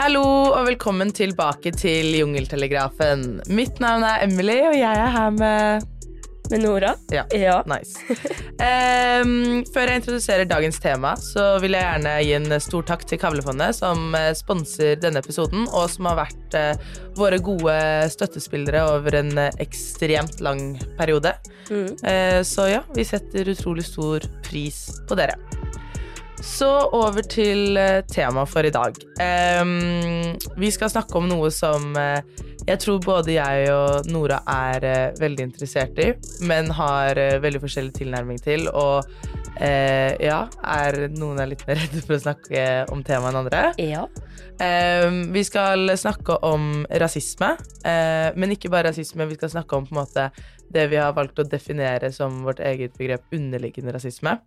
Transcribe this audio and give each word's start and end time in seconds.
Hallo 0.00 0.22
og 0.24 0.62
velkommen 0.64 1.10
tilbake 1.12 1.74
til 1.76 2.14
Jungeltelegrafen. 2.16 3.42
Mitt 3.52 3.82
navn 3.84 4.06
er 4.08 4.22
Emily, 4.24 4.56
og 4.64 4.72
jeg 4.78 4.96
er 4.96 5.12
her 5.12 5.34
med 5.36 5.84
Med 6.48 6.62
Nora? 6.64 6.94
Ja. 7.12 7.26
ja. 7.36 7.58
Nice. 7.68 8.00
Um, 8.56 9.60
før 9.68 9.92
jeg 9.92 10.00
introduserer 10.00 10.48
dagens 10.48 10.80
tema, 10.80 11.12
så 11.20 11.60
vil 11.60 11.76
jeg 11.76 11.84
gjerne 11.84 12.16
gi 12.24 12.32
en 12.38 12.56
stor 12.64 12.88
takk 12.88 13.04
til 13.12 13.20
Kavlefondet, 13.20 13.76
som 13.76 14.16
eh, 14.16 14.32
sponser 14.34 14.96
denne 15.04 15.20
episoden, 15.20 15.68
og 15.68 15.86
som 15.92 16.08
har 16.08 16.22
vært 16.24 16.56
uh, 16.56 16.98
våre 17.20 17.38
gode 17.44 17.76
støttespillere 18.16 18.88
over 18.96 19.20
en 19.20 19.36
eh, 19.36 19.62
ekstremt 19.62 20.40
lang 20.40 20.78
periode. 20.96 21.36
Mm. 21.68 21.92
Uh, 22.00 22.40
så 22.40 22.70
ja, 22.72 22.86
vi 22.96 23.04
setter 23.04 23.52
utrolig 23.52 23.84
stor 23.92 24.24
pris 24.48 24.86
på 25.04 25.20
dere. 25.20 25.36
Så 26.40 26.68
over 26.96 27.24
til 27.28 27.76
eh, 27.76 28.00
temaet 28.08 28.48
for 28.48 28.64
i 28.64 28.72
dag. 28.72 28.96
Um, 29.60 30.36
vi 30.60 30.70
skal 30.72 30.90
snakke 30.92 31.18
om 31.20 31.28
noe 31.28 31.50
som 31.52 31.92
eh, 32.00 32.22
jeg 32.64 32.80
tror 32.80 33.00
både 33.04 33.34
jeg 33.34 33.68
og 33.72 34.08
Nora 34.12 34.38
er 34.48 34.84
uh, 34.84 35.20
veldig 35.20 35.46
interessert 35.48 35.96
i, 36.00 36.10
men 36.48 36.68
har 36.76 37.18
uh, 37.18 37.38
veldig 37.42 37.60
forskjellig 37.62 37.94
tilnærming 37.96 38.40
til. 38.44 38.68
Og 38.72 39.04
ja, 39.60 40.38
er 40.72 40.96
noen 41.12 41.40
er 41.42 41.48
litt 41.50 41.66
mer 41.68 41.76
redde 41.80 42.00
for 42.06 42.14
å 42.16 42.22
snakke 42.22 42.62
om 42.94 43.02
temaet 43.04 43.34
enn 43.34 43.40
andre. 43.42 43.62
Ja. 43.82 44.06
Um, 44.62 45.18
vi 45.34 45.42
skal 45.44 45.90
snakke 46.00 46.38
om 46.46 46.86
rasisme, 47.02 47.50
men 47.84 48.54
ikke 48.54 48.70
bare 48.72 48.88
rasisme. 48.88 49.26
Vi 49.28 49.36
skal 49.36 49.52
snakke 49.52 49.76
om 49.76 49.88
på 49.88 49.92
en 49.92 50.00
måte 50.00 50.30
det 50.72 50.86
vi 50.92 51.00
har 51.02 51.12
valgt 51.16 51.42
å 51.42 51.48
definere 51.50 52.12
som 52.14 52.40
vårt 52.46 52.62
eget 52.64 52.96
begrep 52.96 53.34
underliggende 53.36 53.92
rasisme. 53.98 54.38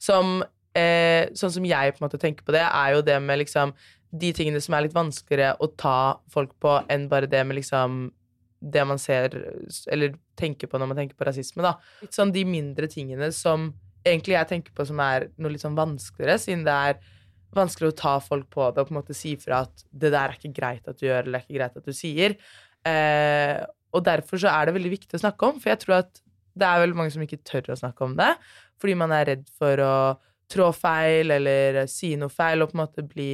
Som, 0.00 0.38
eh, 0.78 1.30
sånn 1.38 1.52
som 1.54 1.68
jeg 1.68 1.94
på 1.94 2.02
en 2.02 2.06
måte 2.08 2.20
tenker 2.22 2.46
på 2.46 2.54
det, 2.54 2.64
er 2.64 2.96
jo 2.96 3.04
det 3.06 3.20
med 3.22 3.42
liksom 3.42 3.74
de 4.14 4.30
tingene 4.36 4.60
som 4.62 4.76
er 4.76 4.86
litt 4.86 4.94
vanskeligere 4.94 5.56
å 5.62 5.70
ta 5.78 6.20
folk 6.30 6.54
på 6.62 6.76
enn 6.92 7.08
bare 7.10 7.30
det 7.30 7.42
med 7.46 7.58
liksom 7.58 8.12
det 8.64 8.84
man 8.88 9.00
ser 9.00 9.34
eller 9.92 10.14
tenker 10.38 10.70
på 10.70 10.78
når 10.80 10.90
man 10.90 11.00
tenker 11.02 11.18
på 11.18 11.26
rasisme, 11.28 11.64
da. 11.64 11.74
Litt 12.02 12.16
sånn 12.16 12.32
de 12.34 12.44
mindre 12.48 12.88
tingene 12.90 13.28
som 13.34 13.72
egentlig 14.04 14.36
jeg 14.36 14.50
tenker 14.50 14.76
på 14.76 14.86
som 14.88 15.00
er 15.02 15.28
noe 15.40 15.52
litt 15.52 15.64
sånn 15.64 15.76
vanskeligere, 15.76 16.38
siden 16.40 16.64
det 16.66 16.74
er 16.88 16.98
vanskelig 17.54 17.92
å 17.92 17.96
ta 17.98 18.14
folk 18.22 18.48
på 18.52 18.66
det 18.74 18.82
og 18.82 18.88
på 18.88 18.94
en 18.94 19.00
måte 19.00 19.16
si 19.16 19.34
fra 19.40 19.62
at 19.66 19.84
det 19.90 20.10
der 20.14 20.32
er 20.32 20.36
ikke 20.38 20.54
greit 20.56 20.90
at 20.90 20.98
du 20.98 21.06
gjør, 21.06 21.22
eller 21.22 21.36
det 21.36 21.40
er 21.40 21.46
ikke 21.46 21.58
greit 21.60 21.80
at 21.80 21.88
du 21.88 21.96
sier. 21.96 22.36
Eh, 22.88 23.56
og 23.94 24.04
derfor 24.06 24.40
så 24.42 24.50
er 24.50 24.66
det 24.66 24.76
veldig 24.76 24.94
viktig 24.96 25.18
å 25.18 25.22
snakke 25.22 25.50
om, 25.50 25.60
for 25.62 25.72
jeg 25.72 25.82
tror 25.84 26.00
at 26.02 26.22
det 26.54 26.66
er 26.66 26.82
veldig 26.84 26.98
mange 26.98 27.14
som 27.14 27.22
ikke 27.24 27.42
tør 27.46 27.72
å 27.74 27.78
snakke 27.78 28.06
om 28.06 28.14
det, 28.18 28.32
fordi 28.82 28.96
man 28.98 29.14
er 29.14 29.28
redd 29.32 29.46
for 29.58 29.82
å 29.82 29.94
trå 30.50 30.70
feil 30.76 31.32
eller 31.34 31.84
si 31.90 32.14
noe 32.20 32.32
feil 32.32 32.62
og 32.62 32.70
på 32.70 32.78
en 32.78 32.82
måte 32.84 33.04
bli 33.06 33.30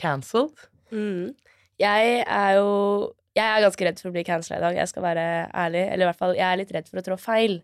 cancelled. 0.00 0.66
Mm. 0.94 1.34
Jeg 1.80 2.18
er 2.22 2.56
jo 2.60 3.14
Jeg 3.34 3.50
er 3.50 3.64
ganske 3.64 3.82
redd 3.82 3.98
for 3.98 4.12
å 4.12 4.14
bli 4.14 4.22
cancella 4.22 4.60
i 4.60 4.62
dag, 4.62 4.76
jeg 4.78 4.90
skal 4.92 5.02
være 5.02 5.22
ærlig. 5.50 5.80
Eller 5.90 6.04
i 6.04 6.06
hvert 6.06 6.20
fall, 6.20 6.36
jeg 6.38 6.46
er 6.46 6.58
litt 6.60 6.70
redd 6.70 6.86
for 6.86 7.00
å 7.00 7.02
trå 7.02 7.16
feil. 7.18 7.56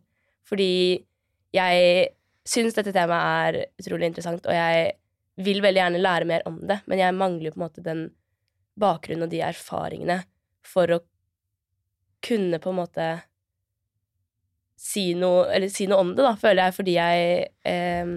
Fordi 0.43 0.73
jeg 1.55 2.09
syns 2.51 2.75
dette 2.75 2.91
temaet 2.95 3.61
er 3.61 3.79
utrolig 3.79 4.09
interessant, 4.11 4.49
og 4.51 4.57
jeg 4.57 4.89
vil 5.41 5.63
veldig 5.63 5.83
gjerne 5.83 6.03
lære 6.03 6.27
mer 6.27 6.43
om 6.49 6.59
det, 6.67 6.81
men 6.91 6.99
jeg 6.99 7.17
mangler 7.17 7.55
på 7.55 7.61
en 7.61 7.65
måte 7.65 7.85
den 7.85 8.03
bakgrunnen 8.81 9.29
og 9.29 9.33
de 9.33 9.45
erfaringene 9.45 10.19
for 10.67 10.91
å 10.91 11.01
kunne 12.25 12.61
på 12.61 12.73
en 12.73 12.81
måte 12.81 13.07
si 14.81 15.11
noe, 15.17 15.69
si 15.73 15.87
noe 15.89 16.03
om 16.03 16.13
det, 16.17 16.25
da, 16.25 16.35
føler 16.41 16.67
jeg, 16.67 16.77
fordi 16.77 16.97
jeg 16.97 17.49
eh, 17.69 18.13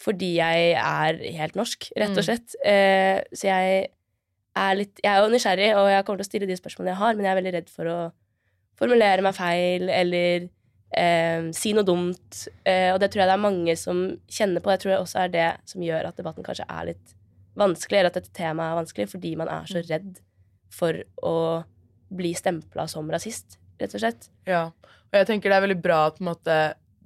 Fordi 0.00 0.30
jeg 0.38 0.70
er 0.80 1.18
helt 1.36 1.56
norsk, 1.58 1.90
rett 1.96 2.14
og 2.14 2.22
Mm. 2.22 2.26
slett. 2.28 2.54
Eh, 2.64 3.20
så 3.36 3.48
jeg 3.50 3.90
er 4.56 4.74
litt 4.78 5.00
Jeg 5.04 5.10
er 5.12 5.20
jo 5.22 5.30
nysgjerrig, 5.34 5.68
og 5.76 5.88
jeg 5.92 6.04
kommer 6.06 6.18
til 6.22 6.26
å 6.26 6.30
stille 6.30 6.46
de 6.48 6.56
spørsmålene 6.56 6.94
jeg 6.94 7.00
har, 7.02 7.14
men 7.14 7.24
jeg 7.26 7.32
er 7.34 7.40
veldig 7.42 7.52
redd 7.58 7.68
for 7.70 7.84
å 7.92 7.98
formulere 8.80 9.22
meg 9.22 9.34
feil 9.36 9.88
eller 9.92 10.48
eh, 10.96 11.50
si 11.52 11.72
noe 11.76 11.84
dumt. 11.86 12.48
Eh, 12.66 12.90
og 12.94 12.98
det 13.00 13.10
tror 13.12 13.22
jeg 13.22 13.28
det 13.30 13.36
er 13.36 13.44
mange 13.44 13.76
som 13.78 14.00
kjenner 14.26 14.60
på. 14.64 14.72
Jeg 14.72 14.80
tror 14.82 14.90
det 14.94 15.00
også 15.04 15.20
er 15.24 15.28
det 15.28 15.48
som 15.70 15.80
gjør 15.84 16.08
at 16.08 16.16
debatten 16.16 16.42
kanskje 16.42 16.66
er 16.68 16.88
litt 16.90 17.14
vanskelig, 17.60 17.98
eller 18.00 18.10
at 18.10 18.14
dette 18.18 18.32
temaet 18.34 18.72
er 18.72 18.80
vanskelig, 18.80 19.08
fordi 19.12 19.36
man 19.36 19.48
er 19.52 19.68
så 19.70 19.82
redd 19.86 20.18
for 20.72 20.96
å 21.22 21.36
bli 22.10 22.32
stempla 22.34 22.88
som 22.88 23.08
rasist, 23.10 23.58
rett 23.78 23.94
og 23.94 24.00
slett. 24.02 24.28
Ja, 24.46 24.64
og 25.12 25.12
jeg 25.14 25.26
tenker 25.28 25.50
det 25.50 25.58
er 25.60 25.66
veldig 25.68 25.82
bra 25.82 26.06
at 26.08 26.16
på 26.18 26.24
en 26.24 26.30
måte, 26.32 26.58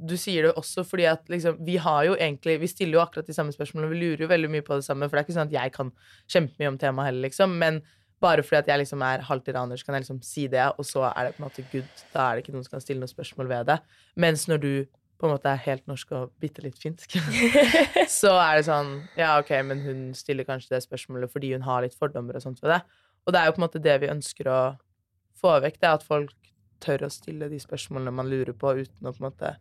du 0.06 0.14
sier 0.20 0.46
det 0.46 0.54
også 0.60 0.84
fordi 0.86 1.06
at 1.08 1.28
liksom, 1.32 1.58
vi 1.64 1.76
har 1.80 2.04
jo 2.08 2.14
egentlig, 2.14 2.58
vi 2.62 2.70
stiller 2.70 2.98
jo 2.98 3.02
akkurat 3.04 3.28
de 3.28 3.36
samme 3.36 3.54
spørsmålene, 3.54 3.92
vi 3.92 4.00
lurer 4.00 4.24
jo 4.24 4.30
veldig 4.30 4.50
mye 4.52 4.64
på 4.66 4.78
det 4.78 4.86
samme, 4.86 5.08
for 5.08 5.16
det 5.16 5.22
er 5.22 5.28
ikke 5.28 5.36
sånn 5.36 5.50
at 5.50 5.56
jeg 5.56 5.74
kan 5.74 5.92
kjempemye 6.34 6.72
om 6.72 6.80
temaet 6.80 7.10
heller, 7.10 7.26
liksom, 7.28 7.54
men 7.60 7.80
bare 8.24 8.44
fordi 8.46 8.60
at 8.62 8.68
jeg 8.70 8.80
liksom 8.84 9.02
er 9.04 9.24
halvt 9.28 9.48
iraner, 9.52 9.76
så 9.76 9.86
kan 9.86 9.96
jeg 9.96 10.04
liksom 10.06 10.20
si 10.24 10.46
det, 10.52 10.66
og 10.78 10.86
så 10.88 11.06
er 11.10 11.26
det 11.26 11.34
på 11.36 11.42
en 11.42 11.48
måte 11.48 11.64
good, 11.72 12.04
da 12.14 12.28
er 12.28 12.36
det 12.36 12.44
ikke 12.44 12.54
noen 12.54 12.66
som 12.66 12.76
kan 12.76 12.84
stille 12.84 13.02
noen 13.02 13.12
spørsmål 13.12 13.50
ved 13.50 13.66
det. 13.72 13.78
Mens 14.24 14.46
når 14.50 14.62
du 14.62 14.70
på 15.20 15.28
en 15.28 15.34
måte 15.34 15.50
er 15.50 15.60
helt 15.66 15.84
norsk 15.88 16.14
og 16.16 16.32
bitte 16.42 16.64
litt 16.64 16.78
finsk, 16.80 17.18
så 18.20 18.32
er 18.38 18.58
det 18.58 18.64
sånn, 18.68 18.94
ja 19.18 19.34
ok, 19.40 19.52
men 19.68 19.82
hun 19.84 20.06
stiller 20.16 20.46
kanskje 20.48 20.74
det 20.74 20.82
spørsmålet 20.86 21.32
fordi 21.32 21.52
hun 21.54 21.66
har 21.66 21.84
litt 21.84 21.96
fordommer 21.96 22.38
og 22.38 22.44
sånt 22.44 22.62
ved 22.64 22.74
det. 22.74 22.80
Og 23.24 23.34
det 23.34 23.40
er 23.40 23.48
jo 23.48 23.54
på 23.56 23.62
en 23.62 23.66
måte 23.66 23.84
det 23.84 23.98
vi 24.02 24.10
ønsker 24.12 24.50
å 24.50 24.58
få 25.40 25.58
vekk, 25.64 25.78
det 25.80 25.90
er 25.90 26.00
at 26.00 26.08
folk 26.08 26.34
tør 26.84 27.06
å 27.06 27.12
stille 27.12 27.48
de 27.52 27.60
spørsmålene 27.62 28.12
man 28.14 28.28
lurer 28.30 28.52
på, 28.56 28.74
uten 28.82 29.08
å 29.08 29.14
på 29.14 29.22
en 29.22 29.28
måte 29.28 29.54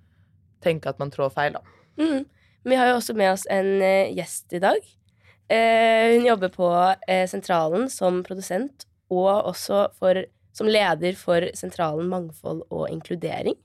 tenke 0.64 0.92
at 0.92 1.00
man 1.02 1.12
trår 1.14 1.34
feil, 1.36 1.58
da. 1.58 1.80
Mm. 2.00 2.26
Vi 2.64 2.78
har 2.80 2.90
jo 2.90 3.00
også 3.00 3.16
med 3.20 3.34
oss 3.34 3.44
en 3.52 3.76
eh, 3.84 4.14
gjest 4.16 4.56
i 4.56 4.62
dag. 4.64 4.84
Eh, 5.52 6.16
hun 6.16 6.26
jobber 6.26 6.50
på 6.54 6.70
eh, 7.08 7.26
Sentralen 7.28 7.90
som 7.92 8.22
produsent, 8.24 8.88
og 9.12 9.50
også 9.52 9.88
for, 10.00 10.24
som 10.56 10.70
leder 10.72 11.18
for 11.20 11.46
Sentralen 11.58 12.10
mangfold 12.10 12.64
og 12.72 12.88
inkludering. 12.90 13.58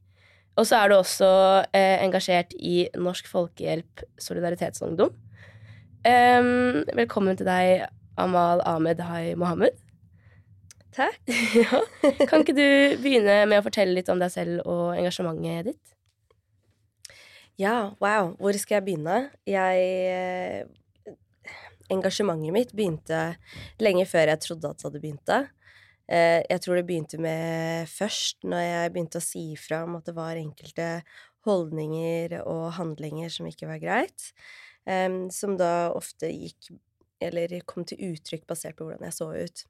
Og 0.58 0.66
så 0.66 0.80
er 0.80 0.90
du 0.90 0.96
også 0.98 1.28
eh, 1.70 2.02
engasjert 2.02 2.52
i 2.58 2.88
Norsk 2.98 3.30
Folkehjelp 3.30 4.02
Solidaritetsungdom. 4.18 5.14
Velkommen 6.08 7.36
til 7.36 7.46
deg, 7.46 7.84
Amal 8.18 8.62
Ahmed 8.66 9.02
Hai 9.04 9.34
Mohammed. 9.36 9.76
Takk. 10.94 11.20
ja. 11.62 11.82
Kan 12.26 12.42
ikke 12.42 12.56
du 12.56 12.68
begynne 13.02 13.42
med 13.46 13.60
å 13.60 13.66
fortelle 13.66 13.94
litt 13.94 14.08
om 14.10 14.18
deg 14.22 14.32
selv 14.34 14.64
og 14.66 14.96
engasjementet 14.96 15.70
ditt? 15.70 15.97
Ja, 17.58 17.94
wow. 17.98 18.34
Hvor 18.38 18.54
skal 18.58 18.78
jeg 18.78 18.86
begynne? 18.86 19.16
Jeg 19.48 19.86
eh, 20.14 21.14
Engasjementet 21.90 22.52
mitt 22.52 22.74
begynte 22.76 23.20
lenge 23.80 24.04
før 24.06 24.28
jeg 24.34 24.42
trodde 24.44 24.68
at 24.70 24.78
det 24.78 24.86
hadde 24.86 25.00
begynt. 25.02 25.32
Eh, 26.08 26.42
Jeg 26.44 26.60
tror 26.62 26.78
det 26.78 26.86
begynte 26.86 27.18
med 27.20 27.88
først 27.90 28.44
når 28.44 28.62
jeg 28.62 28.92
begynte 28.94 29.18
å 29.22 29.24
si 29.24 29.42
ifra 29.56 29.82
om 29.86 29.96
at 29.98 30.06
det 30.06 30.14
var 30.16 30.38
enkelte 30.38 30.88
holdninger 31.48 32.36
og 32.44 32.74
handlinger 32.76 33.32
som 33.32 33.48
ikke 33.48 33.68
var 33.70 33.80
greit, 33.80 34.30
som 35.32 35.56
da 35.60 35.90
ofte 35.92 36.30
gikk 36.32 36.70
Eller 37.20 37.50
kom 37.66 37.84
til 37.84 37.98
uttrykk 38.12 38.46
basert 38.46 38.76
på 38.78 38.86
hvordan 38.86 39.02
jeg 39.08 39.16
så 39.16 39.26
ut. 39.34 39.62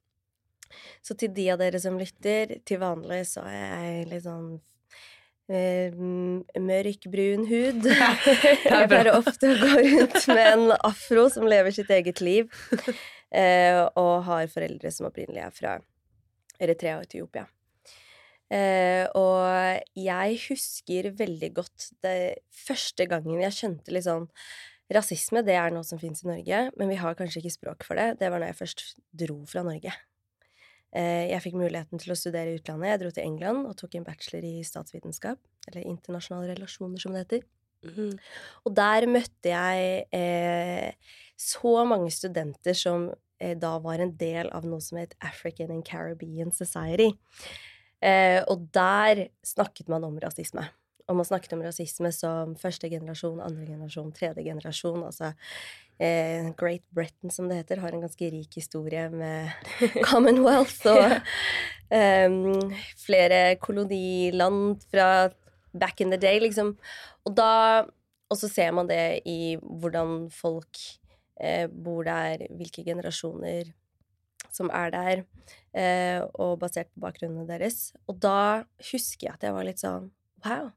Så 1.03 1.15
til 1.17 1.33
de 1.33 1.47
av 1.51 1.59
dere 1.63 1.81
som 1.81 1.97
lytter, 1.99 2.59
til 2.69 2.79
vanlig 2.83 3.23
så 3.31 3.41
er 3.49 3.57
jeg 3.57 4.09
litt 4.11 4.27
sånn 4.27 4.51
eh, 5.49 5.91
m- 5.95 6.45
mørk, 6.65 7.09
brun 7.13 7.45
hud. 7.51 7.89
Jeg 8.69 8.89
pleier 8.91 9.13
ofte 9.17 9.51
å 9.53 9.59
gå 9.61 9.75
rundt 9.83 10.19
med 10.33 10.47
en 10.53 10.73
afro 10.79 11.29
som 11.33 11.49
lever 11.49 11.75
sitt 11.77 11.91
eget 11.95 12.21
liv, 12.25 12.49
eh, 13.33 13.83
og 13.99 14.25
har 14.29 14.49
foreldre 14.53 14.93
som 14.95 15.09
opprinnelig 15.11 15.45
er 15.47 15.55
fra 15.57 15.77
Eritrea 16.61 16.99
og 17.01 17.07
Etiopia. 17.09 17.47
Eh, 18.49 19.05
og 19.19 19.85
jeg 20.01 20.39
husker 20.47 21.11
veldig 21.19 21.51
godt 21.59 21.91
det 22.01 22.39
første 22.65 23.05
gangen 23.11 23.43
jeg 23.45 23.53
skjønte 23.59 23.93
litt 23.93 24.07
sånn 24.09 24.25
Rasisme, 24.89 25.43
det 25.45 25.53
er 25.61 25.69
noe 25.69 25.85
som 25.85 25.99
fins 26.01 26.23
i 26.25 26.29
Norge, 26.31 26.59
men 26.81 26.89
vi 26.89 26.97
har 26.97 27.13
kanskje 27.19 27.43
ikke 27.43 27.53
språk 27.59 27.85
for 27.85 27.99
det. 28.01 28.07
Det 28.23 28.31
var 28.33 28.41
når 28.41 28.55
jeg 28.55 28.57
først 28.63 28.85
dro 29.21 29.35
fra 29.45 29.61
Norge. 29.67 29.93
Eh, 30.97 31.29
Jeg 31.29 31.43
fikk 31.45 31.59
muligheten 31.61 32.01
til 32.01 32.15
å 32.15 32.17
studere 32.17 32.55
i 32.55 32.59
utlandet. 32.59 32.89
Jeg 32.95 33.01
dro 33.03 33.11
til 33.13 33.27
England 33.27 33.69
og 33.69 33.77
tok 33.77 33.95
en 33.99 34.07
bachelor 34.07 34.45
i 34.49 34.65
statsvitenskap, 34.65 35.39
eller 35.69 35.85
internasjonale 35.85 36.55
relasjoner, 36.55 37.01
som 37.03 37.13
det 37.13 37.27
heter. 37.27 37.47
Mm. 37.85 38.17
Og 38.67 38.75
der 38.75 39.07
møtte 39.07 39.53
jeg 39.53 40.07
eh, 40.17 40.93
så 41.39 41.85
mange 41.87 42.11
studenter 42.11 42.75
som 42.75 43.11
eh, 43.39 43.55
da 43.55 43.77
var 43.85 44.03
en 44.03 44.17
del 44.19 44.51
av 44.51 44.67
noe 44.67 44.83
som 44.83 44.99
het 44.99 45.15
African 45.21 45.71
and 45.71 45.87
Caribbean 45.87 46.51
Society. 46.51 47.13
Eh, 48.03 48.41
og 48.49 48.69
der 48.75 49.29
snakket 49.47 49.89
man 49.93 50.07
om 50.09 50.19
rasisme. 50.23 50.67
Og 51.09 51.17
man 51.17 51.25
snakket 51.25 51.55
om 51.57 51.63
rasisme 51.65 52.11
som 52.13 52.57
første 52.61 52.91
generasjon, 52.91 53.41
andre 53.41 53.65
generasjon, 53.65 54.11
tredje 54.17 54.45
generasjon. 54.45 55.05
Altså 55.09 55.33
eh, 55.99 56.51
Great 56.59 56.85
Britain, 56.95 57.31
som 57.31 57.49
det 57.49 57.61
heter, 57.63 57.83
har 57.83 57.95
en 57.95 58.05
ganske 58.05 58.31
rik 58.33 58.59
historie 58.59 59.09
med 59.11 59.51
Commonwealth 60.09 60.87
og 60.91 61.19
em, 61.95 62.73
flere 63.01 63.57
koloniland 63.63 64.83
fra 64.91 65.29
back 65.73 66.01
in 66.01 66.11
the 66.15 66.21
day, 66.21 66.41
liksom. 66.41 66.77
Og 67.27 67.37
da 67.37 67.87
Og 68.29 68.37
så 68.37 68.49
ser 68.53 68.75
man 68.77 68.85
det 68.85 69.23
i 69.25 69.57
hvordan 69.57 70.27
folk 70.29 70.77
eh, 71.41 71.65
bor 71.65 72.05
der, 72.05 72.43
hvilke 72.53 72.83
generasjoner 72.85 73.71
som 74.53 74.69
er 74.69 74.91
der, 74.93 75.23
eh, 75.73 76.21
og 76.37 76.59
basert 76.61 76.91
på 76.93 77.07
bakgrunnene 77.07 77.47
deres. 77.49 77.95
Og 78.05 78.21
da 78.21 78.65
husker 78.91 79.31
jeg 79.31 79.33
at 79.33 79.47
jeg 79.49 79.57
var 79.57 79.65
litt 79.65 79.81
sånn 79.81 80.11
Wow. 80.45 80.69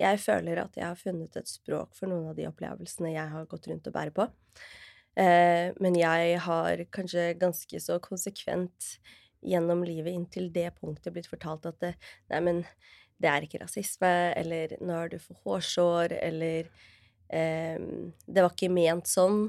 Jeg 0.00 0.20
føler 0.22 0.62
at 0.62 0.76
jeg 0.78 0.86
har 0.86 0.98
funnet 0.98 1.36
et 1.36 1.50
språk 1.50 1.92
for 1.96 2.10
noen 2.10 2.30
av 2.30 2.38
de 2.38 2.46
opplevelsene 2.48 3.12
jeg 3.12 3.32
har 3.34 3.48
gått 3.50 3.68
rundt 3.68 3.90
og 3.90 3.96
bærer 3.96 4.14
på. 4.16 4.26
Eh, 5.20 5.72
men 5.82 5.98
jeg 5.98 6.38
har 6.46 6.84
kanskje 6.94 7.32
ganske 7.40 7.82
så 7.82 7.98
konsekvent 8.02 8.94
gjennom 9.44 9.82
livet 9.84 10.14
inntil 10.14 10.50
det 10.52 10.70
punktet 10.78 11.14
blitt 11.14 11.28
fortalt 11.30 11.68
at 11.68 11.78
det, 11.82 11.94
nei, 12.32 12.40
men 12.44 12.62
det 13.20 13.28
er 13.28 13.44
ikke 13.44 13.60
rasisme, 13.62 14.12
eller 14.36 14.76
nå 14.80 14.96
er 14.96 15.12
du 15.12 15.18
for 15.20 15.40
hårsår, 15.44 16.14
eller 16.20 16.70
eh, 17.28 17.76
det 18.24 18.44
var 18.44 18.54
ikke 18.54 18.72
ment 18.72 19.10
sånn, 19.10 19.42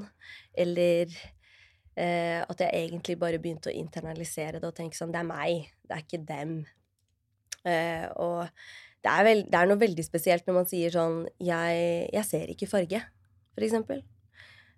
eller 0.51 1.07
eh, 1.95 2.41
at 2.43 2.65
jeg 2.65 2.85
egentlig 2.85 3.17
bare 3.21 3.39
begynte 3.39 3.71
å 3.71 3.75
internalisere 3.75 4.59
det 4.59 4.67
og 4.67 4.75
tenke 4.75 4.99
sånn 4.99 5.13
Det 5.13 5.21
er 5.21 5.29
meg, 5.29 5.71
det 5.87 5.97
er 5.97 6.05
ikke 6.05 6.23
dem. 6.27 6.55
Eh, 7.67 8.07
og 8.19 8.47
det 9.01 9.09
er, 9.11 9.25
vel, 9.25 9.43
det 9.49 9.57
er, 9.57 9.69
noe 9.69 9.81
veldig 9.81 10.05
spesielt 10.05 10.47
når 10.47 10.57
man 10.59 10.67
sier 10.69 10.93
sånn 10.93 11.23
jeg, 11.41 12.09
jeg 12.13 12.27
ser 12.27 12.51
ikke 12.53 12.69
farge, 12.69 13.01
for 13.55 13.65
eksempel. 13.65 14.03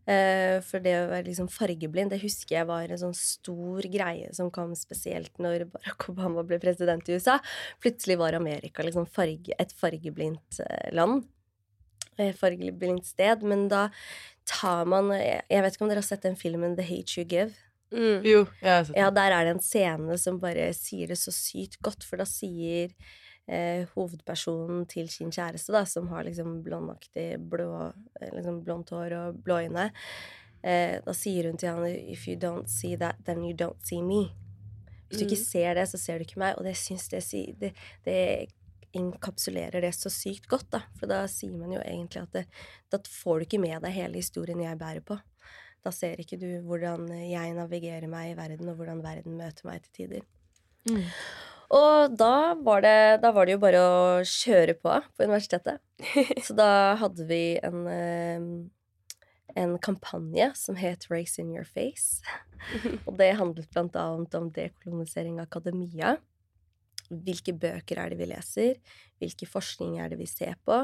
Eh, 0.03 0.57
for 0.67 0.83
det 0.83 0.93
å 0.99 1.09
være 1.13 1.29
liksom 1.29 1.47
fargeblind, 1.51 2.11
det 2.11 2.19
husker 2.25 2.57
jeg 2.57 2.67
var 2.67 2.91
en 2.91 2.99
sånn 2.99 3.15
stor 3.15 3.85
greie 3.91 4.33
som 4.35 4.49
kom 4.51 4.73
spesielt 4.75 5.31
når 5.43 5.63
Barack 5.71 6.09
Obama 6.11 6.43
ble 6.47 6.59
president 6.63 7.07
i 7.07 7.15
USA. 7.15 7.37
Plutselig 7.83 8.19
var 8.19 8.35
Amerika 8.35 8.83
liksom 8.83 9.07
farge, 9.07 9.55
et 9.55 9.75
fargeblindt 9.79 10.59
eh, 10.65 10.89
land. 10.95 11.23
Et 12.19 12.35
fargeblindt 12.37 13.07
sted. 13.07 13.43
Men 13.47 13.69
da 13.71 13.87
tar 14.45 14.83
man 14.85 15.07
Jeg 15.15 15.63
vet 15.63 15.75
ikke 15.75 15.85
om 15.85 15.89
dere 15.89 16.03
har 16.03 16.05
sett 16.05 16.27
den 16.27 16.35
filmen 16.37 16.75
The 16.75 16.85
Hate 16.85 17.15
You 17.15 17.27
Give? 17.27 17.55
Mm. 17.93 18.23
Jo, 18.27 18.43
jeg 18.59 18.71
har 18.71 18.83
sett 18.83 18.95
den. 18.95 19.03
Ja, 19.05 19.11
der 19.15 19.35
er 19.35 19.47
det 19.47 19.55
en 19.55 19.63
scene 19.63 20.17
som 20.19 20.39
bare 20.43 20.71
sier 20.75 21.13
det 21.13 21.19
så 21.21 21.31
sykt 21.31 21.79
godt, 21.85 22.03
for 22.03 22.19
da 22.19 22.27
sier 22.27 22.91
eh, 23.47 23.87
hovedpersonen 23.95 24.85
til 24.89 25.09
sin 25.11 25.31
kjæreste, 25.33 25.73
da, 25.75 25.83
som 25.89 26.07
har 26.13 26.27
liksom 26.27 26.61
blondaktig 26.65 27.27
blå, 27.51 27.91
eh, 28.19 28.31
liksom 28.35 28.63
blondt 28.63 28.93
hår 28.95 29.17
og 29.19 29.43
blå 29.43 29.59
øyne, 29.65 29.89
eh, 30.63 30.99
da 31.03 31.17
sier 31.17 31.49
hun 31.49 31.59
til 31.59 31.69
han 31.69 31.85
If 31.87 32.27
you 32.27 32.37
don't 32.39 32.67
see 32.67 32.95
that, 32.97 33.17
then 33.25 33.43
you 33.43 33.55
don't 33.55 33.83
see 33.83 34.01
me. 34.01 34.31
Hvis 35.07 35.19
du 35.19 35.25
ikke 35.27 35.41
mm. 35.41 35.45
ser 35.45 35.73
det, 35.77 35.89
så 35.89 35.97
ser 35.97 36.17
du 36.17 36.25
ikke 36.25 36.41
meg. 36.41 36.55
Og 36.57 36.65
det 36.65 36.73
syns 36.79 37.05
det, 37.11 37.21
det, 37.59 37.73
det 38.05 38.49
inkapsulerer 38.97 39.81
det 39.81 39.91
så 39.93 40.09
sykt 40.09 40.47
godt, 40.49 40.71
da. 40.73 40.81
For 40.97 41.09
da 41.09 41.23
sier 41.29 41.53
man 41.57 41.73
jo 41.75 41.81
egentlig 41.83 42.23
at 42.23 42.33
det, 42.33 42.43
da 42.89 42.97
får 43.05 43.39
du 43.39 43.45
ikke 43.47 43.61
med 43.61 43.77
deg 43.85 43.93
hele 43.93 44.17
historien 44.21 44.63
jeg 44.63 44.79
bærer 44.79 45.05
på. 45.05 45.19
Da 45.83 45.91
ser 45.91 46.21
ikke 46.21 46.39
du 46.39 46.47
hvordan 46.65 47.09
jeg 47.11 47.53
navigerer 47.57 48.07
meg 48.09 48.31
i 48.31 48.37
verden, 48.39 48.69
og 48.71 48.79
hvordan 48.79 49.03
verden 49.03 49.37
møter 49.37 49.67
meg 49.67 49.83
til 49.83 49.97
tider. 49.99 50.29
Mm. 50.89 51.03
Og 51.73 52.13
da 52.19 52.53
var, 52.61 52.83
det, 52.85 52.97
da 53.23 53.31
var, 53.33 53.47
det, 53.47 53.55
jo 53.55 53.63
bare 53.63 53.81
å 53.81 54.01
kjøre 54.27 54.75
på 54.77 54.93
på 54.93 55.25
universitetet. 55.25 55.81
Så 56.45 56.53
da 56.57 56.93
hadde 57.01 57.25
vi 57.29 57.57
en, 57.65 57.87
eh, 57.89 58.45
en 59.63 59.73
kampanje 59.81 60.51
som 60.59 60.77
het 60.77 61.07
Race 61.09 61.41
in 61.41 61.49
your 61.55 61.65
face. 61.65 62.21
Og 63.07 63.17
det 63.17 63.31
handlet 63.39 63.71
blant 63.73 63.97
annet 63.97 64.37
om 64.37 64.51
dekolonisering 64.53 65.41
av 65.41 65.49
akademia. 65.49 66.15
Hvilke 67.09 67.55
bøker 67.57 67.99
er 67.99 68.13
det 68.13 68.21
vi 68.21 68.29
leser? 68.29 68.77
Hvilke 69.21 69.49
forskning 69.49 69.97
er 70.01 70.13
det 70.13 70.21
vi 70.21 70.29
ser 70.29 70.55
på? 70.67 70.83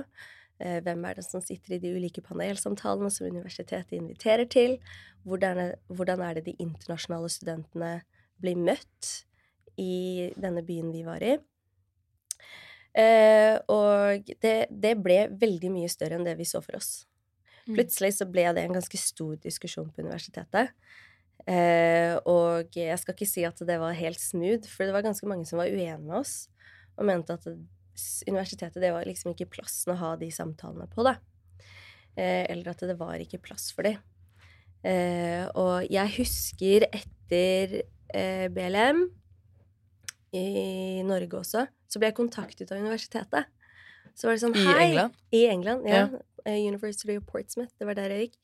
Eh, 0.59 0.81
hvem 0.83 1.05
er 1.05 1.21
det 1.21 1.27
som 1.29 1.43
sitter 1.43 1.77
i 1.77 1.81
de 1.85 1.93
ulike 1.95 2.25
panelsamtalene 2.25 3.13
som 3.13 3.29
universitetet 3.29 3.99
inviterer 4.01 4.49
til? 4.49 4.79
Hvordan 5.23 6.25
er 6.25 6.39
det 6.39 6.47
de 6.49 6.57
internasjonale 6.57 7.29
studentene 7.29 7.99
blir 8.41 8.57
møtt? 8.57 9.28
I 9.79 10.29
denne 10.39 10.63
byen 10.65 10.91
vi 10.93 11.05
var 11.07 11.23
i. 11.23 11.37
Eh, 12.99 13.55
og 13.71 14.31
det, 14.41 14.55
det, 14.69 14.95
ble 14.99 15.21
veldig 15.39 15.71
mye 15.71 15.91
større 15.91 16.17
enn 16.17 16.27
det 16.27 16.35
vi 16.39 16.47
så 16.49 16.61
for 16.65 16.79
oss. 16.79 17.05
Mm. 17.67 17.77
Plutselig 17.77 18.15
så 18.17 18.27
ble 18.29 18.47
det 18.57 18.65
en 18.65 18.75
ganske 18.75 18.99
stor 18.99 19.37
diskusjon 19.43 19.91
på 19.93 20.03
universitetet. 20.03 20.73
Eh, 21.47 22.15
og 22.27 22.75
jeg 22.75 22.97
skal 22.99 23.15
ikke 23.15 23.29
si 23.29 23.45
at 23.47 23.61
det 23.65 23.79
var 23.81 23.95
helt 23.97 24.21
smooth, 24.21 24.67
for 24.67 24.85
det 24.85 24.95
var 24.95 25.05
ganske 25.05 25.29
mange 25.29 25.47
som 25.49 25.61
var 25.61 25.71
uenige 25.71 25.99
med 26.01 26.19
oss 26.19 26.49
og 26.99 27.07
mente 27.07 27.35
at 27.35 27.47
universitetet 28.27 28.81
det 28.83 28.91
var 28.91 29.07
liksom 29.07 29.33
ikke 29.33 29.49
plassen 29.55 29.93
å 29.93 29.99
ha 29.99 30.13
de 30.19 30.29
samtalene 30.33 30.87
på, 30.91 31.03
da. 31.07 31.15
Eh, 32.19 32.45
eller 32.51 32.73
at 32.73 32.83
det 32.87 32.97
var 32.99 33.21
ikke 33.23 33.41
plass 33.43 33.69
for 33.75 33.87
de. 33.87 33.95
Eh, 34.87 35.45
og 35.59 35.87
jeg 35.91 36.15
husker 36.19 36.85
etter 36.87 37.81
eh, 38.15 38.47
BLM 38.51 39.05
i 40.35 41.03
Norge 41.07 41.41
også, 41.41 41.65
så 41.89 42.01
ble 42.01 42.11
jeg 42.11 42.19
kontaktet 42.19 42.71
av 42.71 42.81
universitetet. 42.81 43.49
Så 44.17 44.27
var 44.27 44.35
det 44.35 44.43
sånn 44.43 44.57
I 44.57 44.65
England? 44.73 45.21
I 45.31 45.45
England, 45.47 45.87
ja. 45.87 46.03
ja. 46.05 46.23
Eh, 46.47 46.59
University 46.67 47.15
of 47.17 47.25
Portsmouth. 47.27 47.71
Det 47.79 47.87
var 47.87 47.97
der 47.97 48.13
jeg 48.13 48.29
gikk. 48.29 48.37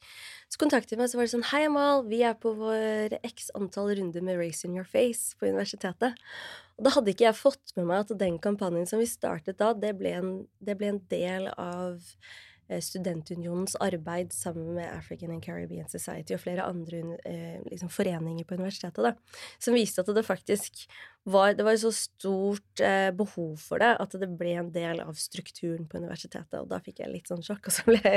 Så 0.51 0.59
kontaktet 0.61 0.99
meg, 0.99 1.09
så 1.11 1.19
var 1.19 1.27
det 1.27 1.33
sånn 1.33 1.47
Hei, 1.49 1.65
Amal, 1.67 2.05
vi 2.07 2.21
er 2.27 2.35
på 2.39 2.53
vår 2.57 3.17
x 3.25 3.49
antall 3.57 3.93
runder 3.97 4.23
med 4.23 4.39
Race 4.39 4.67
in 4.67 4.75
your 4.77 4.87
face 4.87 5.35
på 5.39 5.49
universitetet. 5.49 6.17
Og 6.75 6.87
da 6.87 6.91
hadde 6.95 7.13
ikke 7.13 7.27
jeg 7.27 7.39
fått 7.39 7.75
med 7.77 7.87
meg 7.89 8.03
at 8.03 8.15
den 8.19 8.39
kampanjen 8.43 8.87
som 8.89 9.01
vi 9.01 9.07
startet 9.09 9.59
da, 9.61 9.71
det 9.75 9.95
ble 9.99 10.11
en, 10.17 10.33
det 10.59 10.75
ble 10.79 10.91
en 10.91 11.01
del 11.11 11.47
av 11.55 12.03
studentunionens 12.81 13.75
arbeid 13.83 14.33
sammen 14.33 14.73
med 14.77 14.89
African 14.89 15.31
and 15.31 15.43
Caribbean 15.45 15.89
Society 15.89 16.33
og 16.33 16.41
flere 16.41 16.65
andre 16.65 17.01
eh, 17.25 17.59
liksom, 17.69 17.91
foreninger 17.93 18.47
på 18.47 18.57
universitetet, 18.57 19.03
da, 19.05 19.43
som 19.61 19.77
viste 19.77 20.01
at 20.01 20.15
det 20.15 20.25
faktisk 20.25 20.87
var 21.25 21.55
Det 21.57 21.63
var 21.65 21.73
et 21.73 21.81
så 21.81 21.89
stort 21.89 22.81
eh, 22.85 23.09
behov 23.09 23.55
for 23.57 23.81
det 23.81 23.95
at 23.97 24.11
det 24.21 24.27
ble 24.37 24.51
en 24.59 24.67
del 24.69 24.99
av 25.01 25.15
strukturen 25.17 25.87
på 25.89 25.97
universitetet. 25.97 26.59
Og 26.59 26.67
da 26.69 26.77
fikk 26.85 27.01
jeg 27.01 27.09
litt 27.09 27.31
sånn 27.31 27.41
sjokk, 27.41 27.65
og 27.65 27.73
så 27.73 27.85
ble, 27.87 28.11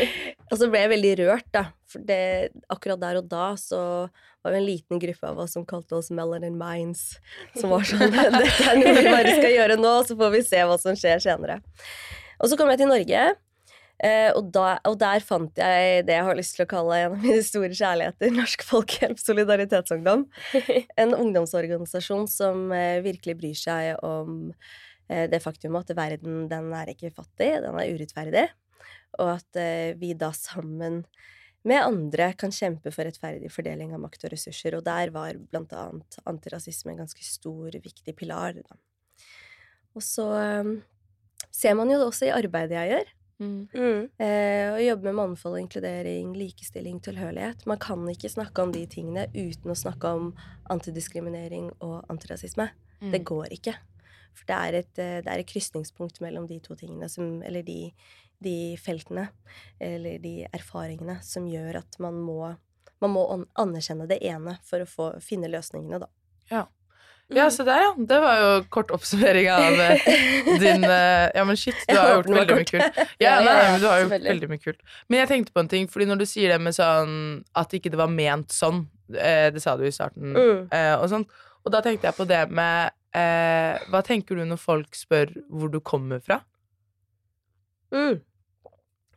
og 0.48 0.56
så 0.56 0.70
ble 0.72 0.80
jeg 0.80 0.92
veldig 0.94 1.12
rørt, 1.20 1.50
da. 1.52 1.66
For 1.92 2.06
det, 2.08 2.56
akkurat 2.72 3.02
der 3.02 3.20
og 3.20 3.28
da 3.28 3.50
så 3.60 3.82
var 4.08 4.56
vi 4.56 4.62
en 4.62 4.64
liten 4.64 5.02
gruppe 5.02 5.28
av 5.28 5.44
oss 5.44 5.58
som 5.58 5.68
kalte 5.68 5.98
oss 6.00 6.08
Melanin 6.08 6.56
Minds. 6.56 7.18
Som 7.52 7.76
var 7.76 7.84
sånn 7.84 8.08
Dette 8.16 8.40
er 8.40 8.80
noe 8.80 8.96
vi 8.96 9.06
bare 9.12 9.36
skal 9.36 9.56
gjøre 9.58 9.80
nå, 9.84 9.94
så 10.08 10.16
får 10.24 10.36
vi 10.38 10.44
se 10.48 10.64
hva 10.64 10.80
som 10.80 10.96
skjer 10.96 11.20
senere. 11.20 11.60
Og 12.40 12.48
så 12.48 12.56
kom 12.56 12.72
jeg 12.72 12.80
til 12.80 12.88
Norge. 12.88 13.28
Eh, 14.02 14.30
og, 14.34 14.48
da, 14.50 14.78
og, 14.88 14.96
der 14.98 15.22
fant 15.22 15.60
jeg 15.60 16.02
det 16.08 16.16
jeg 16.16 16.26
har 16.26 16.36
lyst 16.36 16.56
til 16.56 16.64
å 16.64 16.70
kalle 16.70 16.96
en 16.98 17.12
av 17.12 17.20
mine 17.22 17.42
store 17.46 17.70
kjærligheter, 17.70 18.32
Norsk 18.34 18.64
Folkehjelp 18.66 19.20
Solidaritetsungdom. 19.22 20.26
En 21.02 21.14
ungdomsorganisasjon 21.14 22.26
som 22.30 22.72
eh, 22.74 22.98
virkelig 23.04 23.38
bryr 23.38 23.60
seg 23.60 24.02
om 24.04 24.50
eh, 25.08 25.28
det 25.30 25.40
faktum 25.44 25.78
at 25.78 25.94
verden 25.94 26.48
den 26.50 26.72
er 26.74 26.90
ikke 26.90 27.14
fattig, 27.14 27.52
den 27.62 27.78
er 27.78 27.94
urettferdig, 27.94 28.48
og 29.20 29.36
at 29.36 29.60
vi 30.00 30.10
da 30.18 30.32
sammen 30.34 31.04
med 31.64 31.80
andre 31.80 32.32
kan 32.36 32.52
kjempe 32.52 32.90
for 32.92 33.06
rettferdig 33.06 33.48
fordeling 33.52 33.94
av 33.94 34.02
makt 34.02 34.26
og 34.26 34.34
ressurser. 34.34 34.74
Og 34.76 34.82
der 34.84 35.12
var 35.14 35.38
blant 35.38 35.70
annet 35.78 36.18
antirasisme 36.26 36.92
en 36.92 37.04
ganske 37.04 37.22
stor, 37.24 37.70
viktig 37.70 38.12
pilar. 38.18 38.58
Da. 38.58 38.76
Og 39.94 40.02
så 40.04 40.26
ser 41.54 41.78
man 41.78 41.94
jo 41.94 42.00
det 42.02 42.08
også 42.10 42.26
i 42.26 42.34
arbeidet 42.34 42.74
jeg 42.74 42.90
gjør. 42.90 43.13
Mm. 43.42 43.66
Mm. 43.74 44.04
Eh, 44.22 44.68
å 44.74 44.82
jobbe 44.82 45.10
med 45.10 45.18
mannfold, 45.18 45.58
inkludering, 45.58 46.34
likestilling, 46.38 47.00
tilhørighet. 47.02 47.64
Man 47.66 47.80
kan 47.82 48.04
ikke 48.10 48.30
snakke 48.30 48.62
om 48.62 48.74
de 48.74 48.84
tingene 48.90 49.26
uten 49.34 49.72
å 49.72 49.78
snakke 49.78 50.12
om 50.16 50.30
antidiskriminering 50.70 51.72
og 51.84 52.04
antirasisme. 52.12 52.68
Mm. 53.00 53.10
Det 53.12 53.24
går 53.26 53.56
ikke. 53.58 53.74
For 54.34 54.50
det 54.50 54.58
er 54.58 54.78
et, 54.80 54.98
eh, 54.98 55.16
det 55.22 55.30
er 55.32 55.42
et 55.42 55.50
krysningspunkt 55.50 56.20
mellom 56.24 56.46
de 56.50 56.60
to 56.62 56.76
tingene, 56.78 57.08
som, 57.10 57.42
eller 57.42 57.66
de, 57.66 57.92
de, 58.42 58.76
feltene, 58.82 59.28
eller 59.80 60.22
de 60.22 60.36
erfaringene, 60.52 61.20
som 61.22 61.48
gjør 61.50 61.82
at 61.82 61.98
man 62.02 62.18
må, 62.22 62.54
man 63.02 63.14
må 63.14 63.26
anerkjenne 63.60 64.08
det 64.10 64.20
ene 64.26 64.58
for 64.66 64.82
å 64.82 64.90
få, 64.90 65.10
finne 65.22 65.50
løsningene, 65.50 66.02
da. 66.02 66.10
Ja. 66.50 66.66
Ja, 67.32 67.46
se 67.50 67.64
der, 67.64 67.80
ja. 67.80 67.92
Det 67.96 68.18
var 68.20 68.40
jo 68.40 68.48
kort 68.72 68.90
oppsummering 68.92 69.46
av 69.48 69.78
eh, 69.80 70.08
din 70.62 70.84
uh, 70.84 71.30
Ja, 71.34 71.44
men 71.48 71.56
shit, 71.56 71.78
du 71.88 71.96
har 71.96 72.18
gjort 72.18 72.28
veldig 72.28 72.58
mye 72.58 72.66
kult. 72.68 72.98
Ja, 73.24 73.38
nei, 73.40 73.54
men 73.72 73.80
du 73.80 73.86
har 73.88 74.02
gjort 74.02 74.26
veldig 74.26 74.50
mye 74.50 74.60
kult. 74.60 74.82
Men 75.08 75.22
jeg 75.22 75.30
tenkte 75.32 75.54
på 75.54 75.64
en 75.64 75.70
ting, 75.72 75.88
fordi 75.88 76.08
når 76.10 76.20
du 76.20 76.26
sier 76.28 76.52
det 76.52 76.60
med 76.60 76.76
sånn 76.76 77.16
at 77.56 77.72
ikke 77.76 77.94
det 77.94 78.00
var 78.00 78.12
ment 78.12 78.52
sånn, 78.52 78.84
uh, 79.16 79.48
det 79.54 79.64
sa 79.64 79.78
du 79.80 79.86
i 79.88 79.94
starten, 79.94 80.36
mm. 80.36 80.68
og 81.00 81.08
sånt, 81.12 81.32
og 81.64 81.72
da 81.72 81.80
tenkte 81.84 82.10
jeg 82.10 82.18
på 82.18 82.28
det 82.28 82.42
med 82.52 82.92
Hva 83.14 84.00
tenker 84.04 84.36
du 84.36 84.42
når 84.44 84.58
folk 84.58 84.96
spør 84.98 85.30
hvor 85.48 85.70
du 85.72 85.78
kommer 85.80 86.20
fra? 86.20 86.42
Mm. 87.94 88.18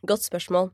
Godt 0.06 0.24
spørsmål. 0.24 0.70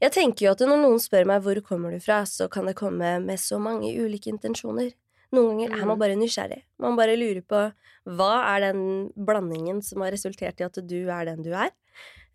Jeg 0.00 0.14
tenker 0.14 0.46
jo 0.46 0.54
at 0.56 0.64
når 0.66 0.80
noen 0.82 1.02
spør 1.02 1.28
meg 1.28 1.44
hvor 1.44 1.60
kommer 1.66 1.94
du 1.94 2.00
fra, 2.02 2.22
så 2.26 2.48
kan 2.50 2.66
det 2.66 2.78
komme 2.78 3.18
med 3.22 3.38
så 3.38 3.60
mange 3.62 3.92
ulike 3.92 4.32
intensjoner. 4.32 4.90
Noen 5.34 5.58
ganger 5.58 5.74
er 5.74 5.84
man 5.84 5.96
mm. 5.96 6.02
bare 6.02 6.16
nysgjerrig. 6.20 6.62
Man 6.80 6.96
bare 6.98 7.16
lurer 7.18 7.42
på 7.44 7.64
hva 8.08 8.32
er 8.54 8.68
den 8.68 8.82
blandingen 9.12 9.82
som 9.84 10.04
har 10.04 10.14
resultert 10.14 10.60
i 10.62 10.66
at 10.66 10.78
du 10.88 10.98
er 11.04 11.28
den 11.28 11.44
du 11.44 11.50
er. 11.52 11.72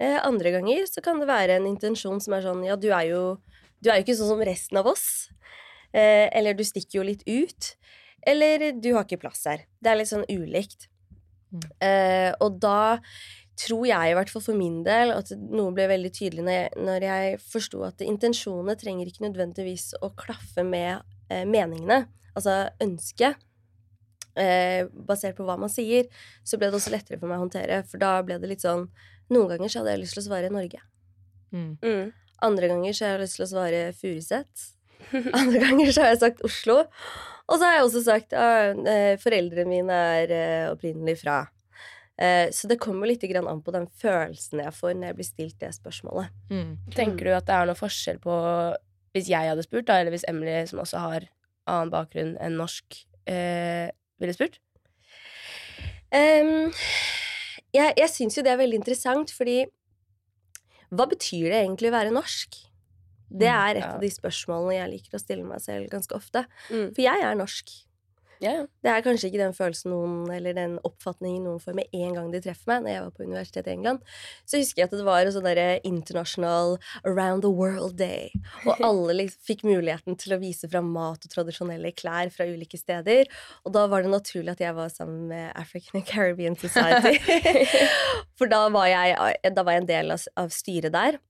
Eh, 0.02 0.20
andre 0.22 0.54
ganger 0.54 0.86
så 0.90 1.02
kan 1.06 1.22
det 1.22 1.30
være 1.30 1.58
en 1.58 1.70
intensjon 1.70 2.22
som 2.22 2.36
er 2.38 2.46
sånn 2.46 2.64
ja, 2.68 2.78
du 2.78 2.90
er 2.94 3.08
jo, 3.10 3.24
du 3.82 3.90
er 3.90 4.00
jo 4.00 4.06
ikke 4.06 4.18
sånn 4.20 4.34
som 4.36 4.46
resten 4.46 4.82
av 4.82 4.90
oss. 4.94 5.08
Eh, 5.94 6.28
eller 6.34 6.58
du 6.58 6.66
stikker 6.66 7.00
jo 7.00 7.08
litt 7.08 7.26
ut. 7.30 7.74
Eller 8.26 8.72
du 8.78 8.94
har 8.96 9.06
ikke 9.08 9.22
plass 9.26 9.46
her. 9.50 9.66
Det 9.82 9.92
er 9.92 10.00
litt 10.00 10.12
sånn 10.12 10.28
ulikt. 10.30 10.88
Mm. 11.54 11.66
Eh, 11.86 12.32
og 12.42 12.60
da 12.62 13.00
tror 13.60 13.86
jeg, 13.86 14.10
i 14.10 14.16
hvert 14.18 14.32
fall 14.34 14.42
for 14.42 14.58
min 14.58 14.82
del, 14.86 15.14
at 15.14 15.30
noe 15.38 15.74
ble 15.76 15.86
veldig 15.92 16.12
tydelig 16.16 16.46
når 16.46 16.56
jeg, 16.56 16.84
når 16.88 17.06
jeg 17.08 17.42
forsto 17.46 17.84
at 17.86 18.02
intensjonene 18.06 18.76
trenger 18.80 19.10
ikke 19.10 19.28
nødvendigvis 19.28 19.92
å 20.02 20.10
klaffe 20.18 20.66
med 20.66 21.04
eh, 21.30 21.46
meningene. 21.46 22.06
Altså 22.34 22.58
ønsket. 22.84 23.42
Eh, 24.34 24.88
basert 25.08 25.38
på 25.38 25.46
hva 25.46 25.60
man 25.62 25.70
sier, 25.70 26.08
så 26.42 26.58
ble 26.58 26.72
det 26.72 26.80
også 26.80 26.94
lettere 26.94 27.20
for 27.22 27.30
meg 27.30 27.38
å 27.38 27.46
håndtere. 27.46 27.84
For 27.90 28.02
da 28.02 28.16
ble 28.26 28.40
det 28.42 28.50
litt 28.50 28.66
sånn 28.66 28.88
Noen 29.32 29.54
ganger 29.54 29.72
så 29.72 29.80
hadde 29.80 29.94
jeg 29.94 30.02
lyst 30.02 30.18
til 30.18 30.22
å 30.22 30.26
svare 30.26 30.50
Norge. 30.52 30.82
Mm. 31.56 31.78
Mm. 31.80 32.10
Andre 32.44 32.70
ganger 32.70 32.94
så 32.94 33.06
har 33.06 33.14
jeg 33.14 33.22
lyst 33.24 33.38
til 33.40 33.46
å 33.46 33.52
svare 33.54 33.80
Furuset. 33.96 34.66
Andre 35.40 35.62
ganger 35.64 35.94
så 35.94 36.04
har 36.04 36.12
jeg 36.12 36.20
sagt 36.26 36.44
Oslo. 36.46 36.82
Og 37.48 37.56
så 37.56 37.66
har 37.66 37.78
jeg 37.78 37.86
også 37.88 38.04
sagt 38.06 38.36
at 38.38 38.80
eh, 38.90 39.16
foreldrene 39.22 39.70
mine 39.70 40.00
er 40.20 40.34
eh, 40.36 40.72
opprinnelig 40.72 41.22
fra. 41.24 41.38
Eh, 42.20 42.52
så 42.54 42.70
det 42.70 42.82
kommer 42.84 43.10
litt 43.10 43.24
grann 43.28 43.50
an 43.50 43.64
på 43.66 43.74
den 43.74 43.88
følelsen 44.00 44.62
jeg 44.64 44.76
får 44.78 44.96
når 44.96 45.10
jeg 45.10 45.18
blir 45.18 45.28
stilt 45.28 45.58
det 45.64 45.72
spørsmålet. 45.76 46.34
Mm. 46.52 46.76
Tenker 46.96 47.30
du 47.30 47.34
at 47.36 47.48
det 47.48 47.58
er 47.58 47.70
noe 47.70 47.80
forskjell 47.80 48.22
på 48.24 48.36
hvis 49.14 49.30
jeg 49.30 49.50
hadde 49.50 49.66
spurt, 49.66 49.88
da, 49.90 50.00
eller 50.02 50.14
hvis 50.16 50.26
Emily, 50.30 50.56
som 50.70 50.82
også 50.82 51.02
har 51.04 51.28
annen 51.70 51.92
bakgrunn 51.94 52.36
enn 52.44 52.58
norsk, 52.60 53.06
eh, 53.30 53.90
ville 54.22 54.36
spurt? 54.36 54.60
Um, 56.14 56.70
jeg 57.74 57.96
jeg 57.98 58.10
syns 58.12 58.38
jo 58.38 58.44
det 58.46 58.52
er 58.54 58.60
veldig 58.62 58.82
interessant, 58.82 59.32
fordi 59.34 59.64
hva 60.94 61.08
betyr 61.10 61.50
det 61.50 61.64
egentlig 61.64 61.90
å 61.90 61.96
være 61.96 62.14
norsk? 62.14 62.60
Det 63.34 63.50
Mm, 63.50 63.58
er 63.58 63.76
et 63.80 63.84
av 63.88 64.02
de 64.04 64.10
spørsmålene 64.14 64.76
jeg 64.78 64.92
liker 64.92 65.18
å 65.18 65.22
stille 65.24 65.44
meg 65.48 65.62
selv 65.64 65.90
ganske 65.90 66.14
ofte. 66.14 66.46
Mm. 66.70 66.92
For 66.94 67.02
jeg 67.02 67.24
er 67.26 67.36
norsk. 67.40 67.72
Ja, 68.44 68.52
ja. 68.58 68.64
Det 68.84 68.92
er 68.92 69.04
kanskje 69.06 69.30
ikke 69.30 69.40
den 69.40 69.54
følelsen 69.56 69.94
noen, 69.94 70.16
eller 70.36 70.56
den 70.58 70.74
oppfatningen 70.84 71.46
noen 71.48 71.62
får 71.64 71.78
med 71.78 71.94
en 71.96 72.18
gang 72.18 72.32
de 72.34 72.42
treffer 72.44 72.68
meg. 72.74 72.82
Når 72.84 72.92
jeg 72.92 73.04
var 73.06 73.14
på 73.16 73.24
universitetet 73.24 73.70
i 73.72 73.76
England, 73.78 74.02
så 74.44 74.60
husker 74.60 74.82
jeg 74.84 74.90
at 74.90 74.96
det 75.00 75.06
var 75.08 75.24
en 75.24 75.36
sånn 75.36 75.48
derre 75.48 75.68
internasjonal 75.88 76.76
Around 77.08 77.46
the 77.48 77.52
World 77.56 77.96
Day. 78.02 78.34
Og 78.68 78.82
alle 78.90 79.16
liksom 79.22 79.46
fikk 79.48 79.64
muligheten 79.68 80.20
til 80.20 80.36
å 80.36 80.42
vise 80.44 80.68
fram 80.72 80.92
mat 80.92 81.24
og 81.24 81.32
tradisjonelle 81.32 81.94
klær 81.96 82.34
fra 82.36 82.50
ulike 82.52 82.80
steder. 82.82 83.32
Og 83.64 83.76
da 83.78 83.86
var 83.92 84.04
det 84.04 84.12
naturlig 84.12 84.58
at 84.58 84.64
jeg 84.68 84.76
var 84.76 84.92
sammen 84.92 85.30
med 85.32 85.52
African 85.56 86.02
and 86.02 86.10
Caribbean 86.12 86.60
Society. 86.60 87.16
For 88.40 88.52
da 88.52 88.66
var 88.74 88.90
jeg, 88.92 89.16
da 89.56 89.64
var 89.64 89.78
jeg 89.78 89.86
en 89.86 89.92
del 89.94 90.12
av, 90.18 90.28
av 90.44 90.52
styret 90.52 90.92
der. 90.94 91.22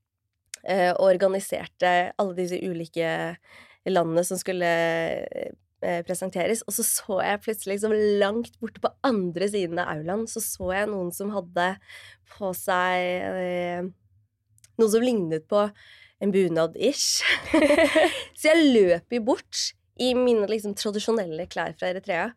eh, 0.66 0.90
Og 0.96 1.12
organiserte 1.14 1.94
alle 2.18 2.38
disse 2.42 2.58
ulike 2.58 3.36
landene 3.86 4.24
som 4.26 4.40
skulle 4.40 4.70
eh, 5.28 5.52
presenteres. 6.08 6.64
Og 6.68 6.76
så 6.78 6.86
så 6.88 7.20
jeg 7.26 7.42
plutselig 7.44 7.78
liksom 7.78 7.96
langt 8.22 8.56
borte 8.62 8.84
på 8.84 8.92
andre 9.06 9.50
siden 9.52 9.82
av 9.82 9.92
aulaen, 9.96 10.28
så 10.30 10.44
så 10.44 10.72
jeg 10.76 10.92
noen 10.92 11.12
som 11.16 11.34
hadde 11.36 11.74
på 12.34 12.54
seg 12.58 13.38
eh, 13.44 13.92
noe 14.80 14.90
som 14.90 15.06
lignet 15.06 15.48
på 15.52 15.68
en 16.24 16.34
bunad-ish. 16.34 17.24
så 18.40 18.52
jeg 18.54 18.70
løper 18.74 19.24
bort 19.26 19.74
i 20.02 20.14
mine 20.18 20.48
liksom 20.50 20.76
tradisjonelle 20.78 21.46
klær 21.52 21.76
fra 21.78 21.92
Eritrea. 21.92 22.30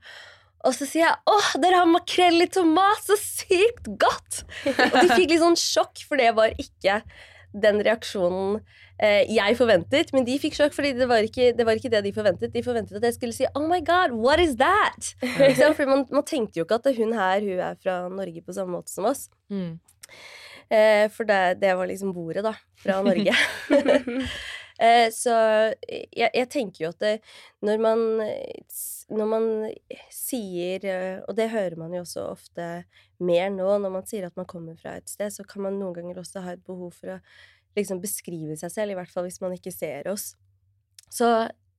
Og 0.66 0.74
så 0.74 0.86
sier 0.88 1.04
jeg 1.04 1.18
'Åh, 1.30 1.48
dere 1.62 1.80
har 1.82 1.88
makrell 1.88 2.42
i 2.42 2.48
tomat! 2.50 3.02
Så 3.06 3.16
sykt 3.20 3.86
godt!' 4.00 4.42
Og 4.66 4.96
de 4.98 5.08
fikk 5.14 5.30
litt 5.30 5.44
sånn 5.44 5.58
sjokk, 5.60 6.02
for 6.08 6.18
det 6.18 6.32
var 6.34 6.56
ikke 6.58 7.02
den 7.62 7.80
reaksjonen 7.84 8.58
eh, 9.02 9.24
jeg 9.32 9.56
forventet. 9.58 10.12
Men 10.14 10.26
de 10.28 10.38
fikk 10.40 10.56
sjokk, 10.58 10.74
fordi 10.76 10.94
det 10.98 11.08
var, 11.10 11.26
ikke, 11.26 11.50
det 11.56 11.66
var 11.68 11.78
ikke 11.78 11.92
det 11.92 12.02
de 12.06 12.14
forventet. 12.16 12.54
De 12.54 12.64
forventet 12.64 12.98
at 12.98 13.08
jeg 13.08 13.18
skulle 13.18 13.36
si 13.36 13.48
'Oh 13.52 13.66
my 13.68 13.80
God, 13.84 14.16
what 14.16 14.40
is 14.42 14.56
that?' 14.60 15.14
For 15.76 15.86
man, 15.86 16.06
man 16.10 16.26
tenkte 16.26 16.60
jo 16.60 16.66
ikke 16.66 16.80
at 16.80 16.96
hun 16.96 17.12
her 17.16 17.40
hun 17.40 17.60
er 17.70 17.78
fra 17.82 18.08
Norge 18.08 18.42
på 18.42 18.56
samme 18.56 18.76
måte 18.76 18.92
som 18.92 19.08
oss. 19.08 19.28
Mm. 19.50 19.78
Eh, 20.68 21.06
for 21.10 21.24
det, 21.24 21.60
det 21.62 21.74
var 21.78 21.86
liksom 21.86 22.12
bordet, 22.12 22.44
da. 22.44 22.54
Fra 22.82 23.02
Norge. 23.02 23.34
eh, 24.86 25.08
så 25.14 25.36
jeg, 25.86 26.30
jeg 26.32 26.48
tenker 26.50 26.84
jo 26.84 26.92
at 26.94 27.00
det, 27.00 27.16
når 27.62 27.82
man 27.82 28.06
Når 29.06 29.28
man 29.30 29.44
sier 30.10 30.82
eh, 30.82 31.20
Og 31.28 31.36
det 31.38 31.52
hører 31.52 31.76
man 31.78 31.92
jo 31.94 32.00
også 32.02 32.24
ofte 32.32 32.64
mer 33.22 33.52
nå, 33.54 33.68
når 33.78 33.92
man 33.94 34.08
sier 34.08 34.26
at 34.26 34.34
man 34.38 34.48
kommer 34.50 34.74
fra 34.80 34.96
et 34.98 35.10
sted, 35.10 35.30
så 35.30 35.46
kan 35.46 35.62
man 35.62 35.78
noen 35.78 35.94
ganger 36.00 36.18
også 36.22 36.42
ha 36.42 36.56
et 36.56 36.64
behov 36.66 36.96
for 36.98 37.14
å 37.14 37.20
liksom 37.76 38.00
beskrive 38.02 38.56
seg 38.58 38.72
selv, 38.72 38.94
i 38.94 38.98
hvert 38.98 39.12
fall 39.12 39.26
hvis 39.28 39.38
man 39.42 39.54
ikke 39.54 39.72
ser 39.74 40.08
oss. 40.10 40.32
Så 41.12 41.28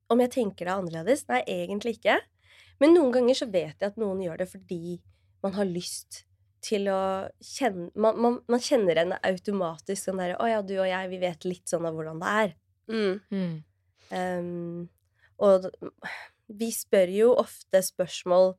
om 0.07 0.22
jeg 0.24 0.31
tenker 0.38 0.69
det 0.69 0.75
annerledes? 0.75 1.25
Nei, 1.27 1.41
egentlig 1.51 1.98
ikke. 1.98 2.19
Men 2.79 2.93
noen 2.96 3.12
ganger 3.15 3.38
så 3.41 3.50
vet 3.50 3.75
jeg 3.81 3.91
at 3.91 4.00
noen 4.00 4.22
gjør 4.24 4.43
det 4.43 4.50
fordi 4.51 5.00
man 5.43 5.55
har 5.57 5.67
lyst 5.69 6.24
til 6.65 6.88
å 6.89 7.01
kjenne 7.43 7.91
Man, 7.93 8.17
man, 8.22 8.39
man 8.50 8.63
kjenner 8.63 8.98
henne 8.98 9.19
automatisk 9.25 10.07
sånn 10.07 10.22
derre 10.22 10.38
'Å 10.39 10.48
ja, 10.50 10.62
du 10.65 10.74
og 10.79 10.88
jeg, 10.89 11.12
vi 11.12 11.19
vet 11.22 11.46
litt 11.46 11.69
sånn 11.69 11.86
av 11.86 11.98
hvordan 11.98 12.22
det 12.24 12.31
er'. 12.41 12.55
Mm. 12.88 13.19
Mm. 13.31 13.55
Um, 14.07 14.89
og 15.43 15.67
vi 16.50 16.72
spør 16.72 17.10
jo 17.12 17.34
ofte 17.36 17.82
spørsmål 17.84 18.56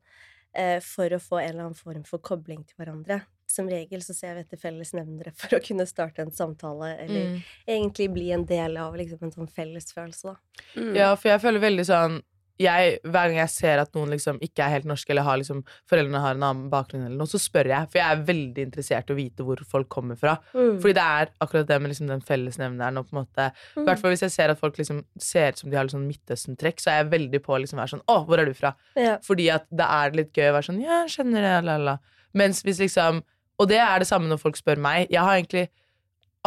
eh, 0.55 0.79
for 0.81 1.09
å 1.15 1.19
få 1.21 1.39
en 1.41 1.49
eller 1.49 1.63
annen 1.67 1.77
form 1.77 2.03
for 2.07 2.19
kobling 2.19 2.63
til 2.65 2.75
hverandre. 2.81 3.21
Som 3.49 3.65
regel 3.69 4.01
så 4.05 4.13
ser 4.13 4.35
vi 4.37 4.43
etter 4.45 4.59
felles 4.61 4.91
nevnere 4.93 5.31
for 5.33 5.57
å 5.57 5.61
kunne 5.65 5.85
starte 5.89 6.21
en 6.21 6.31
samtale, 6.31 6.91
eller 7.01 7.25
Mm. 7.31 7.39
egentlig 7.67 8.09
bli 8.13 8.31
en 8.31 8.45
del 8.45 8.77
av 8.77 8.93
liksom, 8.95 9.23
en 9.23 9.31
sånn 9.31 9.49
fellesfølelse, 9.49 10.23
da. 10.23 10.35
Mm. 10.75 10.95
Ja, 10.95 11.15
for 11.15 11.29
jeg 11.29 11.41
føler 11.41 11.59
veldig 11.59 11.85
sånn 11.89 12.21
jeg, 12.59 12.97
Hver 13.07 13.29
gang 13.29 13.37
jeg 13.39 13.51
ser 13.53 13.81
at 13.81 13.93
noen 13.95 14.11
liksom 14.11 14.39
ikke 14.43 14.65
er 14.65 14.73
helt 14.73 14.87
norske, 14.89 15.11
eller 15.13 15.25
har 15.27 15.39
liksom, 15.39 15.61
foreldrene 15.89 16.21
har 16.23 16.35
en 16.35 16.45
annen 16.45 16.65
bakgrunn, 16.71 17.05
eller 17.07 17.15
noe, 17.21 17.31
så 17.31 17.39
spør 17.41 17.71
jeg. 17.71 17.89
For 17.91 18.01
jeg 18.01 18.15
er 18.15 18.25
veldig 18.27 18.65
interessert 18.67 19.09
i 19.09 19.15
å 19.15 19.19
vite 19.19 19.45
hvor 19.47 19.63
folk 19.71 19.89
kommer 19.93 20.19
fra. 20.19 20.35
Mm. 20.51 20.77
Fordi 20.83 20.95
det 20.97 21.05
er 21.05 21.33
akkurat 21.45 21.71
det 21.71 21.79
med 21.79 21.93
liksom 21.93 22.11
den 22.11 22.23
fellesnevneren. 22.25 22.99
Og 22.99 23.07
på 23.07 23.15
en 23.15 23.21
måte, 23.21 23.49
mm. 23.77 23.87
hvert 23.87 24.03
fall 24.03 24.15
hvis 24.15 24.25
jeg 24.27 24.35
ser 24.35 24.53
at 24.53 24.61
folk 24.61 24.79
liksom 24.81 25.01
ser 25.23 25.55
ut 25.55 25.63
som 25.63 25.71
de 25.71 25.79
har 25.79 25.87
litt 25.87 25.95
sånn 25.95 26.07
Midtøsten-trekk, 26.09 26.83
så 26.83 26.93
er 26.93 27.01
jeg 27.01 27.11
veldig 27.15 27.43
på 27.45 27.55
å 27.55 27.61
liksom 27.63 27.79
være 27.81 27.95
sånn 27.95 28.05
Å, 28.11 28.21
hvor 28.27 28.41
er 28.41 28.49
du 28.49 28.55
fra? 28.57 28.73
Ja. 28.99 29.17
Fordi 29.25 29.49
at 29.53 29.67
det 29.71 29.87
er 29.99 30.15
litt 30.17 30.31
gøy 30.35 30.49
å 30.49 30.55
være 30.57 30.69
sånn 30.69 30.81
Ja, 30.83 31.03
jeg 31.03 31.13
skjønner 31.15 31.45
det, 31.45 31.53
la, 31.67 31.77
la. 31.89 31.95
Mens 32.37 32.63
hvis 32.65 32.81
liksom 32.81 33.23
Og 33.59 33.69
det 33.71 33.79
er 33.83 34.01
det 34.01 34.07
samme 34.09 34.29
når 34.31 34.39
folk 34.41 34.59
spør 34.59 34.79
meg. 34.81 35.09
Jeg 35.11 35.23
har 35.23 35.39
egentlig 35.39 35.67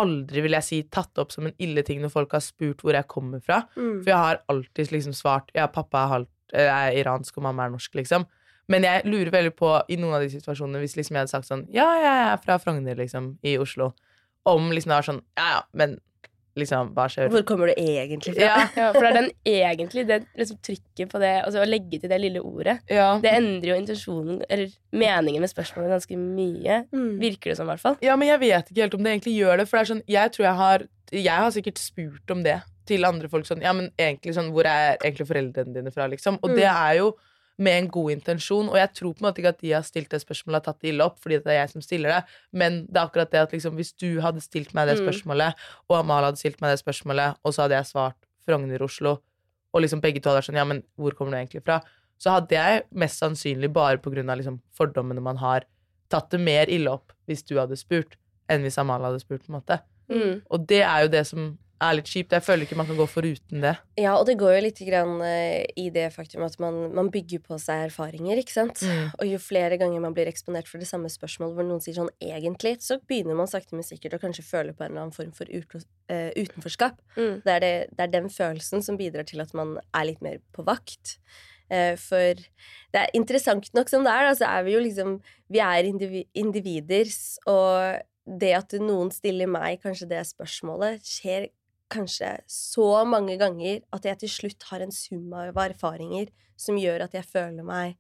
aldri, 0.01 0.43
vil 0.45 0.57
jeg 0.57 0.67
si, 0.67 0.79
tatt 0.93 1.19
opp 1.21 1.33
som 1.35 1.49
en 1.49 1.57
ille 1.63 1.85
ting 1.87 2.01
når 2.03 2.13
folk 2.15 2.37
har 2.37 2.45
spurt 2.45 2.81
hvor 2.85 2.97
jeg 2.97 3.09
kommer 3.11 3.43
fra. 3.45 3.63
Mm. 3.77 3.99
For 4.03 4.13
jeg 4.13 4.21
har 4.25 4.41
alltid 4.53 4.95
liksom 4.95 5.17
svart 5.17 5.53
Ja, 5.57 5.69
pappa 5.73 6.05
er, 6.05 6.13
halvt, 6.17 6.33
eh, 6.55 6.71
er 6.71 7.01
iransk, 7.03 7.37
og 7.39 7.49
mamma 7.49 7.67
er 7.67 7.75
norsk, 7.75 7.99
liksom. 8.01 8.27
Men 8.73 8.87
jeg 8.87 9.05
lurer 9.11 9.33
veldig 9.35 9.53
på, 9.59 9.73
i 9.91 9.99
noen 10.01 10.17
av 10.17 10.25
de 10.25 10.31
situasjonene, 10.33 10.81
hvis 10.81 10.97
liksom 10.97 11.19
jeg 11.19 11.25
hadde 11.25 11.35
sagt 11.35 11.51
sånn 11.51 11.67
Ja, 11.75 11.89
jeg 12.01 12.25
er 12.31 12.41
fra 12.45 12.57
Frogner, 12.63 12.97
liksom, 12.99 13.35
i 13.45 13.59
Oslo. 13.61 13.93
Om 14.49 14.73
liksom 14.73 14.93
det 14.95 14.99
var 15.01 15.09
sånn 15.11 15.23
Ja, 15.39 15.49
ja, 15.59 15.63
men 15.77 15.99
liksom, 16.59 16.91
hva 16.97 17.07
skjer? 17.11 17.31
Hvor 17.33 17.45
kommer 17.49 17.71
du 17.71 17.75
egentlig 17.81 18.35
fra? 18.37 18.45
Ja, 18.49 18.57
Ja, 18.81 18.89
for 18.95 19.05
det 19.05 19.11
er 19.11 19.19
den 19.21 19.31
egentlig, 19.49 20.07
det 20.09 20.19
liksom 20.39 20.59
trykket 20.65 21.13
på 21.13 21.21
det, 21.23 21.33
altså 21.47 21.63
å 21.63 21.69
legge 21.69 22.01
til 22.03 22.11
det 22.13 22.19
lille 22.23 22.43
ordet, 22.45 22.79
ja. 22.93 23.19
det 23.23 23.33
endrer 23.39 23.73
jo 23.73 23.79
intensjonen, 23.81 24.43
eller 24.49 24.73
meningen 24.93 25.41
med 25.45 25.53
spørsmålet 25.53 25.95
ganske 25.97 26.19
mye. 26.21 26.83
Mm. 26.93 27.15
Virker 27.23 27.53
det 27.53 27.57
som, 27.61 27.69
i 27.69 27.73
hvert 27.75 27.85
fall. 27.85 27.97
Ja, 28.05 28.17
men 28.21 28.29
jeg 28.29 28.43
vet 28.43 28.71
ikke 28.73 28.85
helt 28.87 28.99
om 28.99 29.03
det 29.07 29.15
egentlig 29.17 29.37
gjør 29.39 29.63
det. 29.63 29.69
For 29.71 29.79
det 29.79 29.83
er 29.87 29.93
sånn, 29.95 30.05
jeg 30.19 30.35
tror 30.37 30.49
jeg 30.49 30.61
har 30.65 30.89
Jeg 31.13 31.37
har 31.45 31.51
sikkert 31.53 31.77
spurt 31.79 32.31
om 32.33 32.41
det 32.43 32.55
til 32.89 33.05
andre 33.05 33.29
folk. 33.29 33.45
Sånn, 33.45 33.61
ja, 33.61 33.73
men 33.77 33.91
egentlig 34.01 34.33
sånn 34.33 34.49
Hvor 34.55 34.65
er 34.65 34.97
egentlig 34.97 35.27
foreldrene 35.29 35.75
dine 35.77 35.93
fra, 35.93 36.07
liksom? 36.09 36.39
Og 36.43 36.51
Mm. 36.51 36.57
det 36.57 36.65
er 36.71 36.95
jo 37.03 37.11
med 37.59 37.79
en 37.79 37.89
god 37.89 38.11
intensjon. 38.15 38.69
Og 38.71 38.77
jeg 38.77 38.93
tror 38.95 39.13
på 39.15 39.23
en 39.23 39.29
måte 39.29 39.43
ikke 39.43 39.53
at 39.55 39.61
de 39.61 39.73
har 39.73 39.83
stilt 39.87 40.11
det 40.11 40.21
spørsmålet 40.23 40.61
og 40.63 40.65
tatt 40.65 40.81
det 40.81 40.93
ille 40.93 41.05
opp, 41.05 41.19
fordi 41.23 41.39
det 41.43 41.53
er 41.53 41.61
jeg 41.61 41.71
som 41.75 41.85
stiller 41.85 42.09
det. 42.17 42.23
Men 42.53 42.87
det 42.87 42.97
er 42.97 43.07
akkurat 43.07 43.31
det 43.31 43.41
at 43.43 43.53
liksom, 43.53 43.75
hvis 43.77 43.93
du 44.01 44.21
hadde 44.25 44.41
stilt 44.41 44.73
meg 44.75 44.89
det 44.89 44.99
Mm. 44.99 45.05
spørsmålet, 45.07 45.55
og 45.89 45.99
Amal 45.99 46.25
hadde 46.25 46.39
stilt 46.39 46.61
meg 46.61 46.73
det 46.73 46.81
spørsmålet, 46.85 47.37
og 47.45 47.53
så 47.55 47.63
hadde 47.67 47.77
jeg 47.77 47.91
svart 47.93 48.17
Frogner-Oslo, 48.47 49.19
og 49.73 49.81
liksom 49.83 50.01
begge 50.03 50.21
to 50.21 50.29
hadde 50.31 50.41
vært 50.43 50.51
sånn 50.51 50.57
Ja, 50.61 50.65
men 50.65 50.83
hvor 50.99 51.15
kommer 51.15 51.33
du 51.33 51.39
egentlig 51.39 51.65
fra? 51.65 51.81
Så 52.19 52.31
hadde 52.31 52.55
jeg 52.55 52.83
mest 52.93 53.19
sannsynlig 53.21 53.73
bare 53.73 53.99
på 53.99 54.11
grunn 54.13 54.31
av 54.31 54.39
liksom, 54.39 54.61
fordommene 54.77 55.21
man 55.23 55.37
har, 55.39 55.65
tatt 56.11 56.31
det 56.31 56.41
mer 56.41 56.67
ille 56.69 56.91
opp 56.91 57.13
hvis 57.27 57.43
du 57.43 57.57
hadde 57.59 57.77
spurt, 57.77 58.17
enn 58.49 58.63
hvis 58.63 58.77
Amal 58.79 59.03
hadde 59.03 59.21
spurt, 59.21 59.47
på 59.47 59.53
en 59.53 59.61
måte. 59.61 59.81
Mm. 60.11 60.43
Og 60.51 60.67
det 60.69 60.83
er 60.83 61.03
jo 61.03 61.09
det 61.09 61.27
som 61.27 61.59
er 61.83 61.97
litt 61.99 62.11
kjipt. 62.11 62.35
Jeg 62.37 62.45
føler 62.47 62.67
ikke 62.67 62.79
man 62.79 62.89
kan 62.89 62.99
gå 62.99 63.07
foruten 63.11 63.65
det. 63.65 63.75
Ja, 64.01 64.15
og 64.17 64.27
det 64.29 64.39
går 64.41 64.57
jo 64.57 64.63
litt 64.65 64.81
grann, 64.87 65.15
eh, 65.27 65.67
i 65.79 65.89
det 65.95 66.09
faktum 66.15 66.45
at 66.47 66.59
man, 66.63 66.79
man 66.97 67.11
bygger 67.13 67.43
på 67.45 67.59
seg 67.61 67.89
erfaringer, 67.89 68.41
ikke 68.41 68.55
sant? 68.55 68.83
Mm. 68.87 69.13
Og 69.19 69.31
jo 69.33 69.41
flere 69.43 69.79
ganger 69.81 70.05
man 70.05 70.17
blir 70.17 70.31
eksponert 70.31 70.71
for 70.71 70.83
det 70.83 70.89
samme 70.91 71.11
spørsmålet 71.13 71.59
hvor 71.59 71.69
noen 71.69 71.85
sier 71.85 71.99
sånn 71.99 72.13
egentlig, 72.23 72.79
så 72.85 72.99
begynner 73.01 73.39
man 73.39 73.51
sakte, 73.51 73.77
men 73.77 73.87
sikkert 73.87 74.19
å 74.19 74.23
kanskje 74.23 74.47
føle 74.47 74.77
på 74.77 74.87
en 74.87 74.93
eller 74.93 75.07
annen 75.07 75.17
form 75.17 75.33
for 75.37 75.51
ut, 75.51 75.79
uh, 76.13 76.31
utenforskap. 76.39 77.01
Mm. 77.17 77.41
Det 77.45 77.57
er, 77.57 77.65
det, 77.65 77.73
det 77.93 78.07
er 78.07 78.13
den 78.19 78.29
følelsen 78.33 78.85
som 78.85 79.01
bidrar 79.01 79.29
til 79.29 79.43
at 79.45 79.55
man 79.57 79.79
er 79.93 80.09
litt 80.09 80.23
mer 80.25 80.41
på 80.57 80.65
vakt. 80.67 81.19
Eh, 81.73 81.95
for 82.01 82.37
det 82.93 83.01
er 83.01 83.13
interessant 83.17 83.69
nok 83.77 83.91
som 83.91 84.05
det 84.05 84.13
er, 84.13 84.29
da, 84.29 84.33
så 84.37 84.49
er 84.51 84.65
vi 84.67 84.75
jo 84.75 84.83
liksom 84.83 85.21
Vi 85.53 85.61
er 85.63 85.89
indivi 85.89 86.27
individer, 86.37 87.09
og 87.49 88.03
det 88.41 88.53
at 88.57 88.75
noen 88.81 89.11
stiller 89.13 89.51
meg 89.51 89.83
kanskje 89.83 90.09
det 90.13 90.23
spørsmålet, 90.29 91.03
skjer 91.07 91.49
kanskje 91.93 92.33
så 92.51 92.89
mange 93.09 93.37
ganger 93.41 93.83
at 93.93 94.05
jeg 94.09 94.19
til 94.25 94.33
slutt 94.33 94.67
har 94.71 94.81
en 94.85 94.93
sum 94.95 95.33
av 95.37 95.57
erfaringer 95.67 96.31
som 96.57 96.79
gjør 96.81 97.05
at 97.07 97.15
jeg 97.19 97.25
føler 97.29 97.63
meg 97.67 97.97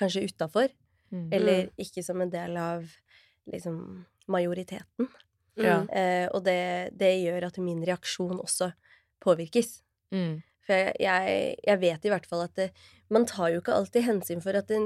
kanskje 0.00 0.26
utafor, 0.30 0.68
Mm. 1.10 1.28
eller 1.32 1.70
ikke 1.80 2.02
som 2.04 2.20
en 2.20 2.28
del 2.28 2.56
av 2.60 2.82
liksom 3.48 4.04
majoriteten. 4.28 5.08
Ja. 5.56 5.78
Eh, 5.88 6.28
og 6.36 6.44
det, 6.44 6.92
det 7.00 7.14
gjør 7.24 7.46
at 7.48 7.56
min 7.64 7.80
reaksjon 7.88 8.36
også 8.44 8.68
påvirkes. 9.24 9.78
Mm. 10.12 10.42
For 10.66 10.76
jeg, 10.76 10.92
jeg, 11.00 11.54
jeg 11.64 11.80
vet 11.80 12.04
i 12.04 12.12
hvert 12.12 12.26
fall 12.28 12.44
at 12.44 12.54
det, 12.60 12.68
man 13.10 13.24
tar 13.26 13.48
jo 13.54 13.62
ikke 13.62 13.72
alltid 13.78 14.04
hensyn 14.04 14.42
for 14.44 14.58
at 14.60 14.68
det, 14.68 14.82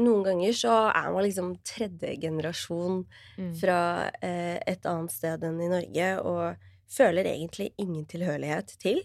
noen 0.00 0.24
ganger 0.26 0.52
så 0.58 0.74
er 0.90 1.08
man 1.14 1.24
liksom 1.26 1.52
tredje 1.66 2.16
generasjon 2.22 3.04
Mm. 3.38 3.54
fra 3.62 3.78
eh, 4.22 4.58
et 4.66 4.84
annet 4.90 5.14
sted 5.14 5.46
enn 5.46 5.62
i 5.62 5.70
Norge 5.70 6.10
og 6.26 6.56
føler 6.90 7.28
egentlig 7.30 7.70
ingen 7.78 8.06
tilhørighet 8.10 8.74
til, 8.82 9.04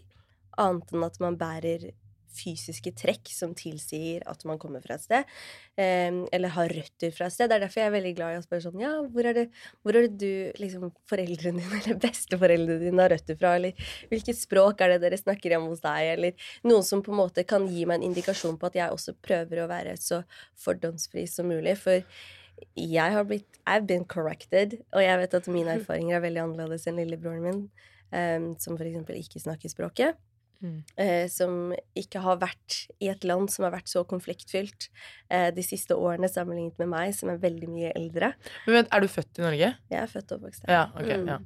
annet 0.62 0.92
enn 0.94 1.06
at 1.06 1.22
man 1.24 1.38
bærer 1.40 1.92
fysiske 2.36 2.92
trekk 3.00 3.30
som 3.34 3.54
tilsier 3.58 4.24
at 4.30 4.44
man 4.48 4.60
kommer 4.62 4.84
fra 4.84 4.98
et 4.98 5.04
sted, 5.06 5.34
eh, 5.80 6.18
eller 6.36 6.54
har 6.56 6.74
røtter 6.78 7.14
fra 7.16 7.30
et 7.30 7.36
sted. 7.36 7.50
Det 7.50 7.58
er 7.58 7.66
derfor 7.66 7.82
jeg 7.82 7.92
er 7.92 7.96
veldig 7.96 8.14
glad 8.18 8.36
i 8.36 8.40
å 8.40 8.46
spørre 8.46 8.66
sånn 8.66 8.84
Ja, 8.84 8.94
hvor 9.12 9.30
er 9.30 9.38
det, 9.38 9.46
hvor 9.82 9.96
er 9.96 10.08
det 10.08 10.20
du, 10.20 10.62
liksom, 10.62 10.90
foreldrene 11.10 11.64
dine 11.64 11.80
eller 11.82 12.00
besteforeldrene 12.04 12.80
dine 12.84 13.06
har 13.06 13.14
røtter 13.16 13.40
fra, 13.40 13.56
eller 13.60 13.92
hvilket 14.12 14.40
språk 14.40 14.84
er 14.84 14.96
det 14.96 15.02
dere 15.06 15.22
snakker 15.22 15.56
hjemme 15.56 15.72
hos 15.72 15.84
deg, 15.86 16.14
eller 16.16 16.48
noen 16.68 16.88
som 16.88 17.04
på 17.06 17.14
en 17.14 17.22
måte 17.24 17.48
kan 17.48 17.68
gi 17.72 17.86
meg 17.88 18.02
en 18.02 18.10
indikasjon 18.12 18.60
på 18.60 18.72
at 18.72 18.80
jeg 18.82 18.96
også 18.96 19.16
prøver 19.26 19.64
å 19.64 19.70
være 19.72 19.96
så 20.02 20.24
fordomsfri 20.66 21.28
som 21.32 21.48
mulig, 21.52 21.78
for 21.80 22.04
jeg 22.76 23.16
har 23.16 23.26
blitt 23.28 23.60
I've 23.66 23.88
been 23.90 24.06
corrected, 24.06 24.78
og 24.94 25.02
jeg 25.04 25.18
vet 25.24 25.34
at 25.34 25.48
mine 25.52 25.74
erfaringer 25.80 26.18
er 26.20 26.24
veldig 26.28 26.44
annerledes 26.44 26.88
enn 26.90 27.00
lillebroren 27.02 27.44
min, 27.46 27.66
um, 28.12 28.48
som 28.62 28.78
eksempel 28.78 29.18
ikke 29.20 29.42
snakker 29.44 29.72
språket. 29.72 30.20
Mm. 30.64 30.78
Uh, 30.96 31.26
som 31.30 31.74
ikke 32.00 32.22
har 32.24 32.38
vært 32.40 32.86
i 33.04 33.10
et 33.12 33.26
land 33.28 33.50
som 33.52 33.66
har 33.68 33.74
vært 33.76 33.92
så 33.92 34.06
konfliktfylt 34.08 34.88
uh, 35.34 35.50
de 35.54 35.66
siste 35.66 35.98
årene 36.00 36.30
sammenlignet 36.32 36.80
med 36.80 36.90
meg, 36.94 37.12
som 37.18 37.30
er 37.34 37.42
veldig 37.42 37.68
mye 37.70 37.92
eldre. 37.98 38.32
Men 38.66 38.80
vent, 38.80 38.94
er 38.96 39.04
du 39.04 39.10
født 39.12 39.42
i 39.42 39.46
Norge? 39.46 39.74
Jeg 39.92 40.00
er 40.00 40.08
født 40.14 40.32
og 40.32 40.40
oppvokst 40.40 40.66
her. 40.66 40.74
Ja, 40.78 40.86
okay, 40.96 41.20
Mm. 41.20 41.28
ja. 41.34 41.42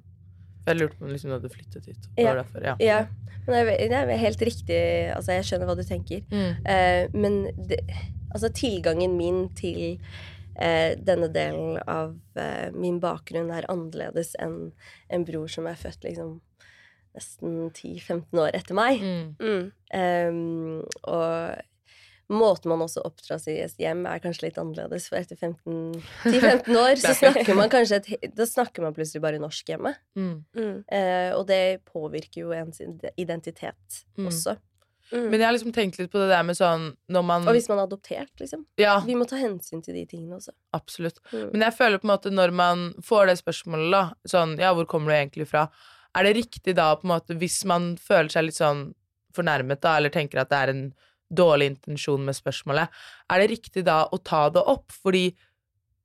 Jeg 0.67 0.75
lurte 0.77 0.99
på 0.99 1.05
om 1.07 1.09
liksom, 1.09 1.31
du 1.31 1.37
hadde 1.39 1.49
flyttet 1.49 1.85
hit. 1.89 2.07
Ja. 2.19 2.33
derfor, 2.37 2.61
ja. 2.61 2.75
Ja, 2.83 2.97
men 3.47 3.65
det 3.65 3.77
er, 3.79 4.05
det 4.05 4.13
er 4.13 4.19
helt 4.21 4.41
riktig. 4.45 4.79
Altså, 5.15 5.31
jeg 5.33 5.47
skjønner 5.47 5.69
hva 5.71 5.75
du 5.79 5.85
tenker. 5.87 6.21
Mm. 6.29 6.59
Uh, 6.67 7.17
men 7.17 7.39
det, 7.71 7.79
altså, 8.29 8.51
tilgangen 8.53 9.15
min 9.17 9.47
til 9.57 9.97
eh, 10.61 10.95
denne 10.99 11.29
delen 11.33 11.79
av 11.87 12.17
eh, 12.35 12.69
min 12.75 12.99
bakgrunn 13.03 13.51
er 13.55 13.67
annerledes 13.71 14.35
enn 14.39 14.71
en 15.09 15.25
bror 15.27 15.47
som 15.51 15.67
er 15.67 15.79
født 15.79 16.03
liksom 16.03 16.37
nesten 17.15 17.71
10-15 17.73 18.37
år 18.43 18.53
etter 18.53 18.77
meg. 18.77 19.01
Mm. 19.01 19.33
Mm. 19.41 19.71
Ehm, 19.97 20.83
og 21.09 21.65
måten 22.29 22.69
man 22.69 22.83
også 22.85 23.01
oppdras 23.07 23.47
i 23.49 23.55
et 23.63 23.79
hjem, 23.81 24.03
er 24.05 24.21
kanskje 24.21 24.45
litt 24.45 24.59
annerledes. 24.61 25.07
For 25.09 25.17
etter 25.17 25.39
10-15 25.41 26.77
år 26.77 26.99
så 27.01 27.15
snakker 27.23 27.57
man 27.57 27.71
kanskje 27.73 27.97
et, 28.03 28.27
Da 28.37 28.45
snakker 28.45 28.85
man 28.85 28.93
plutselig 28.93 29.23
bare 29.25 29.41
norsk 29.41 29.71
hjemme. 29.73 29.95
Mm. 30.15 30.35
Mm. 30.53 30.75
Eh, 30.85 31.31
og 31.33 31.47
det 31.49 31.81
påvirker 31.89 32.43
jo 32.45 32.53
ens 32.53 32.81
identitet 33.17 34.03
Mm. 34.19 34.27
også. 34.29 34.57
Mm. 35.11 35.29
Men 35.31 35.39
jeg 35.39 35.45
har 35.47 35.55
liksom 35.55 35.73
tenkt 35.73 35.99
litt 35.99 36.11
på 36.13 36.21
det 36.21 36.29
der 36.29 36.43
med 36.45 36.57
sånn 36.57 36.89
når 37.09 37.23
man 37.25 37.47
Og 37.49 37.55
hvis 37.57 37.69
man 37.71 37.79
er 37.81 37.87
adoptert, 37.87 38.33
liksom. 38.41 38.65
Ja, 38.77 38.99
Vi 39.05 39.15
må 39.17 39.25
ta 39.29 39.39
hensyn 39.41 39.81
til 39.85 39.95
de 39.97 40.05
tingene 40.05 40.37
også. 40.37 40.53
absolutt. 40.73 41.19
Mm. 41.31 41.51
Men 41.53 41.61
jeg 41.67 41.77
føler 41.79 42.01
på 42.01 42.07
en 42.07 42.13
måte 42.13 42.33
når 42.33 42.53
man 42.53 42.93
får 43.05 43.31
det 43.31 43.39
spørsmålet, 43.41 43.91
da, 43.91 44.03
sånn 44.29 44.57
ja, 44.61 44.73
hvor 44.77 44.85
kommer 44.85 45.13
du 45.13 45.17
egentlig 45.17 45.49
fra? 45.49 45.67
Er 46.17 46.23
det 46.25 46.35
riktig 46.37 46.75
da, 46.75 46.95
på 46.95 47.07
en 47.07 47.13
måte, 47.15 47.37
hvis 47.37 47.63
man 47.65 47.95
føler 47.97 48.29
seg 48.29 48.49
litt 48.49 48.57
sånn 48.57 48.93
fornærmet, 49.35 49.81
da, 49.81 49.97
eller 49.97 50.09
tenker 50.13 50.41
at 50.41 50.49
det 50.49 50.57
er 50.57 50.73
en 50.73 50.87
dårlig 51.29 51.75
intensjon 51.75 52.23
med 52.25 52.33
spørsmålet, 52.37 52.89
er 53.29 53.41
det 53.41 53.51
riktig 53.51 53.85
da 53.85 54.03
å 54.09 54.17
ta 54.17 54.47
det 54.49 54.63
opp? 54.65 54.91
Fordi 54.91 55.27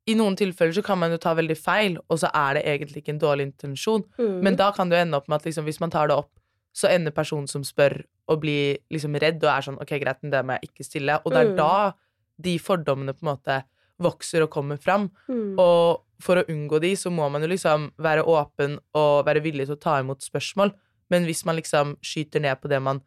i 0.05 0.13
noen 0.17 0.35
tilfeller 0.37 0.75
så 0.77 0.83
kan 0.85 0.99
man 1.01 1.13
jo 1.13 1.17
ta 1.21 1.33
veldig 1.37 1.57
feil, 1.57 1.97
og 2.09 2.19
så 2.21 2.29
er 2.29 2.59
det 2.59 2.65
egentlig 2.69 3.01
ikke 3.01 3.15
en 3.15 3.21
dårlig 3.23 3.47
intensjon. 3.49 4.03
Mm. 4.19 4.41
Men 4.45 4.57
da 4.59 4.71
kan 4.75 4.89
det 4.89 4.99
jo 4.99 5.05
ende 5.07 5.17
opp 5.17 5.29
med 5.31 5.39
at 5.41 5.47
liksom, 5.49 5.65
hvis 5.65 5.81
man 5.81 5.93
tar 5.93 6.11
det 6.11 6.17
opp, 6.19 6.31
så 6.75 6.91
ender 6.91 7.15
personen 7.15 7.47
som 7.49 7.63
spør, 7.65 8.03
å 8.29 8.39
blir 8.41 8.79
liksom 8.91 9.15
redd 9.21 9.43
og 9.43 9.51
er 9.51 9.65
sånn 9.67 9.79
Ok, 9.81 9.93
greit, 10.01 10.17
men 10.23 10.31
det 10.31 10.43
må 10.45 10.55
jeg 10.57 10.69
ikke 10.69 10.85
stille. 10.87 11.19
Og 11.25 11.31
det 11.31 11.41
er 11.41 11.51
Mm. 11.51 11.55
da 11.57 11.93
de 12.41 12.57
fordommene 12.59 13.13
på 13.13 13.23
en 13.23 13.37
måte 13.37 13.63
vokser 14.01 14.43
og 14.43 14.49
kommer 14.51 14.77
fram. 14.81 15.09
Mm. 15.29 15.57
Og 15.59 16.01
for 16.19 16.35
å 16.37 16.45
unngå 16.47 16.81
de, 16.81 16.95
så 16.95 17.11
må 17.11 17.29
man 17.31 17.41
jo 17.41 17.47
liksom 17.47 17.91
være 17.97 18.25
åpen 18.25 18.79
og 18.93 19.25
være 19.25 19.43
villig 19.43 19.67
til 19.67 19.75
å 19.75 19.79
ta 19.79 19.99
imot 20.01 20.19
spørsmål. 20.19 20.73
Men 21.09 21.25
hvis 21.25 21.45
man 21.45 21.55
liksom 21.55 21.95
skyter 22.01 22.41
ned 22.41 22.59
på 22.61 22.67
det 22.69 22.81
man 22.81 23.01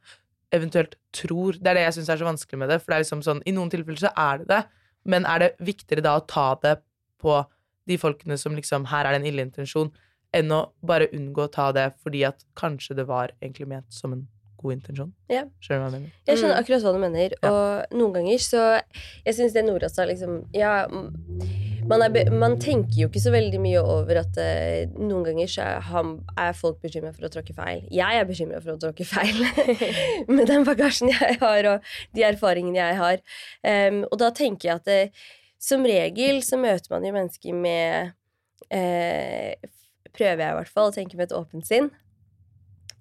eventuelt 0.53 0.95
tror 1.13 1.53
Det 1.59 1.67
er 1.67 1.75
det 1.75 1.85
jeg 1.85 1.95
syns 1.99 2.09
er 2.09 2.17
så 2.17 2.25
vanskelig 2.29 2.59
med 2.59 2.69
det. 2.71 2.81
For 2.81 2.93
det 2.93 2.97
er 2.97 3.05
liksom 3.05 3.23
sånn, 3.23 3.43
i 3.45 3.53
noen 3.53 3.71
tilfeller 3.71 3.99
så 3.99 4.13
er 4.17 4.39
det 4.39 4.49
det, 4.49 4.65
men 5.05 5.27
er 5.27 5.39
det 5.39 5.57
viktigere 5.59 6.03
da 6.03 6.19
å 6.19 6.27
ta 6.27 6.55
det 6.63 6.79
på 7.21 7.47
de 7.87 7.97
folkene 7.99 8.39
som 8.39 8.55
liksom 8.57 8.87
Her 8.87 9.05
er 9.05 9.13
det 9.13 9.21
en 9.21 9.27
ille 9.35 9.45
intensjon, 9.45 9.91
enn 10.33 10.53
å 10.53 10.71
bare 10.85 11.09
unngå 11.13 11.49
å 11.49 11.53
ta 11.53 11.71
det 11.73 11.95
fordi 12.03 12.25
at 12.29 12.45
kanskje 12.57 12.97
det 12.97 13.07
var 13.09 13.31
egentlig 13.43 13.69
ment 13.69 13.93
som 13.93 14.13
en 14.13 14.27
god 14.59 14.73
intensjon? 14.77 15.13
Ja. 15.31 15.45
Skjønner 15.63 15.79
du 15.79 15.85
hva 15.85 15.89
jeg 15.89 16.01
mener? 16.01 16.13
Jeg 16.29 16.39
skjønner 16.39 16.55
Mm. 16.57 16.63
akkurat 16.63 16.83
hva 16.85 16.93
du 16.93 16.99
mener, 17.05 17.35
Ja. 17.43 17.51
og 17.51 17.97
noen 17.99 18.13
ganger 18.19 18.39
så 18.43 18.63
Jeg 19.27 19.35
syns 19.39 19.53
det 19.55 19.65
Nora 19.65 19.89
sa, 19.89 20.05
liksom 20.05 20.45
Ja, 20.55 20.87
man, 21.89 22.03
er, 22.03 22.31
man 22.31 22.59
tenker 22.61 22.93
jo 23.01 23.09
ikke 23.09 23.23
så 23.23 23.31
veldig 23.33 23.61
mye 23.65 23.81
over 23.81 24.19
at 24.21 24.37
uh, 24.37 24.99
noen 25.01 25.25
ganger 25.25 25.47
så 25.49 25.63
er, 25.65 25.81
han- 25.89 26.21
er 26.37 26.53
folk 26.53 26.83
bekymra 26.83 27.15
for 27.17 27.25
å 27.29 27.31
tråkke 27.33 27.55
feil. 27.57 27.87
Jeg 27.91 28.19
er 28.21 28.25
bekymra 28.29 28.61
for 28.63 28.75
å 28.77 28.81
tråkke 28.83 29.07
feil 29.09 29.39
med 30.37 30.47
den 30.51 30.65
bagasjen 30.69 31.09
jeg 31.09 31.39
har, 31.41 31.65
og 31.73 31.81
de 32.15 32.23
erfaringene 32.29 32.77
jeg 32.77 32.97
har. 33.01 33.23
Um, 33.65 34.05
og 34.13 34.19
da 34.21 34.29
tenker 34.37 34.69
jeg 34.69 34.75
at 34.83 34.85
det, 34.85 35.13
som 35.59 35.83
regel 35.83 36.43
så 36.47 36.59
møter 36.61 36.91
man 36.93 37.05
jo 37.09 37.13
mennesker 37.17 37.55
med 37.57 38.13
uh, 38.73 39.55
Prøver 40.19 40.41
jeg 40.43 40.51
i 40.51 40.57
hvert 40.59 40.71
fall 40.73 40.89
å 40.91 40.95
tenke 40.95 41.17
med 41.17 41.29
et 41.31 41.37
åpent 41.39 41.67
sinn. 41.69 41.91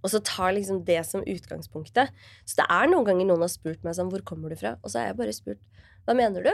Og 0.06 0.12
så 0.14 0.22
tar 0.24 0.54
liksom 0.56 0.84
det 0.88 1.00
som 1.08 1.26
utgangspunktet. 1.26 2.14
Så 2.46 2.60
det 2.62 2.68
er 2.70 2.90
noen 2.92 3.08
ganger 3.08 3.28
noen 3.28 3.46
har 3.46 3.52
spurt 3.52 3.84
meg 3.86 3.98
sånn, 3.98 4.12
hvor 4.14 4.24
kommer 4.28 4.54
du 4.54 4.60
fra? 4.60 4.76
Og 4.84 4.94
så 4.94 5.02
har 5.02 5.12
jeg 5.12 5.20
bare 5.20 5.36
spurt, 5.36 5.62
hva 6.06 6.16
mener 6.18 6.46
du? 6.46 6.54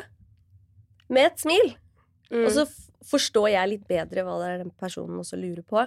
Med 1.14 1.32
et 1.32 1.44
smil. 1.44 1.76
Mm. 2.32 2.46
Og 2.46 2.54
så 2.56 2.68
forstår 3.04 3.52
jeg 3.54 3.74
litt 3.74 3.84
bedre 3.90 4.24
hva 4.26 4.40
det 4.42 4.48
er 4.50 4.64
den 4.64 4.72
personen 4.80 5.20
også 5.22 5.38
lurer 5.40 5.66
på. 5.68 5.84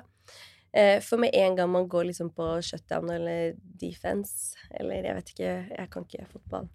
Eh, 0.76 1.00
For 1.00 1.16
med 1.20 1.32
en 1.34 1.56
gang 1.56 1.70
man 1.72 1.88
går 1.88 2.10
liksom 2.10 2.30
på 2.36 2.46
shutdown 2.64 3.08
eller 3.14 3.54
defense, 3.80 4.56
eller 4.76 5.08
jeg 5.08 5.16
vet 5.16 5.32
ikke, 5.32 5.54
jeg 5.78 5.90
kan 5.92 6.04
ikke 6.04 6.26
fotball, 6.34 6.68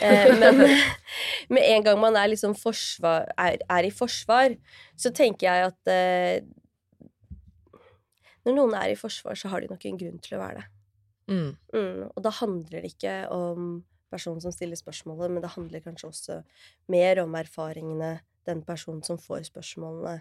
eh, 0.00 0.28
men 0.42 0.60
med 1.56 1.64
en 1.64 1.86
gang 1.86 2.00
man 2.02 2.18
er 2.20 2.28
liksom 2.34 2.56
forsvar, 2.58 3.30
er, 3.38 3.56
er 3.70 3.88
i 3.88 3.94
forsvar, 3.94 4.56
så 4.96 5.12
tenker 5.14 5.48
jeg 5.48 5.72
at 5.72 5.92
eh, 5.92 6.44
når 8.46 8.56
noen 8.56 8.76
er 8.78 8.92
i 8.92 8.98
forsvar, 8.98 9.36
så 9.38 9.50
har 9.52 9.60
de 9.62 9.70
nok 9.72 9.84
en 9.88 9.98
grunn 10.00 10.18
til 10.22 10.36
å 10.38 10.42
være 10.42 10.62
det. 10.62 10.66
Mm. 11.26 11.48
Mm, 11.74 12.02
og 12.12 12.20
da 12.22 12.30
handler 12.38 12.84
det 12.84 12.92
ikke 12.94 13.14
om 13.34 13.70
personen 14.12 14.40
som 14.40 14.54
stiller 14.54 14.78
spørsmålet, 14.78 15.32
men 15.34 15.42
det 15.42 15.50
handler 15.56 15.82
kanskje 15.82 16.10
også 16.12 16.36
mer 16.94 17.18
om 17.24 17.34
erfaringene 17.34 18.12
den 18.46 18.62
personen 18.62 19.02
som 19.02 19.18
får 19.18 19.48
spørsmålene, 19.48 20.20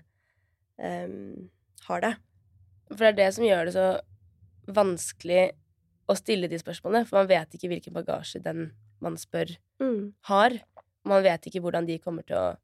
um, 0.81 1.49
har 1.85 2.01
det. 2.01 2.15
For 2.89 3.03
det 3.05 3.11
er 3.11 3.19
det 3.19 3.29
som 3.38 3.45
gjør 3.45 3.69
det 3.69 3.75
så 3.75 3.85
vanskelig 4.75 5.43
å 6.09 6.15
stille 6.17 6.49
de 6.49 6.57
spørsmålene. 6.61 7.05
For 7.05 7.21
man 7.21 7.29
vet 7.29 7.53
ikke 7.57 7.69
hvilken 7.69 7.95
bagasje 7.95 8.41
den 8.45 8.71
man 9.05 9.17
spør, 9.21 9.55
Mm, 9.75 10.13
har. 10.31 10.53
Man 11.03 11.21
vet 11.21 11.45
ikke 11.49 11.59
hvordan 11.61 11.85
de 11.85 11.99
kommer 11.99 12.23
til 12.23 12.38
å 12.39 12.57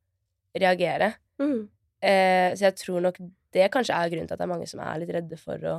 reagere. 0.56 1.14
mm, 1.40 1.68
Eh, 2.02 2.52
så 2.58 2.66
jeg 2.70 2.76
tror 2.82 3.02
nok 3.06 3.18
det 3.54 3.68
kanskje 3.74 3.94
er 3.98 4.10
grunnen 4.10 4.28
til 4.30 4.34
at 4.36 4.40
det 4.42 4.46
er 4.48 4.54
mange 4.54 4.68
som 4.70 4.80
er 4.82 5.00
litt 5.02 5.12
redde 5.14 5.38
for 5.38 5.58
å 5.70 5.76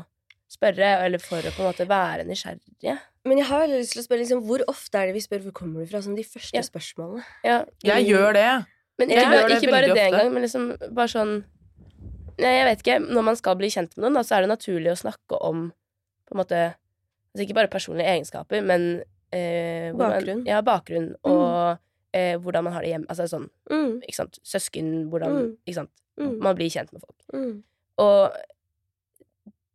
spørre, 0.53 0.89
eller 1.07 1.19
for 1.23 1.41
å 1.41 1.51
på 1.55 1.63
en 1.65 1.71
måte 1.71 1.87
være 1.89 2.27
nysgjerrige. 2.29 2.99
Men 3.25 3.39
jeg 3.41 3.47
har 3.49 3.63
veldig 3.65 3.79
lyst 3.81 3.95
til 3.97 4.03
å 4.03 4.05
spørre 4.05 4.21
liksom, 4.25 4.43
hvor 4.45 4.63
ofte 4.69 4.99
er 5.01 5.07
det 5.09 5.15
vi 5.17 5.23
spør 5.25 5.41
hvor 5.47 5.55
kommer 5.63 5.81
du 5.81 5.87
fra? 5.89 6.03
som 6.05 6.15
de 6.15 6.23
første 6.27 6.53
Ja. 6.59 6.63
spørsmålene. 6.67 7.25
Ja, 7.45 7.65
Jeg 7.83 8.07
gjør 8.11 8.33
det. 8.35 8.67
Men 8.99 9.09
ikke, 9.09 9.23
gjør 9.23 9.31
bare, 9.33 9.49
det 9.49 9.63
ikke 9.63 9.71
bare 9.73 9.95
det 9.95 10.05
engang, 10.13 10.33
men 10.35 10.43
liksom 10.43 10.95
bare 10.95 11.09
sånn 11.09 11.45
Nei, 12.43 12.49
jeg 12.59 12.65
vet 12.67 12.81
ikke. 12.83 12.99
Når 13.13 13.23
man 13.25 13.37
skal 13.37 13.57
bli 13.61 13.69
kjent 13.71 13.93
med 13.97 14.05
noen, 14.07 14.15
da, 14.15 14.23
så 14.27 14.37
er 14.37 14.41
det 14.47 14.49
naturlig 14.51 14.91
å 14.93 14.99
snakke 14.99 15.39
om 15.45 15.67
på 16.27 16.33
en 16.35 16.41
måte 16.41 16.61
altså 16.75 17.45
Ikke 17.45 17.55
bare 17.55 17.69
personlige 17.73 18.09
egenskaper, 18.09 18.63
men 18.65 19.03
eh, 19.33 19.93
Bakgrunn. 19.97 20.43
Man, 20.43 20.47
ja, 20.49 20.61
bakgrunn. 20.65 21.15
Og 21.25 21.79
eh, 22.13 22.37
hvordan 22.37 22.65
man 22.65 22.73
har 22.75 22.83
det 22.85 22.91
hjemme. 22.93 23.07
Altså 23.09 23.29
sånn, 23.29 23.49
Mm, 23.71 24.01
ikke 24.03 24.15
sant. 24.17 24.39
Søsken, 24.45 25.09
hvordan 25.09 25.33
Mm. 25.33 25.57
Ikke 25.67 25.75
sant. 25.81 25.91
Mm, 26.21 26.39
Man 26.43 26.57
blir 26.59 26.71
kjent 26.71 26.93
med 26.93 27.01
folk. 27.01 27.17
mm, 27.35 27.63
Og 27.99 28.33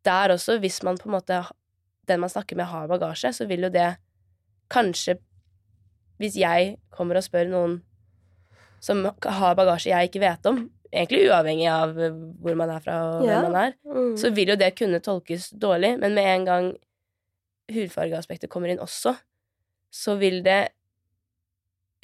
der 0.06 0.32
også, 0.36 0.60
hvis 0.60 0.82
man 0.84 0.98
på 0.98 1.10
en 1.10 1.16
måte 1.18 1.42
Den 2.08 2.20
man 2.24 2.30
snakker 2.30 2.56
med, 2.56 2.66
har 2.66 2.88
bagasje, 2.88 3.34
så 3.34 3.46
vil 3.48 3.66
jo 3.68 3.70
det 3.70 3.98
kanskje 4.72 5.18
Hvis 6.20 6.38
jeg 6.40 6.78
kommer 6.92 7.18
og 7.20 7.24
spør 7.24 7.50
noen 7.52 7.82
som 8.80 9.02
har 9.26 9.56
bagasje 9.58 9.90
jeg 9.90 10.08
ikke 10.12 10.20
vet 10.22 10.46
om, 10.46 10.70
egentlig 10.94 11.24
uavhengig 11.28 11.66
av 11.68 11.98
eh, 12.00 12.14
hvor 12.14 12.56
man 12.56 12.70
er 12.70 12.80
fra 12.80 12.98
og 13.18 13.26
Ja. 13.26 13.40
hvem 13.42 13.52
man 13.52 13.56
er, 13.66 13.74
mm. 13.84 14.12
så 14.22 14.30
vil 14.36 14.50
jo 14.54 14.56
det 14.56 14.76
kunne 14.78 15.00
tolkes 15.04 15.50
dårlig, 15.50 15.96
men 16.00 16.14
med 16.14 16.24
en 16.36 16.46
gang 16.46 16.68
hudfargeaspektet 17.74 18.50
kommer 18.54 18.70
inn 18.72 18.80
også, 18.80 19.16
så 19.92 20.16
vil 20.22 20.44
det 20.46 20.70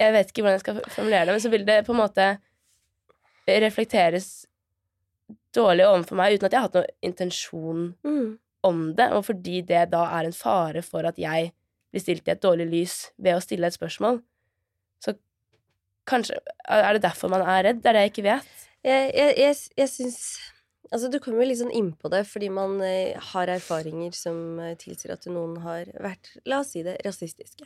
Jeg 0.02 0.12
vet 0.12 0.26
ikke 0.32 0.42
hvordan 0.42 0.58
jeg 0.58 0.64
skal 0.64 0.80
formulere 0.90 1.26
det, 1.28 1.32
men 1.36 1.40
så 1.40 1.50
vil 1.54 1.64
det 1.66 1.78
på 1.86 1.92
en 1.94 2.00
måte 2.02 2.26
reflekteres 3.46 4.46
dårlig 5.54 5.84
overfor 5.86 6.18
meg 6.18 6.34
uten 6.36 6.46
at 6.48 6.52
jeg 6.52 6.60
har 6.60 6.68
hatt 6.68 6.78
noen 6.80 6.94
intensjon 7.02 7.82
Mm. 8.04 8.38
om 8.64 8.94
det, 8.96 9.10
og 9.12 9.24
fordi 9.26 9.60
det 9.66 9.90
da 9.92 10.04
er 10.18 10.24
en 10.26 10.32
fare 10.32 10.82
for 10.82 11.04
at 11.06 11.16
jeg 11.20 11.52
blir 11.92 12.00
stilt 12.02 12.26
i 12.28 12.32
et 12.32 12.40
dårlig 12.42 12.66
lys 12.70 12.94
ved 13.18 13.36
å 13.36 13.42
stille 13.42 13.66
et 13.66 13.76
spørsmål, 13.76 14.22
så 15.04 15.14
kanskje 16.06 16.38
Er 16.68 16.92
det 16.94 17.02
derfor 17.02 17.28
man 17.30 17.42
er 17.42 17.62
redd? 17.64 17.82
Det 17.82 17.86
er 17.88 17.92
det 17.92 18.02
jeg 18.02 18.12
ikke 18.12 18.24
vet. 18.30 18.48
Jeg, 18.84 19.12
jeg, 19.14 19.36
jeg, 19.38 19.56
jeg 19.76 19.88
syns 19.88 20.18
Altså, 20.92 21.08
du 21.10 21.18
kommer 21.18 21.42
jo 21.42 21.48
litt 21.48 21.58
sånn 21.58 21.72
innpå 21.74 22.10
det 22.12 22.20
fordi 22.28 22.50
man 22.52 22.76
eh, 22.84 23.16
har 23.32 23.48
erfaringer 23.48 24.12
som 24.14 24.60
eh, 24.60 24.74
tilsier 24.78 25.12
at 25.16 25.24
noen 25.26 25.56
har 25.64 25.88
vært, 25.98 26.36
la 26.46 26.60
oss 26.60 26.70
si 26.76 26.82
det, 26.86 26.98
rasistiske. 27.04 27.64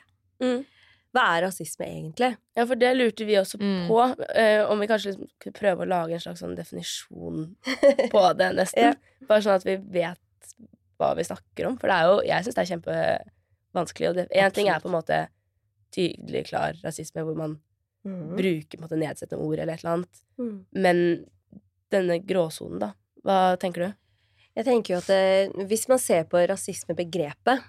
Hva 1.17 1.23
er 1.39 1.43
rasisme 1.47 1.87
egentlig? 1.87 2.37
Ja, 2.57 2.65
for 2.69 2.77
det 2.77 2.91
lurte 2.97 3.25
vi 3.27 3.37
også 3.41 3.57
Mm. 3.61 3.87
på, 3.89 4.01
eh, 4.37 4.61
om 4.69 4.79
vi 4.81 4.87
kanskje 4.87 5.13
liksom 5.15 5.29
kunne 5.41 5.57
prøve 5.57 5.85
å 5.87 5.89
lage 5.89 6.13
en 6.13 6.21
slags 6.21 6.41
sånn 6.43 6.57
definisjon 6.57 7.57
på 8.13 8.25
det, 8.37 8.51
nesten. 8.59 8.83
Ja. 8.93 8.95
Bare 9.27 9.41
sånn 9.41 9.57
at 9.57 9.65
vi 9.65 9.77
vet 9.77 10.19
hva 11.01 11.15
vi 11.17 11.25
snakker 11.25 11.67
om. 11.71 11.79
For 11.79 11.89
det 11.89 11.97
er 11.97 12.05
jo 12.11 12.21
Jeg 12.29 12.45
syns 12.45 12.55
det 12.55 12.65
er 12.65 12.77
kjempevanskelig. 12.77 14.09
Og 14.11 14.37
én 14.37 14.53
ting 14.53 14.69
er 14.69 14.81
på 14.81 14.89
en 14.91 14.97
måte 15.01 15.29
tydelig, 15.95 16.47
klar 16.51 16.77
rasisme, 16.85 17.25
hvor 17.25 17.37
man 17.37 17.59
Mm. 18.07 18.37
bruker 18.37 18.79
på 18.79 18.83
en 18.83 18.89
måte 18.89 18.99
nedsettende 19.01 19.43
ord 19.43 19.59
eller 19.59 19.73
et 19.75 19.83
eller 19.85 19.95
annet. 19.97 20.21
Mm. 20.39 20.65
Men 20.73 21.27
denne 21.91 22.19
gråsonen, 22.25 22.79
da. 22.79 22.93
Hva 23.25 23.57
tenker 23.59 23.87
du? 23.89 23.95
Jeg 24.57 24.65
tenker 24.65 24.95
jo 24.95 24.99
at 24.99 25.11
eh, 25.11 25.49
hvis 25.67 25.89
man 25.89 25.99
ser 25.99 26.25
på 26.25 26.39
rasismebegrepet, 26.49 27.63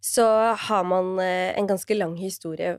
så 0.00 0.26
har 0.66 0.88
man 0.88 1.16
eh, 1.22 1.52
en 1.58 1.68
ganske 1.68 1.94
lang 1.94 2.16
historie 2.20 2.76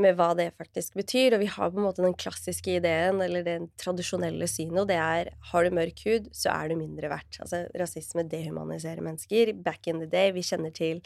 med 0.00 0.16
hva 0.18 0.32
det 0.34 0.48
faktisk 0.58 0.96
betyr, 0.98 1.36
og 1.36 1.42
vi 1.44 1.46
har 1.50 1.68
på 1.70 1.78
en 1.78 1.84
måte 1.86 2.02
den 2.02 2.16
klassiske 2.18 2.70
ideen, 2.80 3.20
eller 3.22 3.44
den 3.46 3.68
tradisjonelle 3.80 4.46
synet, 4.50 4.80
og 4.82 4.88
det 4.90 4.98
er 4.98 5.30
har 5.50 5.64
du 5.64 5.70
mørk 5.76 5.98
hud, 6.08 6.24
så 6.34 6.48
er 6.54 6.64
du 6.70 6.74
mindre 6.80 7.08
verdt. 7.12 7.34
Altså 7.44 7.58
rasisme 7.78 8.22
dehumaniserer 8.30 9.02
mennesker. 9.04 9.44
Back 9.54 9.86
in 9.90 10.00
the 10.02 10.10
day, 10.10 10.28
vi 10.34 10.42
kjenner 10.46 10.72
til, 10.74 10.96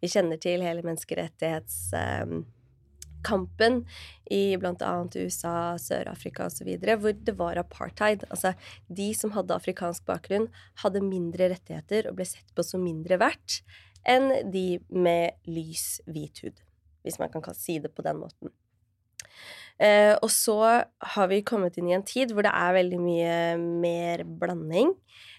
vi 0.00 0.08
kjenner 0.08 0.36
til 0.40 0.62
hele 0.64 0.82
menneskerettighetskampen 0.86 3.74
i 4.32 4.56
blant 4.60 4.82
annet 4.86 5.16
USA, 5.20 5.76
Sør-Afrika 5.82 6.46
osv., 6.48 6.68
hvor 6.88 7.12
det 7.12 7.34
var 7.36 7.60
apartheid. 7.60 8.24
Altså 8.32 8.50
de 8.88 9.14
som 9.18 9.30
hadde 9.36 9.58
afrikansk 9.60 10.02
bakgrunn, 10.08 10.48
hadde 10.80 11.04
mindre 11.04 11.52
rettigheter 11.52 12.08
og 12.08 12.16
ble 12.16 12.26
sett 12.32 12.48
på 12.56 12.62
som 12.64 12.80
mindre 12.86 13.20
verdt 13.20 13.52
enn 14.06 14.30
de 14.52 14.78
med 14.88 15.38
lys 15.48 16.00
hvit 16.06 16.44
hud, 16.44 16.62
hvis 17.02 17.18
man 17.20 17.32
kan 17.32 17.56
si 17.56 17.78
det 17.82 17.92
på 17.94 18.04
den 18.06 18.20
måten. 18.20 18.52
Eh, 19.78 20.14
og 20.18 20.30
så 20.34 20.58
har 21.14 21.28
vi 21.30 21.44
kommet 21.46 21.76
inn 21.78 21.90
i 21.90 21.94
en 21.94 22.06
tid 22.06 22.32
hvor 22.34 22.42
det 22.42 22.50
er 22.50 22.74
veldig 22.74 22.98
mye 22.98 23.34
mer 23.58 24.24
blanding. 24.40 24.94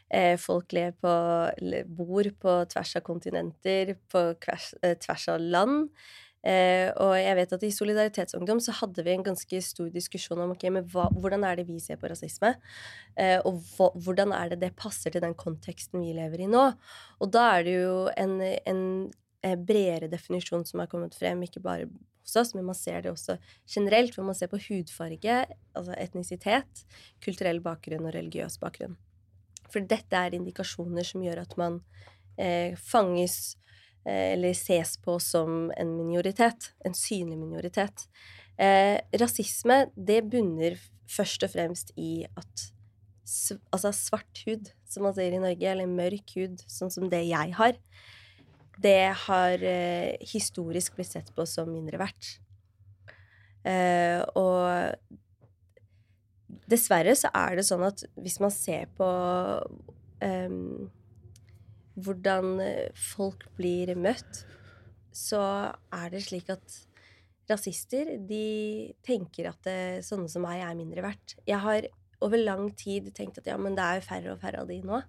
Eh, 0.09 0.37
folk 0.41 0.73
på, 1.03 1.15
bor 1.85 2.29
på 2.41 2.55
tvers 2.71 2.95
av 2.97 3.03
kontinenter, 3.05 3.93
på 4.09 4.23
kvers, 4.41 4.71
eh, 4.81 4.95
tvers 4.97 5.27
av 5.35 5.43
land. 5.43 5.89
Eh, 6.39 6.87
og 7.03 7.17
jeg 7.19 7.35
vet 7.35 7.53
at 7.57 7.63
i 7.67 7.71
Solidaritetsungdom 7.75 8.61
så 8.63 8.71
hadde 8.77 9.03
vi 9.03 9.11
en 9.11 9.25
ganske 9.25 9.59
stor 9.65 9.89
diskusjon 9.91 10.39
om 10.45 10.53
okay, 10.53 10.71
hva, 10.71 11.09
hvordan 11.11 11.43
er 11.43 11.59
det 11.59 11.65
vi 11.67 11.81
ser 11.83 11.99
på 11.99 12.07
rasisme, 12.11 12.53
eh, 13.19 13.37
og 13.43 13.59
hva, 13.73 13.89
hvordan 13.99 14.31
er 14.35 14.53
det 14.53 14.61
det 14.63 14.75
passer 14.79 15.11
til 15.11 15.25
den 15.25 15.35
konteksten 15.39 15.99
vi 16.05 16.15
lever 16.15 16.45
i 16.45 16.51
nå. 16.51 16.69
Og 17.19 17.33
da 17.35 17.49
er 17.57 17.67
det 17.67 17.75
jo 17.75 17.97
en, 18.15 18.37
en 18.39 18.85
eh, 19.43 19.57
bredere 19.59 20.11
definisjon 20.11 20.63
som 20.67 20.83
har 20.83 20.91
kommet 20.91 21.17
frem, 21.19 21.43
ikke 21.43 21.63
bare 21.65 21.89
hos 22.23 22.39
oss, 22.39 22.55
men 22.55 22.67
man 22.69 22.77
ser 22.77 23.03
det 23.03 23.11
også 23.11 23.35
generelt, 23.67 24.15
hvor 24.15 24.27
man 24.27 24.37
ser 24.37 24.51
på 24.51 24.61
hudfarge, 24.69 25.41
altså 25.75 25.95
etnisitet, 25.99 26.85
kulturell 27.25 27.59
bakgrunn 27.65 28.07
og 28.07 28.15
religiøs 28.15 28.59
bakgrunn. 28.63 28.95
For 29.69 29.83
dette 29.85 30.17
er 30.17 30.37
indikasjoner 30.37 31.05
som 31.05 31.23
gjør 31.25 31.43
at 31.43 31.55
man 31.59 31.81
eh, 32.39 32.77
fanges 32.79 33.57
eller 34.07 34.55
ses 34.57 34.95
på 35.03 35.17
som 35.21 35.69
en 35.77 35.95
minoritet. 35.97 36.71
En 36.85 36.95
synlig 36.97 37.37
minoritet. 37.37 38.07
Eh, 38.59 38.97
rasisme, 39.19 39.85
det 39.95 40.23
bunner 40.31 40.77
først 41.09 41.43
og 41.47 41.53
fremst 41.53 41.93
i 41.97 42.25
at 42.37 42.69
altså 43.73 43.91
svart 43.93 44.41
hud, 44.47 44.71
som 44.89 45.05
man 45.05 45.15
sier 45.15 45.35
i 45.35 45.41
Norge, 45.41 45.69
eller 45.69 45.89
mørk 45.89 46.33
hud, 46.35 46.63
sånn 46.67 46.91
som 46.93 47.09
det 47.11 47.21
jeg 47.29 47.53
har, 47.57 47.77
det 48.79 49.11
har 49.25 49.63
eh, 49.65 50.15
historisk 50.31 50.95
blitt 50.95 51.11
sett 51.11 51.33
på 51.35 51.45
som 51.49 51.69
mindre 51.71 51.99
verdt. 51.99 52.39
Eh, 53.67 54.21
og 54.39 54.95
dessverre 56.69 57.15
så 57.17 57.31
er 57.35 57.59
det 57.59 57.67
sånn 57.67 57.83
at 57.85 58.05
hvis 58.19 58.39
man 58.41 58.53
ser 58.53 58.87
på 58.97 59.09
em, 60.23 60.89
hvordan 62.05 62.59
eh, 62.63 62.91
folk 63.13 63.47
blir 63.57 63.93
møtt, 63.99 64.43
så 65.15 65.41
er 65.93 66.13
det 66.13 66.23
slik 66.25 66.51
at 66.53 66.77
rasister, 67.49 68.13
de 68.29 68.93
tenker 69.05 69.49
at 69.49 69.63
det, 69.65 69.79
sånne 70.05 70.29
som 70.29 70.45
meg 70.45 70.61
er 70.61 70.77
mindre 70.77 71.03
verdt. 71.05 71.37
Jeg 71.49 71.61
har 71.63 71.87
over 72.25 72.41
lang 72.41 72.69
tid 72.77 73.09
tenkt 73.15 73.39
at 73.41 73.47
ja, 73.49 73.57
men 73.57 73.77
det 73.77 73.85
er 73.85 73.99
jo 73.99 74.05
færre 74.05 74.35
og 74.35 74.41
færre 74.43 74.61
av 74.61 74.69
de 74.69 74.79
nå. 74.85 75.01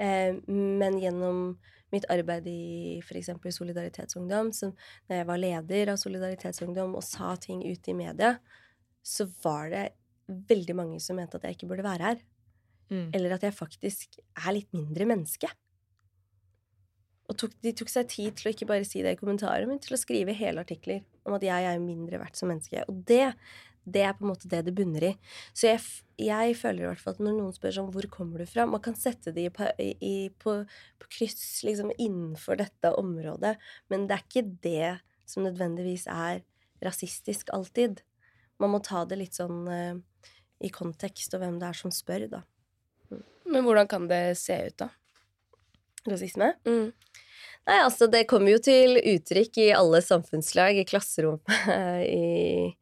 Eh, 0.00 0.38
men 0.48 0.98
gjennom 1.02 1.44
mitt 1.92 2.06
arbeid 2.12 2.46
i 2.48 3.00
f.eks. 3.02 3.34
Solidaritetsungdom, 3.58 4.52
som 4.56 4.72
når 5.08 5.18
jeg 5.20 5.28
var 5.28 5.42
leder 5.42 5.92
av 5.92 6.00
Solidaritetsungdom 6.00 6.94
og 6.96 7.04
sa 7.04 7.34
ting 7.40 7.60
ut 7.66 7.90
i 7.90 7.96
media, 7.96 8.36
så 9.02 9.26
var 9.44 9.68
det 9.72 9.88
veldig 10.48 10.76
mange 10.78 11.00
som 11.02 11.18
mente 11.18 11.36
at 11.36 11.44
jeg 11.46 11.58
ikke 11.58 11.68
burde 11.74 11.84
være 11.84 12.12
her. 12.12 12.22
Mm. 12.92 13.10
Eller 13.16 13.36
at 13.36 13.44
jeg 13.44 13.56
faktisk 13.56 14.18
er 14.20 14.56
litt 14.56 14.72
mindre 14.76 15.06
menneske. 15.08 15.50
Og 17.30 17.38
tok, 17.38 17.54
de 17.64 17.72
tok 17.76 17.90
seg 17.90 18.08
tid 18.10 18.38
til 18.38 18.48
å 18.48 18.52
ikke 18.52 18.68
bare 18.68 18.86
si 18.86 19.02
det 19.04 19.14
i 19.14 19.18
kommentarer, 19.20 19.66
men 19.68 19.80
til 19.82 19.94
å 19.96 20.00
skrive 20.00 20.34
hele 20.36 20.64
artikler 20.64 21.04
om 21.28 21.36
at 21.36 21.44
jeg 21.46 21.68
er 21.68 21.82
mindre 21.82 22.18
verdt 22.20 22.38
som 22.38 22.50
menneske. 22.50 22.82
Og 22.90 23.04
det, 23.08 23.32
det 23.84 24.02
er 24.06 24.16
på 24.18 24.26
en 24.26 24.32
måte 24.32 24.50
det 24.50 24.64
det 24.66 24.74
bunner 24.76 25.06
i. 25.06 25.12
Så 25.54 25.70
jeg, 25.70 25.82
jeg 26.22 26.56
føler 26.58 26.84
i 26.84 26.88
hvert 26.90 27.02
fall 27.02 27.16
at 27.16 27.22
når 27.22 27.38
noen 27.38 27.56
spør 27.56 27.76
sånn 27.78 27.90
hvor 27.94 28.08
kommer 28.12 28.42
du 28.42 28.50
fra, 28.50 28.66
man 28.68 28.82
kan 28.84 28.98
sette 28.98 29.34
det 29.34 29.46
i, 29.48 29.90
i, 30.02 30.14
på, 30.42 30.58
på 31.02 31.12
kryss 31.18 31.62
liksom 31.66 31.94
innenfor 31.96 32.58
dette 32.60 32.94
området, 32.98 33.56
men 33.92 34.08
det 34.10 34.18
er 34.18 34.26
ikke 34.26 34.46
det 34.66 34.92
som 35.30 35.46
nødvendigvis 35.46 36.08
er 36.10 36.42
rasistisk 36.82 37.52
alltid. 37.54 38.02
Man 38.60 38.74
må 38.74 38.82
ta 38.84 39.04
det 39.08 39.18
litt 39.20 39.38
sånn 39.38 39.62
uh, 39.70 39.94
i 40.62 40.70
kontekst, 40.74 41.34
og 41.34 41.42
hvem 41.42 41.58
det 41.62 41.70
er 41.70 41.78
som 41.78 41.94
spør, 41.94 42.26
da. 42.30 42.42
Men 43.52 43.64
hvordan 43.66 43.88
kan 43.90 44.06
det 44.10 44.24
se 44.40 44.56
ut, 44.68 44.76
da? 44.84 44.88
Rasisme? 46.08 46.52
Mm. 46.66 46.92
Nei, 47.68 47.78
altså, 47.84 48.08
det 48.10 48.24
kommer 48.30 48.50
jo 48.56 48.58
til 48.58 48.96
uttrykk 48.98 49.58
i 49.62 49.68
alle 49.76 50.00
samfunnslag, 50.02 50.80
i 50.82 50.86
klasserom 50.88 51.38
i 52.02 52.72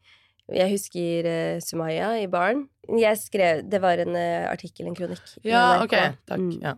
Jeg 0.50 0.70
husker 0.72 1.26
uh, 1.28 1.58
Sumaya 1.62 2.14
i 2.18 2.26
baren. 2.32 2.64
Jeg 2.98 3.18
skrev 3.20 3.60
Det 3.70 3.78
var 3.84 4.00
en 4.02 4.16
uh, 4.16 4.48
artikkel, 4.50 4.88
en 4.90 4.96
kronikk, 4.98 5.20
Ja, 5.46 5.82
ok. 5.84 5.94
Takk. 6.26 6.38
mm, 6.40 6.56
Ja. 6.64 6.72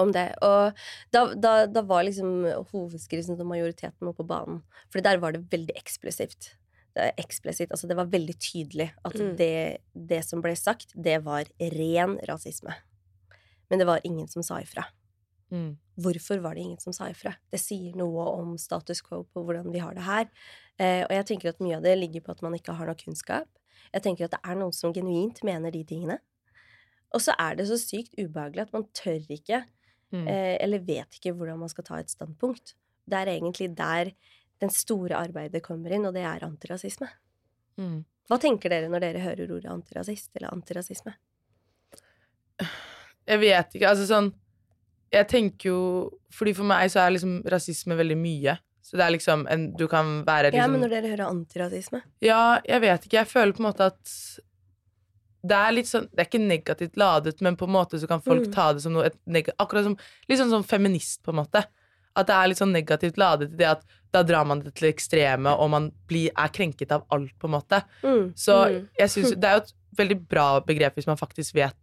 om 0.00 0.12
det. 0.14 0.28
Og 0.40 0.72
da, 1.12 1.26
da, 1.34 1.66
da 1.68 1.82
var 1.84 2.06
liksom 2.06 2.46
hovedskrivelsen 2.70 3.36
til 3.36 3.44
majoriteten 3.50 4.14
på 4.16 4.24
banen. 4.24 4.62
For 4.88 5.02
der 5.04 5.18
var 5.20 5.32
det 5.36 5.42
veldig 5.52 5.74
eksplosivt. 5.76 6.54
Det, 6.96 7.10
eksplisitt, 7.20 7.70
altså 7.70 7.86
det 7.86 7.94
var 7.98 8.08
veldig 8.10 8.34
tydelig 8.42 8.88
at 9.04 9.14
Mm. 9.14 9.36
det, 9.36 9.78
det 9.94 10.22
som 10.24 10.40
ble 10.42 10.54
sagt, 10.56 10.94
det 10.96 11.20
var 11.22 11.44
ren 11.60 12.16
rasisme. 12.26 12.72
Men 13.70 13.78
det 13.78 13.86
var 13.86 14.00
ingen 14.04 14.26
som 14.26 14.42
sa 14.42 14.56
ifra. 14.62 14.86
Mm. 15.50 15.76
Hvorfor 16.00 16.40
var 16.44 16.54
det 16.54 16.62
ingen 16.62 16.80
som 16.80 16.94
sa 16.96 17.08
ifra? 17.10 17.34
Det 17.50 17.60
sier 17.60 17.96
noe 17.98 18.24
om 18.38 18.56
status 18.58 19.02
quo 19.02 19.24
på 19.24 19.42
hvordan 19.44 19.70
vi 19.74 19.82
har 19.82 19.94
det 19.96 20.04
her. 20.06 20.28
Eh, 20.78 21.02
og 21.04 21.10
jeg 21.12 21.26
tenker 21.26 21.50
at 21.50 21.60
mye 21.60 21.76
av 21.76 21.82
det 21.84 21.96
ligger 21.98 22.22
på 22.24 22.32
at 22.36 22.42
man 22.46 22.54
ikke 22.56 22.76
har 22.78 22.86
nok 22.86 23.02
kunnskap. 23.04 23.48
Jeg 23.92 24.02
tenker 24.06 24.28
at 24.28 24.36
det 24.36 24.40
er 24.44 24.58
noen 24.60 24.72
som 24.76 24.94
genuint 24.94 25.42
mener 25.44 25.74
de 25.74 25.82
tingene. 25.84 26.18
Og 27.12 27.20
så 27.24 27.34
er 27.42 27.56
det 27.58 27.66
så 27.66 27.76
sykt 27.80 28.14
ubehagelig 28.20 28.68
at 28.68 28.72
man 28.76 28.86
tør 28.94 29.20
ikke, 29.28 29.64
Mm. 30.10 30.26
eh, 30.26 30.56
eller 30.58 30.80
vet 30.82 31.06
ikke 31.14 31.30
hvordan 31.38 31.58
man 31.60 31.68
skal 31.70 31.84
ta 31.86 31.98
et 32.00 32.10
standpunkt. 32.10 32.74
Det 33.06 33.14
er 33.14 33.28
egentlig 33.30 33.68
der 33.78 34.10
den 34.60 34.70
store 34.70 35.14
arbeidet 35.14 35.62
kommer 35.62 35.92
inn, 35.94 36.04
og 36.04 36.14
det 36.14 36.24
er 36.26 36.42
antirasisme. 36.42 37.06
Mm. 37.78 38.04
Hva 38.26 38.38
tenker 38.42 38.68
dere 38.70 38.88
når 38.90 39.00
dere 39.04 39.22
hører 39.22 39.52
ordet 39.54 39.70
antirasist 39.70 40.30
eller 40.34 40.50
antirasisme? 40.50 41.14
Jeg 43.28 43.38
vet 43.38 43.74
ikke, 43.76 43.86
altså 43.88 44.06
sånn 44.08 44.32
Jeg 45.12 45.26
tenker 45.28 45.68
jo 45.72 45.78
Fordi 46.32 46.52
for 46.54 46.64
meg 46.70 46.90
så 46.92 47.00
er 47.06 47.10
liksom 47.16 47.42
rasisme 47.50 47.96
veldig 47.98 48.16
mye. 48.20 48.58
Så 48.82 48.96
det 48.96 49.04
er 49.06 49.10
liksom 49.16 49.46
en 49.50 49.64
Du 49.76 49.86
kan 49.88 50.24
være 50.24 50.52
Ja, 50.52 50.66
liksom 50.66 50.70
men 50.76 50.80
når 50.84 50.90
dere 50.96 51.10
hører 51.16 51.26
antirasisme 51.30 52.02
Ja, 52.22 52.60
jeg 52.66 52.80
vet 52.80 53.04
ikke. 53.08 53.18
Jeg 53.20 53.26
føler 53.32 53.52
på 53.52 53.60
en 53.64 53.68
måte 53.72 53.90
at 53.90 54.14
det 55.42 55.56
er 55.56 55.72
litt 55.72 55.88
sånn 55.88 56.08
Det 56.12 56.20
er 56.20 56.28
ikke 56.28 56.42
negativt 56.44 56.96
ladet, 57.00 57.40
men 57.40 57.56
på 57.56 57.64
en 57.68 57.72
måte 57.72 57.98
så 58.00 58.06
kan 58.08 58.20
folk 58.20 58.46
Mm. 58.46 58.52
ta 58.52 58.72
det 58.72 58.82
som 58.82 58.92
noe 58.92 59.08
Akkurat 59.58 59.84
som 59.84 59.96
Litt 60.28 60.38
sånn 60.38 60.50
som 60.50 60.62
feminist, 60.64 61.22
på 61.24 61.30
en 61.32 61.36
måte. 61.44 61.64
At 62.16 62.26
det 62.26 62.34
er 62.34 62.48
litt 62.48 62.58
sånn 62.58 62.72
negativt 62.74 63.16
ladet 63.16 63.52
i 63.52 63.56
det 63.56 63.66
at 63.70 63.84
da 64.12 64.22
drar 64.22 64.44
man 64.44 64.60
det 64.60 64.74
til 64.74 64.90
ekstreme, 64.92 65.46
og 65.56 65.70
man 65.70 65.92
blir, 66.08 66.30
er 66.36 66.48
krenket 66.48 66.90
av 66.92 67.04
alt, 67.12 67.30
på 67.38 67.46
en 67.46 67.52
måte. 67.54 67.82
Mm. 68.02 68.32
Så 68.34 68.66
Mm. 68.68 68.88
jeg 68.98 69.08
synes, 69.08 69.30
det 69.40 69.44
er 69.44 69.54
jo 69.58 69.62
et 69.62 69.72
veldig 69.96 70.28
bra 70.28 70.60
begrep 70.60 70.94
hvis 70.96 71.06
man 71.06 71.16
faktisk 71.16 71.54
vet 71.54 71.76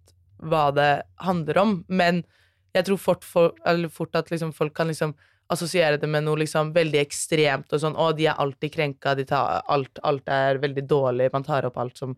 hva 0.43 0.71
det 0.75 1.03
handler 1.19 1.57
om, 1.57 1.85
men 1.87 2.23
jeg 2.77 2.85
tror 2.87 2.99
fort, 3.01 3.25
for, 3.25 3.53
eller 3.65 3.89
fort 3.93 4.15
at 4.19 4.29
liksom 4.33 4.53
folk 4.55 4.73
kan 4.77 4.87
liksom 4.91 5.13
assosiere 5.49 5.95
det 5.99 6.07
med 6.11 6.25
noe 6.25 6.41
liksom 6.41 6.73
veldig 6.75 6.99
ekstremt 6.99 7.71
og 7.71 7.79
sånn, 7.79 7.95
å, 7.95 8.09
de 8.15 8.25
er 8.27 8.35
alltid 8.43 8.73
krenka, 8.73 9.13
de 9.15 9.23
tar 9.29 9.61
alt, 9.71 9.99
alt 10.03 10.27
er 10.27 10.59
veldig 10.59 10.83
dårlig, 10.89 11.29
man 11.33 11.45
tar 11.47 11.65
opp 11.69 11.77
alt 11.83 11.97
som 11.97 12.17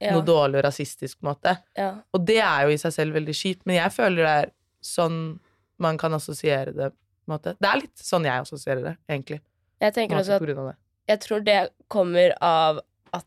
Ja. 0.00 0.12
noe 0.14 0.22
dårlig 0.22 0.60
og 0.60 0.64
rasistisk, 0.68 1.18
på 1.18 1.26
en 1.26 1.32
måte. 1.32 1.56
ja. 1.76 1.88
Og 2.14 2.22
det 2.24 2.36
er 2.38 2.68
jo 2.68 2.70
i 2.70 2.78
seg 2.78 2.92
selv 2.94 3.14
veldig 3.18 3.34
kjipt, 3.34 3.64
men 3.66 3.80
jeg 3.80 3.90
føler 3.90 4.22
det 4.22 4.34
er 4.44 4.52
sånn 4.80 5.40
man 5.82 5.98
kan 5.98 6.14
assosiere 6.14 6.70
det, 6.72 6.92
på 6.92 7.26
en 7.32 7.34
måte. 7.34 7.56
Det 7.58 7.66
er 7.68 7.80
litt 7.82 7.98
sånn 7.98 8.22
jeg 8.24 8.44
assosierer 8.46 8.82
det, 8.84 8.96
egentlig. 9.10 9.40
Jeg 9.82 9.94
tenker 9.94 10.20
også 10.20 10.38
at 10.38 10.76
jeg 11.08 11.20
tror 11.24 11.40
det 11.44 11.58
kommer 11.88 12.32
av 12.40 12.78
at 13.12 13.24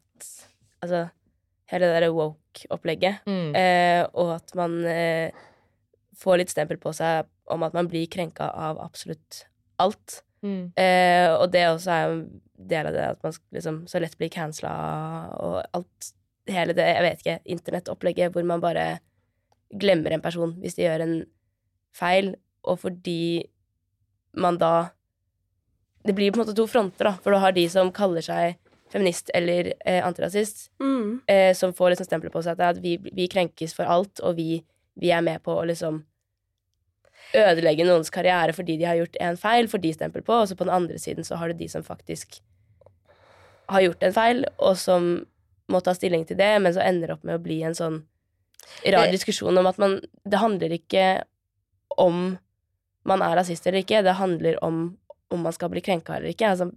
Altså, 0.82 1.10
hele 1.70 1.86
det 1.92 1.94
derre 2.02 2.14
woke-opplegget, 2.16 3.20
Mm. 3.28 3.52
eh, 3.56 4.08
og 4.16 4.32
at 4.36 4.56
man 4.56 4.84
eh, 4.86 5.32
får 6.18 6.42
litt 6.42 6.52
stempel 6.54 6.78
på 6.82 6.94
seg 6.96 7.28
om 7.52 7.64
at 7.64 7.74
man 7.74 7.88
blir 7.92 8.08
krenka 8.12 8.50
av 8.50 8.80
absolutt 8.84 9.46
alt. 9.82 10.22
Mm. 10.44 10.72
Eh, 10.76 11.28
og 11.36 11.52
det 11.54 11.68
også 11.70 11.92
er 11.94 12.02
jo 12.08 12.16
en 12.16 12.42
del 12.72 12.88
av 12.90 12.94
det 12.96 13.04
at 13.12 13.24
man 13.24 13.34
liksom 13.54 13.78
så 13.90 14.02
lett 14.02 14.18
blir 14.18 14.30
cancela 14.34 14.74
og 15.38 15.62
alt 15.78 16.12
Hele 16.50 16.74
det, 16.74 16.84
jeg 16.90 17.04
vet 17.06 17.20
ikke, 17.22 17.36
internettopplegget 17.54 18.32
hvor 18.34 18.44
man 18.50 18.60
bare 18.64 18.86
glemmer 19.78 20.16
en 20.16 20.24
person 20.24 20.56
hvis 20.60 20.74
de 20.76 20.88
gjør 20.88 21.04
en 21.06 21.14
feil, 21.96 22.32
og 22.66 22.80
fordi 22.82 23.46
man 24.34 24.58
da 24.58 24.90
Det 26.04 26.16
blir 26.18 26.32
på 26.34 26.40
en 26.40 26.48
måte 26.48 26.56
to 26.58 26.66
fronter, 26.66 27.06
da, 27.06 27.12
for 27.22 27.32
du 27.32 27.38
har 27.38 27.54
de 27.54 27.68
som 27.70 27.92
kaller 27.94 28.26
seg 28.26 28.58
feminist 28.90 29.30
eller 29.38 29.70
eh, 29.86 30.02
antirasist, 30.04 30.72
Mm. 30.82 31.22
eh, 31.30 31.54
som 31.54 31.74
får 31.78 31.92
liksom 31.94 32.10
stempelet 32.10 32.34
på 32.34 32.42
seg 32.44 32.60
at 32.60 32.82
vi, 32.82 32.98
vi 32.98 33.28
krenkes 33.30 33.76
for 33.78 33.86
alt, 33.86 34.20
og 34.26 34.36
vi, 34.36 34.64
vi 34.96 35.12
er 35.12 35.22
med 35.22 35.42
på 35.44 35.56
å 35.56 35.66
liksom 35.68 36.04
ødelegge 37.38 37.86
noens 37.88 38.12
karriere 38.12 38.54
fordi 38.56 38.78
de 38.80 38.88
har 38.90 38.98
gjort 39.00 39.16
en 39.24 39.38
feil, 39.40 39.70
får 39.72 39.82
de 39.84 39.94
stempel 39.96 40.24
på, 40.28 40.36
og 40.42 40.50
så 40.50 40.58
på 40.58 40.68
den 40.68 40.74
andre 40.76 41.00
siden 41.00 41.24
så 41.28 41.38
har 41.40 41.52
du 41.52 41.60
de 41.60 41.68
som 41.72 41.84
faktisk 41.86 42.42
har 43.72 43.86
gjort 43.86 44.04
en 44.04 44.14
feil, 44.16 44.46
og 44.60 44.76
som 44.78 45.12
må 45.72 45.80
ta 45.84 45.94
stilling 45.96 46.26
til 46.28 46.36
det, 46.40 46.52
men 46.60 46.74
så 46.76 46.84
ender 46.84 47.14
opp 47.14 47.24
med 47.24 47.38
å 47.38 47.44
bli 47.44 47.62
en 47.64 47.78
sånn 47.78 48.02
rar 48.86 49.08
Det- 49.08 49.16
diskusjon 49.16 49.58
om 49.58 49.68
at 49.68 49.78
man 49.80 50.02
Det 50.28 50.38
handler 50.38 50.70
ikke 50.70 51.24
om 51.98 52.38
man 53.06 53.22
er 53.22 53.36
rasist 53.36 53.66
eller 53.68 53.80
ikke, 53.82 54.04
det 54.04 54.14
handler 54.20 54.64
om 54.64 54.98
om 55.32 55.42
man 55.44 55.54
skal 55.54 55.70
bli 55.70 55.80
krenka 55.82 56.18
eller 56.18 56.34
ikke. 56.34 56.50
Altså, 56.50 56.72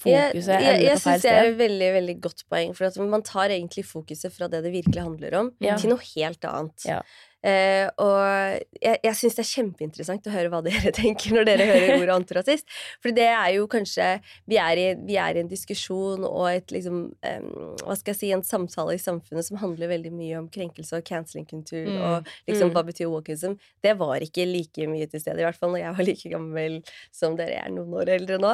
fokuset 0.00 0.52
jeg, 0.54 0.62
jeg, 0.66 0.84
jeg 0.88 1.00
syns 1.02 1.24
det 1.24 1.32
er 1.32 1.48
et 1.50 1.58
veldig 1.60 1.90
veldig 1.98 2.16
godt 2.24 2.44
poeng. 2.50 2.72
For 2.76 2.88
at 2.88 2.96
man 3.16 3.24
tar 3.26 3.52
egentlig 3.52 3.84
fokuset 3.88 4.32
fra 4.34 4.48
det 4.52 4.62
det 4.66 4.72
virkelig 4.72 5.02
handler 5.04 5.38
om, 5.40 5.52
Ja. 5.60 5.76
til 5.80 5.92
noe 5.92 6.02
helt 6.14 6.44
annet. 6.48 6.86
Ja. 6.88 7.00
Eh, 7.40 7.86
og 8.04 8.60
jeg, 8.84 8.98
jeg 9.00 9.16
syns 9.16 9.36
det 9.38 9.42
er 9.46 9.48
kjempeinteressant 9.48 10.26
å 10.28 10.32
høre 10.34 10.50
hva 10.52 10.58
dere 10.66 10.90
tenker 10.92 11.32
når 11.32 11.46
dere 11.48 11.66
hører 11.70 11.94
ordet 12.02 12.12
antirasist. 12.18 12.66
For 13.00 13.14
det 13.16 13.24
er 13.32 13.54
jo 13.56 13.64
kanskje 13.72 14.08
Vi 14.50 14.58
er 14.60 14.76
i, 14.76 14.84
vi 15.08 15.16
er 15.16 15.38
i 15.38 15.40
en 15.40 15.48
diskusjon 15.48 16.26
og 16.28 16.44
et 16.50 16.68
liksom 16.74 16.98
em, 17.24 17.46
Hva 17.80 17.96
skal 17.96 18.12
jeg 18.12 18.18
si 18.18 18.30
En 18.36 18.44
samtale 18.44 18.98
i 18.98 19.00
samfunnet 19.00 19.46
som 19.48 19.56
handler 19.62 19.88
veldig 19.94 20.12
mye 20.12 20.36
om 20.42 20.50
krenkelse 20.52 21.00
og 21.00 21.06
cancelling 21.08 21.48
kultur 21.48 21.88
Mm. 21.90 21.96
og 22.04 22.28
liksom 22.48 22.68
Mm. 22.68 22.74
hva 22.76 22.82
betyr 22.84 23.08
wokeism. 23.08 23.54
Det 23.82 23.94
var 23.96 24.20
ikke 24.20 24.44
like 24.46 24.84
mye 24.90 25.06
til 25.08 25.20
stede, 25.22 25.40
i 25.40 25.46
hvert 25.48 25.56
fall 25.56 25.72
når 25.72 25.80
jeg 25.86 25.96
var 25.96 26.04
like 26.10 26.30
gammel 26.34 26.76
som 27.14 27.36
dere 27.38 27.56
er 27.64 27.70
noen 27.72 27.94
år 28.02 28.10
eldre 28.18 28.36
nå. 28.42 28.52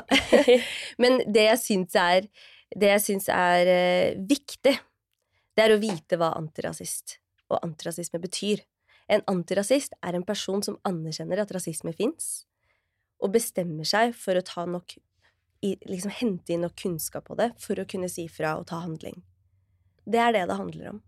Men 1.02 1.18
det 1.26 1.48
jeg 1.48 1.58
syns 1.64 1.96
er, 1.98 2.28
det 2.76 2.92
jeg 2.94 3.02
syns 3.02 3.26
er 3.34 3.70
eh, 3.72 4.14
viktig, 4.30 4.76
det 5.56 5.64
er 5.66 5.74
å 5.74 5.80
vite 5.82 6.18
hva 6.20 6.30
antirasist 6.38 7.18
og 7.50 7.60
antirasisme 7.66 8.18
betyr. 8.22 8.62
En 9.12 9.22
antirasist 9.30 9.94
er 10.02 10.18
en 10.18 10.26
person 10.26 10.62
som 10.66 10.78
anerkjenner 10.88 11.42
at 11.42 11.52
rasisme 11.54 11.92
fins, 11.96 12.46
og 13.22 13.32
bestemmer 13.36 13.86
seg 13.88 14.14
for 14.18 14.38
å 14.38 14.44
ta 14.44 14.66
nok 14.68 14.96
liksom 15.62 16.12
hente 16.12 16.54
inn 16.54 16.66
nok 16.66 16.76
kunnskap 16.78 17.26
på 17.30 17.36
det 17.38 17.48
for 17.62 17.80
å 17.80 17.86
kunne 17.88 18.10
si 18.12 18.26
fra 18.30 18.56
og 18.60 18.66
ta 18.70 18.82
handling. 18.82 19.22
Det 20.06 20.20
er 20.22 20.34
det 20.36 20.44
det 20.50 20.58
handler 20.58 20.90
om. 20.92 21.00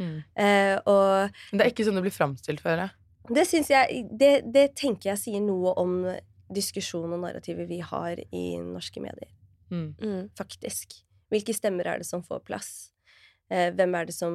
Mm. 0.00 0.16
Eh, 0.34 0.76
og 0.88 1.42
Men 1.50 1.60
det 1.60 1.64
er 1.64 1.72
ikke 1.74 1.84
sånn 1.88 1.98
det 1.98 2.06
blir 2.06 2.14
framstilt, 2.14 2.62
for 2.62 2.72
det 2.72 2.86
jeg 3.70 4.06
det, 4.18 4.32
det 4.54 4.70
tenker 4.78 5.12
jeg 5.12 5.20
sier 5.20 5.42
noe 5.44 5.74
om 5.78 6.00
diskusjon 6.50 7.12
og 7.12 7.20
narrativet 7.22 7.68
vi 7.70 7.80
har 7.84 8.18
i 8.18 8.44
norske 8.64 9.02
medier. 9.02 9.30
Mm. 9.70 9.94
Mm. 10.02 10.22
faktisk. 10.34 10.96
Hvilke 11.30 11.54
stemmer 11.54 11.86
er 11.86 12.00
det 12.00 12.08
som 12.08 12.24
får 12.26 12.42
plass? 12.42 12.70
Eh, 13.50 13.70
hvem 13.74 13.94
er 13.98 14.06
det 14.06 14.14
som 14.14 14.34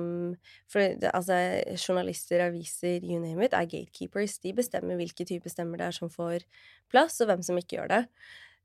For 0.71 0.83
altså, 1.11 1.37
journalister, 1.79 2.43
aviser, 2.47 3.03
you 3.03 3.19
name 3.19 3.45
it, 3.45 3.53
er 3.53 3.69
gatekeepers. 3.69 4.39
De 4.43 4.53
bestemmer 4.53 4.99
hvilke 4.99 5.27
type 5.27 5.49
stemmer 5.51 5.79
det 5.79 5.87
er 5.87 5.99
som 5.99 6.11
får 6.11 6.43
plass, 6.91 7.21
og 7.21 7.31
hvem 7.31 7.45
som 7.45 7.57
ikke 7.59 7.79
gjør 7.79 7.93
det. 7.93 8.01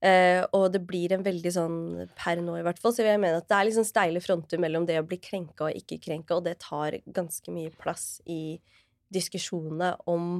Eh, 0.00 0.40
og 0.56 0.70
det 0.72 0.80
blir 0.88 1.12
en 1.12 1.24
veldig 1.24 1.52
sånn 1.52 1.78
per 2.16 2.40
nå, 2.40 2.56
i 2.56 2.64
hvert 2.64 2.78
fall, 2.80 2.94
så 2.96 3.04
jeg 3.04 3.20
mener 3.20 3.42
at 3.42 3.48
det 3.50 3.56
er 3.58 3.66
liksom 3.68 3.84
steile 3.84 4.22
fronter 4.24 4.60
mellom 4.62 4.86
det 4.88 4.96
å 4.96 5.04
bli 5.04 5.18
krenka 5.20 5.68
og 5.68 5.76
ikke 5.76 6.00
krenka, 6.06 6.38
og 6.38 6.46
det 6.46 6.56
tar 6.64 6.96
ganske 7.04 7.52
mye 7.52 7.72
plass 7.76 8.14
i 8.24 8.56
diskusjonene 9.12 9.92
om 10.08 10.38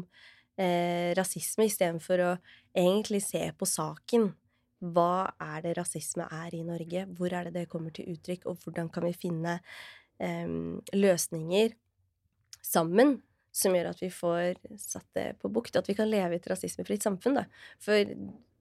eh, 0.57 1.13
rasisme, 1.19 1.69
istedenfor 1.69 2.25
å 2.25 2.31
egentlig 2.73 3.21
se 3.27 3.43
på 3.53 3.69
saken. 3.69 4.31
Hva 4.81 5.29
er 5.45 5.67
det 5.67 5.75
rasisme 5.77 6.25
er 6.33 6.55
i 6.57 6.63
Norge? 6.65 7.05
Hvor 7.19 7.35
er 7.37 7.51
det 7.51 7.59
det 7.59 7.69
kommer 7.69 7.93
til 7.93 8.09
uttrykk? 8.15 8.47
Og 8.49 8.63
hvordan 8.65 8.89
kan 8.89 9.05
vi 9.05 9.13
finne 9.13 9.59
løsninger 10.93 11.73
sammen 12.63 13.19
som 13.57 13.75
gjør 13.75 13.89
at 13.91 14.01
vi 14.03 14.11
får 14.15 14.61
satt 14.79 15.07
det 15.17 15.27
på 15.41 15.51
bukt? 15.53 15.77
At 15.81 15.89
vi 15.91 15.97
kan 15.99 16.11
leve 16.11 16.37
i 16.37 16.41
et 16.43 16.49
rasismefritt 16.51 17.03
samfunn, 17.07 17.41
da. 17.41 17.47
For 17.83 18.15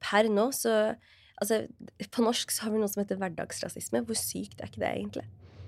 per 0.04 0.30
nå 0.32 0.50
så 0.56 0.96
Altså, 1.40 1.62
på 2.12 2.20
norsk 2.26 2.52
så 2.52 2.66
har 2.66 2.74
vi 2.74 2.80
noe 2.82 2.90
som 2.92 3.00
heter 3.00 3.16
hverdagsrasisme. 3.16 4.02
Hvor 4.04 4.18
sykt 4.20 4.60
er 4.60 4.68
ikke 4.68 4.82
det, 4.82 4.90
egentlig? 4.90 5.22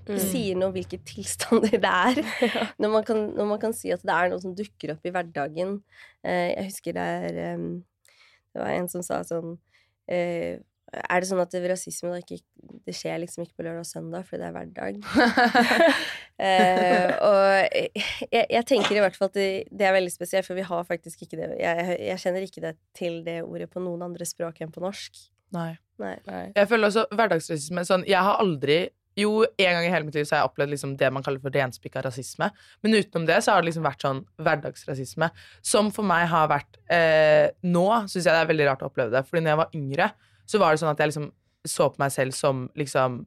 Det 0.04 0.18
Mm. 0.18 0.26
sier 0.28 0.58
noe 0.58 0.68
om 0.68 0.74
hvilke 0.74 0.98
tilstander 1.08 1.78
det 1.80 1.88
er. 1.88 2.18
Når 2.82 2.90
man, 2.92 3.04
kan, 3.08 3.22
når 3.32 3.46
man 3.48 3.58
kan 3.62 3.72
si 3.72 3.88
at 3.94 4.02
det 4.04 4.12
er 4.12 4.28
noe 4.28 4.42
som 4.42 4.52
dukker 4.52 4.92
opp 4.92 5.06
i 5.08 5.12
hverdagen. 5.14 5.78
Eh, 6.20 6.50
jeg 6.58 6.66
husker 6.68 6.92
det 6.92 7.06
er 7.06 7.56
Det 8.52 8.60
var 8.60 8.68
en 8.74 8.88
som 8.92 9.00
sa 9.00 9.22
sånn 9.24 9.54
eh, 10.12 10.60
Er 10.92 11.22
det 11.22 11.28
sånn 11.30 11.40
at 11.40 11.54
rasisme 11.70 12.10
da 12.12 12.18
ikke 12.20 12.36
Det 12.84 12.92
skjer 12.96 13.22
liksom 13.22 13.46
ikke 13.46 13.60
på 13.60 13.64
lørdag 13.64 13.84
og 13.84 13.88
søndag 13.88 14.26
fordi 14.28 14.42
det 14.42 14.48
er 14.50 14.56
hverdag? 14.58 15.02
Eh, 16.42 17.10
og 17.22 17.68
jeg, 18.32 18.46
jeg 18.50 18.64
tenker 18.66 18.96
i 18.96 19.02
hvert 19.04 19.14
fall 19.14 19.28
at 19.28 19.36
det, 19.36 19.44
det 19.70 19.84
er 19.86 19.92
veldig 19.94 20.10
spesielt, 20.10 20.42
for 20.42 20.58
vi 20.58 20.64
har 20.66 20.88
faktisk 20.88 21.20
ikke 21.22 21.38
det 21.38 21.46
jeg, 21.60 21.92
jeg 22.02 22.18
kjenner 22.18 22.42
ikke 22.42 22.62
det 22.64 22.72
til 22.98 23.20
det 23.22 23.36
ordet 23.44 23.68
på 23.70 23.82
noen 23.84 24.02
andre 24.08 24.26
språk 24.26 24.58
enn 24.64 24.72
på 24.74 24.82
norsk. 24.82 25.20
Nei. 25.54 25.76
Nei. 26.02 26.16
Nei. 26.26 26.42
Jeg 26.56 26.68
føler 26.70 26.90
også 26.90 27.04
hverdagsrasisme 27.12 27.84
sånn 27.86 28.02
Jeg 28.08 28.24
har 28.24 28.40
aldri 28.42 28.78
Jo, 29.20 29.44
en 29.44 29.76
gang 29.76 29.86
i 29.86 29.92
hele 29.92 30.08
mitt 30.08 30.16
liv 30.16 30.26
så 30.26 30.34
har 30.34 30.42
jeg 30.42 30.50
opplevd 30.50 30.72
liksom 30.72 30.96
det 30.98 31.12
man 31.12 31.22
kaller 31.22 31.42
for 31.44 31.52
renspikka 31.52 32.00
rasisme. 32.06 32.48
Men 32.80 32.96
utenom 32.96 33.26
det 33.28 33.42
så 33.44 33.52
har 33.52 33.62
det 33.62 33.68
liksom 33.68 33.84
vært 33.84 34.06
sånn 34.06 34.22
hverdagsrasisme. 34.40 35.28
Som 35.60 35.90
for 35.92 36.08
meg 36.08 36.24
har 36.32 36.48
vært 36.48 36.80
eh, 36.88 37.52
Nå 37.68 37.86
syns 38.06 38.24
jeg 38.24 38.30
det 38.30 38.38
er 38.40 38.48
veldig 38.54 38.68
rart 38.70 38.86
å 38.86 38.88
oppleve 38.88 39.12
det. 39.12 39.22
Fordi 39.28 39.44
når 39.44 39.52
jeg 39.52 39.60
var 39.60 39.76
yngre, 39.76 40.06
så 40.48 40.60
var 40.62 40.72
det 40.72 40.82
sånn 40.82 40.92
at 40.92 41.00
jeg 41.02 41.12
liksom 41.12 41.30
så 41.68 41.88
på 41.92 42.02
meg 42.02 42.10
selv 42.12 42.34
som 42.34 42.64
liksom 42.78 43.22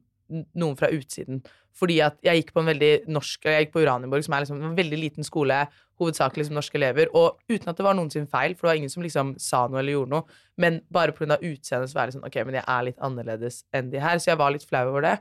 noen 0.58 0.76
fra 0.78 0.90
utsiden. 0.92 1.40
Fordi 1.76 1.98
at 2.04 2.16
jeg 2.24 2.40
gikk 2.40 2.54
på 2.56 2.62
en 2.62 2.70
veldig 2.70 2.92
norsk 3.12 3.46
Jeg 3.46 3.66
gikk 3.66 3.74
på 3.74 3.82
Uranienborg, 3.84 4.24
som 4.24 4.34
er 4.34 4.44
liksom 4.44 4.62
en 4.64 4.78
veldig 4.78 4.98
liten 4.98 5.26
skole, 5.26 5.58
hovedsakelig 6.00 6.42
liksom 6.44 6.58
norske 6.58 6.78
elever, 6.78 7.10
og 7.16 7.38
uten 7.48 7.70
at 7.70 7.78
det 7.78 7.86
var 7.86 7.96
noen 7.96 8.10
sin 8.12 8.28
feil, 8.28 8.54
for 8.56 8.66
det 8.66 8.72
var 8.72 8.80
ingen 8.80 8.92
som 8.92 9.04
liksom 9.04 9.34
sa 9.40 9.62
noe 9.68 9.80
eller 9.80 9.96
gjorde 9.96 10.12
noe, 10.12 10.36
men 10.60 10.80
bare 10.92 11.14
pga. 11.16 11.38
utseendet 11.38 11.92
så 11.92 11.98
var 11.98 12.08
jeg 12.08 12.16
sånn 12.16 12.28
Ok, 12.28 12.36
men 12.44 12.58
jeg 12.58 12.68
er 12.68 12.86
litt 12.88 13.00
annerledes 13.08 13.62
enn 13.76 13.90
de 13.92 14.02
her, 14.02 14.20
så 14.20 14.32
jeg 14.32 14.40
var 14.40 14.52
litt 14.52 14.66
flau 14.68 14.84
over 14.90 15.06
det. 15.06 15.16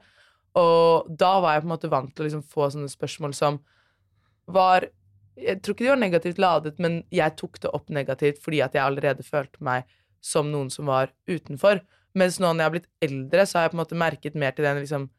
Og 0.60 1.10
da 1.12 1.34
var 1.44 1.56
jeg 1.56 1.66
på 1.66 1.70
en 1.70 1.76
måte 1.76 1.92
vant 1.92 2.12
til 2.16 2.24
å 2.24 2.30
liksom 2.30 2.46
få 2.52 2.70
sånne 2.72 2.92
spørsmål 2.92 3.36
som 3.36 3.60
var 4.48 4.88
Jeg 5.36 5.60
tror 5.60 5.76
ikke 5.76 5.84
de 5.84 5.92
var 5.92 6.00
negativt 6.00 6.38
ladet, 6.40 6.78
men 6.80 7.02
jeg 7.12 7.36
tok 7.36 7.60
det 7.60 7.72
opp 7.76 7.90
negativt 7.92 8.38
fordi 8.40 8.62
at 8.64 8.76
jeg 8.78 8.86
allerede 8.86 9.24
følte 9.28 9.60
meg 9.60 9.84
som 10.26 10.50
noen 10.52 10.72
som 10.74 10.90
var 10.90 11.14
utenfor. 11.30 11.84
Mens 12.18 12.40
nå 12.40 12.50
når 12.50 12.64
jeg 12.64 12.70
har 12.70 12.76
blitt 12.78 12.90
eldre, 13.06 13.46
så 13.46 13.60
har 13.60 13.68
jeg 13.68 13.76
på 13.76 13.78
en 13.78 13.84
måte 13.84 14.00
merket 14.00 14.40
mer 14.40 14.56
til 14.56 14.66
den 14.68 14.82
liksom 14.82 15.10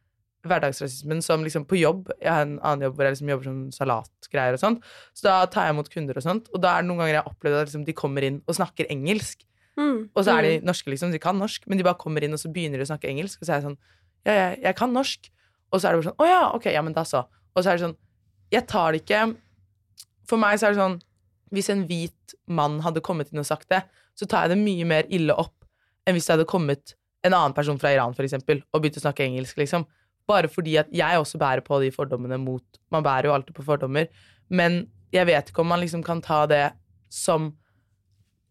hverdagsrasismen 0.47 1.21
som 1.25 1.43
liksom 1.45 1.67
på 1.69 1.79
jobb. 1.81 2.11
Jeg 2.21 2.31
har 2.31 2.47
en 2.47 2.57
annen 2.61 2.87
jobb 2.87 2.97
hvor 2.97 3.07
jeg 3.07 3.17
liksom 3.17 3.31
jobber 3.33 3.49
som 3.49 3.61
salatgreier 3.75 4.57
og 4.57 4.63
sånt. 4.63 4.89
Så 5.17 5.27
da 5.27 5.37
tar 5.51 5.69
jeg 5.69 5.77
imot 5.77 5.91
kunder 5.93 6.19
og 6.19 6.27
sånt, 6.27 6.51
og 6.55 6.63
da 6.63 6.77
er 6.77 6.85
det 6.85 6.91
noen 6.91 7.03
ganger 7.03 7.15
jeg 7.15 7.23
har 7.23 7.33
opplevd 7.33 7.61
at 7.61 7.71
liksom 7.71 7.87
de 7.87 7.97
kommer 7.99 8.27
inn 8.27 8.41
og 8.47 8.59
snakker 8.59 8.91
engelsk. 8.93 9.47
Mm. 9.77 10.07
Og 10.15 10.25
så 10.25 10.37
er 10.39 10.47
de 10.47 10.53
norske, 10.65 10.89
liksom. 10.89 11.13
De 11.13 11.21
kan 11.21 11.37
norsk, 11.37 11.67
men 11.69 11.77
de 11.77 11.85
bare 11.85 12.01
kommer 12.01 12.25
inn, 12.25 12.33
og 12.33 12.41
så 12.41 12.49
begynner 12.53 12.81
de 12.81 12.87
å 12.87 12.91
snakke 12.91 13.11
engelsk. 13.11 13.43
Og 13.43 13.49
så 13.49 13.53
er 13.53 13.61
jeg 13.61 13.69
sånn 13.71 13.81
Ja, 14.27 14.33
jeg, 14.33 14.61
jeg 14.65 14.79
kan 14.79 14.95
norsk. 14.97 15.29
Og 15.73 15.83
så 15.83 15.89
er 15.89 15.93
det 15.93 16.01
bare 16.01 16.09
sånn 16.09 16.23
Å 16.23 16.29
ja, 16.31 16.43
ok, 16.57 16.71
ja, 16.73 16.83
men 16.87 16.97
da 16.97 17.05
så. 17.09 17.27
Og 17.53 17.63
så 17.63 17.71
er 17.71 17.79
det 17.79 17.85
sånn 17.85 17.99
Jeg 18.55 18.67
tar 18.71 18.95
det 18.95 19.03
ikke 19.03 19.23
For 20.31 20.41
meg 20.41 20.59
så 20.61 20.69
er 20.69 20.75
det 20.75 20.81
sånn 20.81 20.99
Hvis 21.55 21.71
en 21.75 21.85
hvit 21.91 22.37
mann 22.47 22.81
hadde 22.87 23.05
kommet 23.05 23.33
inn 23.33 23.43
og 23.43 23.49
sagt 23.49 23.69
det, 23.73 23.83
så 24.17 24.27
tar 24.29 24.47
jeg 24.47 24.55
det 24.57 24.63
mye 24.65 24.87
mer 24.89 25.09
ille 25.13 25.35
opp 25.37 25.67
enn 26.07 26.17
hvis 26.17 26.27
det 26.29 26.37
hadde 26.37 26.49
kommet 26.49 26.95
en 27.27 27.35
annen 27.35 27.55
person 27.57 27.79
fra 27.79 27.91
Iran, 27.93 28.15
for 28.15 28.25
eksempel, 28.27 28.61
og 28.73 28.83
begynt 28.83 28.99
å 29.01 29.03
snakke 29.03 29.25
engelsk, 29.27 29.57
liksom. 29.59 29.85
Bare 30.31 30.49
fordi 30.51 30.77
at 30.81 30.91
jeg 30.95 31.19
også 31.19 31.39
bærer 31.39 31.63
på 31.67 31.79
de 31.83 31.91
fordommene 31.95 32.39
mot 32.39 32.63
Man 32.91 33.03
bærer 33.03 33.29
jo 33.29 33.35
alltid 33.35 33.55
på 33.57 33.65
fordommer, 33.67 34.07
men 34.49 34.85
jeg 35.15 35.27
vet 35.27 35.51
ikke 35.51 35.63
om 35.65 35.69
man 35.75 35.81
liksom 35.83 36.03
kan 36.07 36.21
ta 36.23 36.45
det 36.51 36.65
som 37.11 37.49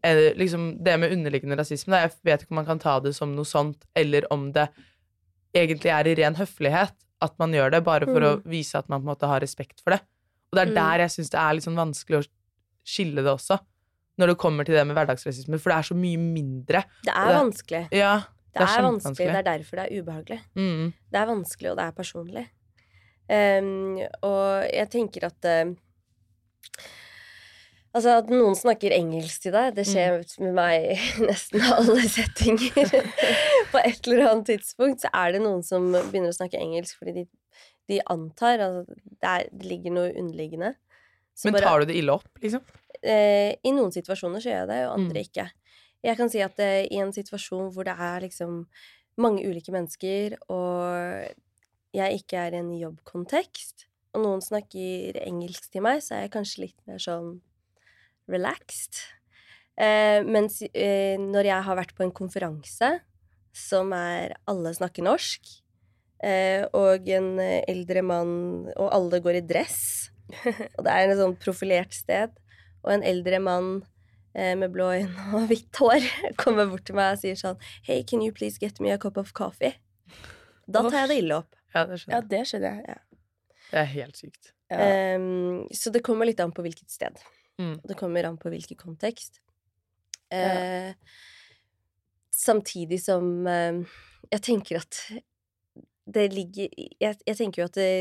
eh, 0.04 0.34
liksom 0.38 0.84
det 0.84 0.98
med 1.00 1.12
underliggende 1.16 1.58
rasisme. 1.60 1.98
Jeg 2.04 2.12
vet 2.28 2.44
ikke 2.44 2.52
om 2.56 2.60
man 2.62 2.68
kan 2.68 2.80
ta 2.80 3.00
det 3.04 3.16
som 3.16 3.34
noe 3.36 3.48
sånt, 3.48 3.86
eller 3.96 4.28
om 4.34 4.50
det 4.56 4.68
egentlig 5.56 5.92
er 5.96 6.08
i 6.12 6.16
ren 6.20 6.36
høflighet 6.36 6.96
at 7.24 7.38
man 7.40 7.54
gjør 7.56 7.72
det, 7.72 7.84
bare 7.86 8.06
for 8.10 8.28
å 8.28 8.34
vise 8.44 8.78
at 8.78 8.90
man 8.92 9.00
på 9.02 9.08
en 9.08 9.14
måte 9.14 9.30
har 9.32 9.40
respekt 9.44 9.80
for 9.82 9.96
det. 9.96 10.02
Og 10.52 10.58
det 10.60 10.66
er 10.66 10.72
Mm. 10.72 10.76
der 10.76 11.00
jeg 11.06 11.14
syns 11.16 11.32
det 11.32 11.40
er 11.40 11.54
litt 11.56 11.64
sånn 11.64 11.80
vanskelig 11.80 12.20
å 12.20 12.28
skille 12.86 13.24
det 13.24 13.32
også, 13.32 13.60
når 14.18 14.32
det 14.32 14.38
kommer 14.42 14.64
til 14.68 14.76
det 14.78 14.86
med 14.88 14.96
hverdagsrasisme, 14.98 15.60
for 15.60 15.72
det 15.74 15.78
er 15.78 15.88
så 15.90 15.96
mye 16.00 16.18
mindre. 16.22 16.84
Det 17.04 17.14
er 17.14 17.28
Det- 17.32 17.40
vanskelig. 17.42 17.84
Ja, 17.92 18.14
Det 18.56 18.62
er 18.64 18.82
vanskelig. 18.86 19.18
Det 19.28 19.36
er 19.36 19.42
derfor 19.50 19.76
det 19.82 19.86
er 19.92 20.02
ubehagelig. 20.02 20.40
Mm. 20.56 20.94
Det 21.12 21.20
er 21.20 21.26
vanskelig, 21.26 21.72
og 21.72 21.78
det 21.78 21.86
er 21.86 21.92
personlig. 21.92 22.46
Um, 23.28 23.98
og 24.22 24.68
jeg 24.72 24.90
tenker 24.94 25.26
at 25.26 25.46
uh, 25.66 25.74
Altså, 27.96 28.18
at 28.20 28.28
noen 28.28 28.58
snakker 28.60 28.92
engelsk 28.92 29.46
til 29.46 29.54
deg, 29.56 29.70
det 29.78 29.86
skjer 29.88 30.18
med 30.44 30.52
meg 30.58 30.88
i 30.96 30.98
nesten 31.24 31.62
alle 31.64 32.02
settinger. 32.12 32.92
På 33.72 33.80
et 33.80 34.02
eller 34.10 34.34
annet 34.34 34.50
tidspunkt 34.52 35.06
så 35.06 35.12
er 35.16 35.32
det 35.32 35.42
noen 35.46 35.64
som 35.64 35.88
begynner 35.94 36.34
å 36.34 36.36
snakke 36.36 36.60
engelsk 36.60 37.00
fordi 37.00 37.14
de, 37.22 37.24
de 37.94 38.02
antar 38.12 38.60
det, 38.60 38.68
er, 39.24 39.48
det 39.48 39.70
ligger 39.72 39.96
noe 39.96 40.12
underliggende. 40.12 40.74
Så 41.36 41.46
Men 41.50 41.54
bare- 41.58 41.64
tar 41.68 41.80
du 41.80 41.86
det 41.92 41.96
ille 42.00 42.14
opp, 42.16 42.30
liksom? 42.42 42.62
eh, 43.04 43.56
I 43.64 43.72
noen 43.76 43.92
situasjoner 43.92 44.40
så 44.40 44.50
gjør 44.50 44.62
jeg 44.64 44.68
det, 44.70 44.82
og 44.88 44.94
andre 45.00 45.20
Mm. 45.22 45.28
ikke. 45.28 45.52
Jeg 46.04 46.18
kan 46.18 46.30
si 46.30 46.40
at 46.42 46.60
eh, 46.60 46.88
i 46.90 46.98
en 47.02 47.12
situasjon 47.12 47.74
hvor 47.74 47.84
det 47.84 47.98
er 48.00 48.22
liksom 48.22 48.68
mange 49.18 49.44
ulike 49.46 49.72
mennesker, 49.72 50.38
og 50.50 51.28
jeg 51.94 52.20
ikke 52.22 52.38
er 52.38 52.54
i 52.54 52.58
en 52.60 52.72
jobbkontekst, 52.80 53.86
og 54.14 54.24
noen 54.24 54.42
snakker 54.42 55.18
engelsk 55.28 55.70
til 55.72 55.82
meg, 55.82 56.00
så 56.02 56.16
er 56.16 56.22
jeg 56.28 56.32
kanskje 56.32 56.60
litt 56.60 56.88
mer 56.88 56.98
sånn 56.98 57.42
relaxed. 58.30 58.96
Eh, 59.78 60.24
mens 60.24 60.62
eh, 60.74 61.18
når 61.20 61.44
jeg 61.50 61.64
har 61.68 61.76
vært 61.76 61.94
på 61.98 62.06
en 62.06 62.14
konferanse 62.16 62.94
som 63.56 63.92
er 63.96 64.36
alle 64.48 64.72
snakker 64.76 65.04
norsk, 65.04 65.50
eh, 66.24 66.64
og 66.74 67.08
en 67.12 67.40
eh, 67.44 67.62
eldre 67.68 68.02
mann 68.02 68.72
Og 68.78 68.88
alle 68.96 69.20
går 69.22 69.36
i 69.42 69.46
dress, 69.48 70.10
og 70.78 70.86
det 70.86 70.94
er 70.94 71.10
en 71.10 71.20
sånn 71.20 71.36
profilert 71.42 71.94
sted, 71.96 72.34
og 72.86 72.94
en 72.96 73.06
eldre 73.06 73.40
mann 73.44 73.70
eh, 74.34 74.54
med 74.58 74.74
blå 74.74 74.92
øyne 74.98 75.28
og 75.38 75.48
hvitt 75.52 75.82
hår 75.82 76.06
kommer 76.42 76.70
bort 76.72 76.86
til 76.88 76.98
meg 76.98 77.16
og 77.16 77.22
sier 77.24 77.40
sånn 77.40 77.60
Hey, 77.86 78.04
can 78.04 78.24
you 78.26 78.34
please 78.36 78.62
get 78.62 78.82
me 78.84 78.94
a 78.94 79.00
cup 79.02 79.20
of 79.22 79.34
coffee? 79.38 79.76
Da 80.66 80.82
tar 80.88 81.04
jeg 81.04 81.12
det 81.12 81.22
ille 81.22 81.40
opp. 81.44 81.54
Ja, 81.76 81.86
det 81.86 82.00
skjønner 82.02 82.18
jeg. 82.18 82.30
det 82.32 82.42
skjønner 82.50 82.84
jeg. 82.90 83.02
Det 83.70 83.80
er 83.82 83.90
helt 83.92 84.18
sykt. 84.18 84.52
Ja. 84.72 84.78
Ehm, 84.82 85.66
så 85.76 85.92
det 85.94 86.02
kommer 86.06 86.26
litt 86.26 86.42
an 86.42 86.54
på 86.56 86.64
hvilket 86.66 86.90
sted. 86.90 87.20
Mm. 87.62 87.76
Det 87.86 87.98
kommer 88.00 88.26
an 88.26 88.40
på 88.42 88.50
hvilken 88.54 88.80
kontekst. 88.80 89.42
Uh, 90.34 90.96
samtidig 92.34 92.98
som 93.04 93.46
uh, 93.46 93.98
jeg 94.32 94.42
tenker 94.48 94.82
at 94.82 94.98
det 96.06 96.26
ligger 96.34 96.66
Jeg, 96.74 97.18
jeg 97.28 97.38
tenker 97.38 97.62
jo 97.62 97.68
at 97.70 97.78
det, 97.78 97.92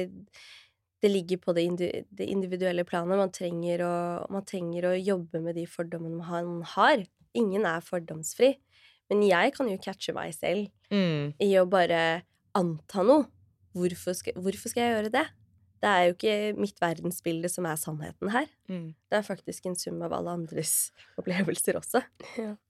det 1.04 1.10
ligger 1.12 1.40
på 1.42 1.52
det, 1.52 1.66
individuelle 2.24 2.84
planet. 2.88 3.18
Man 3.20 3.32
trenger, 3.34 3.82
å, 3.84 3.94
man 4.32 4.44
trenger 4.48 4.88
å 4.88 4.94
jobbe 4.96 5.42
med 5.44 5.58
de 5.58 5.66
fordommene 5.68 6.16
man 6.22 6.62
har. 6.74 7.04
Ingen 7.36 7.66
er 7.68 7.84
fordomsfri. 7.84 8.54
Men 9.12 9.20
jeg 9.26 9.52
kan 9.52 9.68
jo 9.68 9.76
catche 9.84 10.14
meg 10.16 10.32
selv 10.32 10.70
Mm. 10.94 11.32
i 11.42 11.48
å 11.58 11.64
bare 11.68 12.22
anta 12.54 13.02
noe. 13.04 13.26
Hvorfor 13.74 14.14
skal, 14.14 14.36
hvorfor 14.38 14.70
skal 14.70 14.84
jeg 14.84 14.92
gjøre 14.94 15.10
det? 15.12 15.24
Det 15.82 15.90
er 15.90 16.04
jo 16.06 16.12
ikke 16.14 16.34
mitt 16.62 16.78
verdensbilde 16.80 17.50
som 17.50 17.66
er 17.68 17.76
sannheten 17.76 18.30
her. 18.32 18.46
Mm. 18.70 18.94
Det 19.10 19.18
er 19.18 19.26
faktisk 19.26 19.66
en 19.66 19.74
sum 19.76 20.00
av 20.06 20.14
alle 20.16 20.32
andres 20.38 20.92
opplevelser 21.20 21.76
også. 21.80 22.00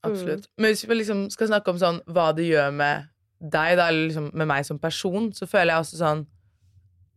Absolutt. 0.03 0.49
Men 0.57 0.73
hvis 0.73 0.83
vi 0.89 0.97
liksom 0.97 1.27
skal 1.31 1.53
snakke 1.53 1.71
om 1.71 1.79
sånn 1.79 2.01
hva 2.09 2.31
det 2.35 2.49
gjør 2.49 2.73
med 2.75 3.07
deg, 3.39 3.77
da, 3.77 3.87
eller 3.91 4.07
liksom 4.09 4.31
med 4.33 4.49
meg 4.49 4.65
som 4.67 4.79
person, 4.81 5.29
så 5.37 5.47
føler 5.47 5.75
jeg 5.75 5.85
også 5.85 6.01
sånn 6.01 6.25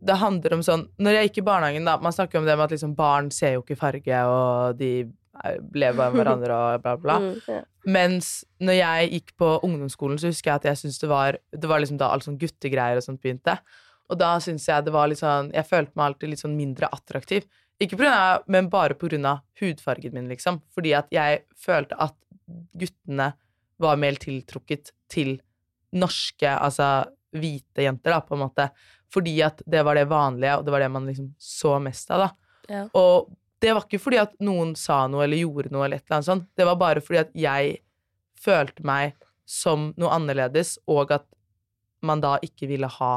Det 0.04 0.14
handler 0.20 0.52
om 0.54 0.60
sånn 0.62 0.84
Når 1.02 1.12
jeg 1.16 1.28
gikk 1.28 1.38
i 1.42 1.46
barnehagen, 1.48 1.84
da 1.88 1.96
Man 1.98 2.12
snakker 2.14 2.38
om 2.38 2.44
det 2.46 2.54
med 2.56 2.64
at 2.68 2.70
liksom 2.76 2.92
barn 2.94 3.30
ser 3.34 3.56
jo 3.56 3.62
ikke 3.64 3.76
farge, 3.80 4.20
og 4.30 4.76
de 4.78 4.90
er- 5.44 5.58
lever 5.74 6.04
av 6.04 6.14
hverandre 6.14 6.54
og 6.54 6.82
bla, 6.82 6.96
bla. 6.96 7.18
Mm, 7.28 7.40
ja. 7.48 7.60
Mens 7.88 8.44
når 8.60 8.74
jeg 8.78 9.10
gikk 9.12 9.30
på 9.38 9.48
ungdomsskolen, 9.64 10.18
så 10.20 10.28
husker 10.28 10.50
jeg 10.50 10.56
at 10.60 10.64
jeg 10.70 10.76
syntes 10.82 10.98
det 11.00 11.08
var 11.08 11.38
Det 11.52 11.68
var 11.68 11.80
liksom 11.80 11.98
da 11.98 12.10
alt 12.12 12.22
sånn 12.26 12.38
guttegreier 12.38 12.96
og 12.96 13.02
sånt 13.06 13.20
begynte. 13.22 13.58
Og 14.10 14.18
da 14.18 14.36
syns 14.40 14.66
jeg 14.68 14.84
det 14.84 14.92
var 14.92 15.08
litt 15.08 15.18
sånn 15.22 15.50
Jeg 15.52 15.66
følte 15.66 15.92
meg 15.96 16.06
alltid 16.12 16.30
litt 16.30 16.42
sånn 16.44 16.56
mindre 16.56 16.88
attraktiv. 16.92 17.44
Ikke 17.80 17.96
på 17.96 18.02
grunn 18.02 18.12
av, 18.18 18.42
men 18.48 18.68
bare 18.68 18.94
på 18.98 19.08
grunn 19.08 19.24
av 19.26 19.40
hudfargen 19.60 20.12
min, 20.12 20.28
liksom. 20.28 20.60
Fordi 20.74 20.94
at 20.98 21.06
jeg 21.14 21.42
følte 21.56 21.94
at 21.98 22.14
guttene 22.76 23.32
var 23.78 23.96
mer 23.96 24.16
tiltrukket 24.18 24.90
til 25.08 25.36
norske, 25.94 26.48
altså 26.50 27.06
hvite 27.38 27.84
jenter, 27.84 28.10
da, 28.16 28.20
på 28.20 28.34
en 28.34 28.42
måte. 28.42 28.70
Fordi 29.14 29.36
at 29.46 29.62
det 29.66 29.82
var 29.86 29.96
det 29.96 30.06
vanlige, 30.10 30.58
og 30.58 30.64
det 30.66 30.72
var 30.74 30.84
det 30.84 30.90
man 30.92 31.06
liksom 31.08 31.30
så 31.40 31.78
mest 31.80 32.10
av, 32.12 32.26
da. 32.26 32.30
Ja. 32.68 32.82
Og 32.98 33.30
det 33.60 33.72
var 33.74 33.86
ikke 33.86 34.00
fordi 34.02 34.20
at 34.20 34.34
noen 34.44 34.74
sa 34.78 35.06
noe 35.10 35.24
eller 35.24 35.40
gjorde 35.40 35.72
noe, 35.72 35.86
eller 35.86 35.98
et 35.98 36.04
eller 36.06 36.18
annet 36.18 36.28
sånt. 36.28 36.48
Det 36.56 36.66
var 36.68 36.76
bare 36.76 37.00
fordi 37.02 37.22
at 37.24 37.32
jeg 37.34 37.78
følte 38.38 38.84
meg 38.86 39.16
som 39.48 39.92
noe 39.98 40.12
annerledes, 40.12 40.76
og 40.86 41.10
at 41.16 41.24
man 42.04 42.20
da 42.20 42.36
ikke 42.44 42.68
ville 42.70 42.86
ha 42.98 43.12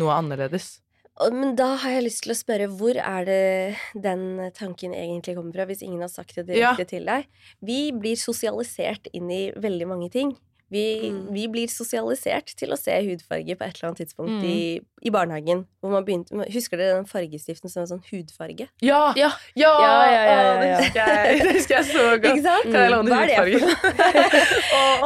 noe 0.00 0.16
annerledes. 0.16 0.78
Men 1.20 1.52
da 1.58 1.74
har 1.82 1.98
jeg 1.98 2.06
lyst 2.06 2.22
til 2.24 2.32
å 2.32 2.38
spørre, 2.38 2.66
hvor 2.80 2.96
er 2.96 3.26
det 3.28 4.02
den 4.02 4.22
tanken 4.56 4.94
egentlig 4.96 5.36
kommer 5.36 5.52
fra, 5.52 5.66
hvis 5.68 5.82
ingen 5.84 6.00
har 6.00 6.08
sagt 6.08 6.34
det 6.38 6.56
Ja. 6.56 6.72
direkte 6.72 6.88
til 6.96 7.04
deg? 7.04 7.26
Vi 7.60 7.92
blir 7.92 8.16
sosialisert 8.16 9.10
inn 9.12 9.28
i 9.30 9.52
veldig 9.52 9.86
mange 9.90 10.10
ting. 10.10 10.32
Vi, 10.70 11.10
Mm. 11.10 11.32
vi 11.34 11.48
blir 11.48 11.66
sosialisert 11.68 12.54
til 12.56 12.70
å 12.70 12.76
se 12.78 12.92
hudfarge 13.02 13.56
på 13.58 13.64
et 13.66 13.74
eller 13.76 13.88
annet 13.90 13.98
tidspunkt 14.04 14.30
Mm. 14.30 14.44
i, 14.44 14.80
i 15.02 15.10
barnehagen. 15.10 15.66
Hvor 15.82 15.90
man 15.90 16.04
begynte, 16.04 16.30
Husker 16.52 16.76
dere 16.76 16.96
den 17.00 17.06
fargestiften 17.06 17.68
som 17.70 17.82
var 17.82 17.88
sånn 17.90 18.04
hudfarge? 18.10 18.68
Ja! 18.80 19.12
Ja. 19.16 19.30
Ja! 19.56 19.72
Ja, 19.80 19.94
ja, 20.12 20.22
ja, 20.24 20.40
Å, 20.40 20.60
det 20.60 20.70
husker 20.84 21.06
jeg, 21.06 21.42
det 21.42 21.52
husker 21.56 21.74
jeg 21.74 21.84
så 21.90 22.04
godt. 22.20 22.36
Ikke 22.36 22.42
sant? 22.42 22.70
Kan 22.70 23.08
Hva 23.08 23.22
er 23.22 23.26
det 23.26 23.60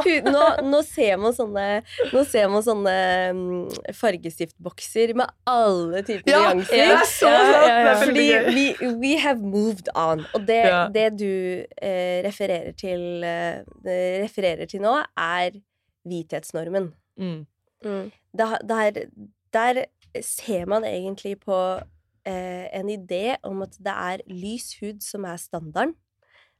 for 0.04 0.20
nå, 0.34 0.44
nå 0.68 0.82
ser 0.84 1.16
man 1.22 1.32
sånne, 1.36 1.66
nå 2.12 2.24
ser 2.28 2.48
man 2.52 2.62
sånne 2.66 2.96
mm, 3.32 3.94
fargestiftbokser 3.96 5.14
med 5.18 5.30
alle 5.48 6.02
typer 6.06 6.30
Ja, 6.32 6.42
nyanser. 6.52 6.74
det 6.76 6.88
er 6.90 7.06
så 7.08 7.30
sant! 7.30 7.30
ja, 7.30 7.78
ja. 7.78 7.94
Det 7.94 7.96
Fordi 8.04 8.28
vi 8.54 8.66
we 9.00 9.14
have 9.22 9.40
moved 9.40 9.88
on. 9.94 10.26
Og 10.34 10.44
det, 10.46 10.60
Ja. 10.66 10.88
det 10.92 11.08
du 11.18 11.64
eh, 11.82 12.22
refererer, 12.26 12.72
til, 12.76 13.22
eh, 13.24 13.62
refererer 14.24 14.66
til 14.68 14.80
nå, 14.84 14.96
er 15.16 15.53
hvithetsnormen. 16.04 16.92
Mm. 17.18 17.46
Mm. 17.84 18.10
Da- 18.38 18.60
Der, 18.68 19.04
der 19.52 19.84
ser 20.22 20.66
man 20.66 20.84
egentlig 20.84 21.38
på 21.40 21.58
eh, 22.26 22.68
en 22.80 22.88
idé 22.88 23.36
om 23.42 23.62
at 23.62 23.76
det 23.78 23.92
er 23.92 24.18
lys 24.30 24.74
hud 24.80 25.00
som 25.04 25.24
er 25.24 25.36
standarden. 25.36 25.94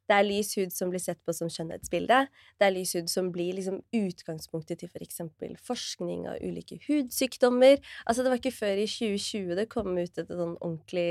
Det 0.04 0.12
er 0.18 0.22
lys 0.26 0.50
hud 0.58 0.68
som 0.74 0.90
blir 0.92 1.00
sett 1.00 1.16
på 1.24 1.32
som 1.32 1.48
skjønnhetsbilde. 1.48 2.26
Det 2.60 2.66
er 2.66 2.74
lys 2.74 2.90
hud 2.92 3.06
som 3.08 3.30
blir 3.32 3.54
liksom 3.56 3.78
utgangspunktet 3.96 4.82
til 4.82 4.90
f.eks. 4.92 5.22
For 5.38 5.54
forskning 5.70 6.26
av 6.28 6.42
ulike 6.44 6.76
hudsykdommer. 6.84 7.78
Altså, 8.04 8.20
det 8.22 8.28
var 8.34 8.36
ikke 8.42 8.52
før 8.52 8.82
i 8.82 8.84
2020 8.86 9.56
det 9.56 9.68
kom 9.72 9.96
ut 9.96 10.18
et 10.20 10.28
sånn 10.28 10.58
ordentlig 10.60 11.06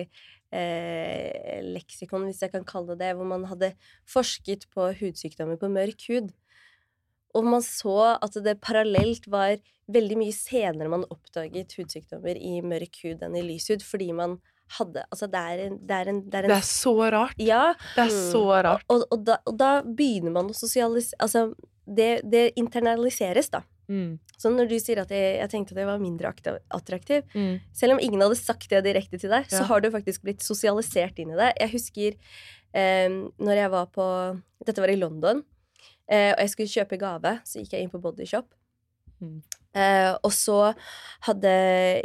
eh, 0.53 1.61
leksikon, 1.73 2.27
hvis 2.29 2.43
jeg 2.45 2.53
kan 2.53 2.65
kalle 2.69 2.93
det 2.93 2.99
det, 3.01 3.11
hvor 3.17 3.25
man 3.33 3.45
hadde 3.49 3.71
forsket 4.09 4.67
på 4.73 4.91
hudsykdommer 5.01 5.57
på 5.57 5.71
mørk 5.73 6.05
hud. 6.11 6.29
Og 7.33 7.43
man 7.45 7.61
så 7.65 8.17
at 8.21 8.35
det 8.45 8.59
parallelt 8.61 9.25
var 9.27 9.57
veldig 9.91 10.17
mye 10.19 10.33
senere 10.35 10.87
man 10.91 11.03
oppdaget 11.11 11.73
hudsykdommer 11.79 12.37
i 12.39 12.59
mørk 12.63 13.01
hud 13.03 13.23
enn 13.25 13.35
i 13.35 13.41
lys 13.43 13.67
hud, 13.73 13.81
fordi 13.83 14.11
man 14.15 14.37
hadde 14.77 15.03
Altså, 15.11 15.27
det 15.29 15.39
er 15.41 15.59
en 15.67 15.75
Det 15.85 15.91
er, 15.97 16.07
en, 16.09 16.21
det 16.29 16.35
er, 16.39 16.43
en, 16.47 16.49
Det 16.53 16.57
er 16.57 16.69
så 16.69 16.93
rart. 17.11 17.35
Ja. 17.37 17.73
Det 17.95 18.05
er 18.05 18.13
Mm. 18.13 18.31
så 18.31 18.43
rart. 18.63 18.85
Og, 18.89 19.03
og, 19.11 19.25
da, 19.25 19.37
og 19.45 19.57
da 19.59 19.71
begynner 19.83 20.31
man 20.31 20.49
å 20.49 20.55
sosialisere 20.55 21.19
Altså, 21.19 21.53
det, 21.85 22.21
det 22.31 22.53
internaliseres, 22.55 23.49
da. 23.51 23.61
Mm. 23.91 24.17
Så 24.39 24.49
når 24.49 24.69
du 24.71 24.77
sier 24.79 25.01
at 25.01 25.09
jeg, 25.11 25.35
jeg 25.41 25.49
tenkte 25.51 25.73
at 25.75 25.81
jeg 25.83 25.89
var 25.89 25.99
mindre 25.99 26.31
attraktiv 26.71 27.23
Mm. 27.35 27.59
Selv 27.75 27.93
om 27.93 27.99
ingen 27.99 28.21
hadde 28.23 28.39
sagt 28.39 28.69
det 28.71 28.83
direkte 28.85 29.19
til 29.19 29.29
deg, 29.29 29.45
Ja. 29.51 29.59
så 29.59 29.63
har 29.67 29.81
du 29.81 29.89
faktisk 29.91 30.23
blitt 30.23 30.41
sosialisert 30.41 31.19
inn 31.19 31.31
i 31.31 31.35
det. 31.35 31.51
Jeg 31.59 31.71
husker 31.75 32.15
eh, 32.73 33.09
når 33.37 33.55
jeg 33.59 33.69
var 33.71 33.85
på 33.87 34.07
Dette 34.65 34.79
var 34.79 34.89
i 34.89 34.95
London, 34.95 35.43
og 36.33 36.39
jeg 36.43 36.49
skulle 36.53 36.73
kjøpe 36.73 36.97
gave, 37.01 37.33
så 37.47 37.59
gikk 37.61 37.73
jeg 37.77 37.85
inn 37.87 37.91
på 37.93 38.01
Bodyshop. 38.03 38.49
Mm. 39.23 39.39
Eh, 39.73 40.11
og 40.21 40.31
så 40.35 40.73
hadde 41.25 41.53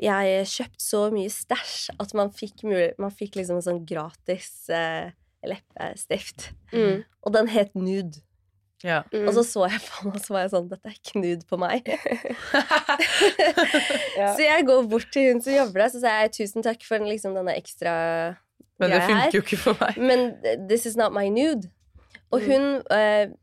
jeg 0.00 0.46
kjøpt 0.48 0.80
så 0.80 1.00
mye 1.12 1.28
stæsj 1.32 1.90
at 2.00 2.14
man 2.16 2.30
fikk, 2.32 2.62
man 2.98 3.10
fikk 3.12 3.36
liksom 3.36 3.58
en 3.58 3.66
sånn 3.66 3.82
gratis 3.88 4.48
uh, 4.72 5.10
leppestift. 5.44 6.50
Mm. 6.72 7.02
Og 7.26 7.34
den 7.34 7.48
het 7.52 7.74
Nude. 7.76 8.22
Ja. 8.86 9.00
Mm. 9.12 9.26
Og 9.26 9.34
så 9.34 9.42
så 9.42 9.64
jeg 9.66 9.80
på 9.82 10.04
den, 10.06 10.12
og 10.14 10.22
så 10.22 10.32
var 10.36 10.44
jeg 10.44 10.52
sånn 10.52 10.68
Dette 10.70 10.86
er 10.86 10.94
ikke 11.00 11.18
nude 11.20 11.46
på 11.50 11.58
meg. 11.58 11.88
Ja. 14.18 14.32
Så 14.34 14.42
jeg 14.42 14.64
går 14.66 14.86
bort 14.90 15.08
til 15.14 15.32
hun 15.32 15.42
som 15.42 15.52
jobber 15.54 15.82
der, 15.84 15.90
så 15.92 16.00
sier 16.02 16.22
jeg 16.24 16.32
tusen 16.34 16.64
takk 16.66 16.82
for 16.86 17.02
liksom, 17.06 17.34
denne 17.38 17.54
ekstra 17.58 17.92
Men 18.80 18.90
det 18.90 18.96
greia 18.96 19.02
her. 19.04 19.10
funker 19.24 19.38
jo 19.38 19.42
ikke 19.44 19.58
for 19.62 19.78
meg. 19.82 19.98
Men 19.98 20.66
this 20.70 20.86
is 20.86 20.96
not 20.98 21.12
my 21.14 21.28
nude. 21.30 21.70
Og 22.30 22.42
Mm. 22.42 22.48
hun 22.50 22.64
eh, 22.90 23.26
s- 23.28 23.34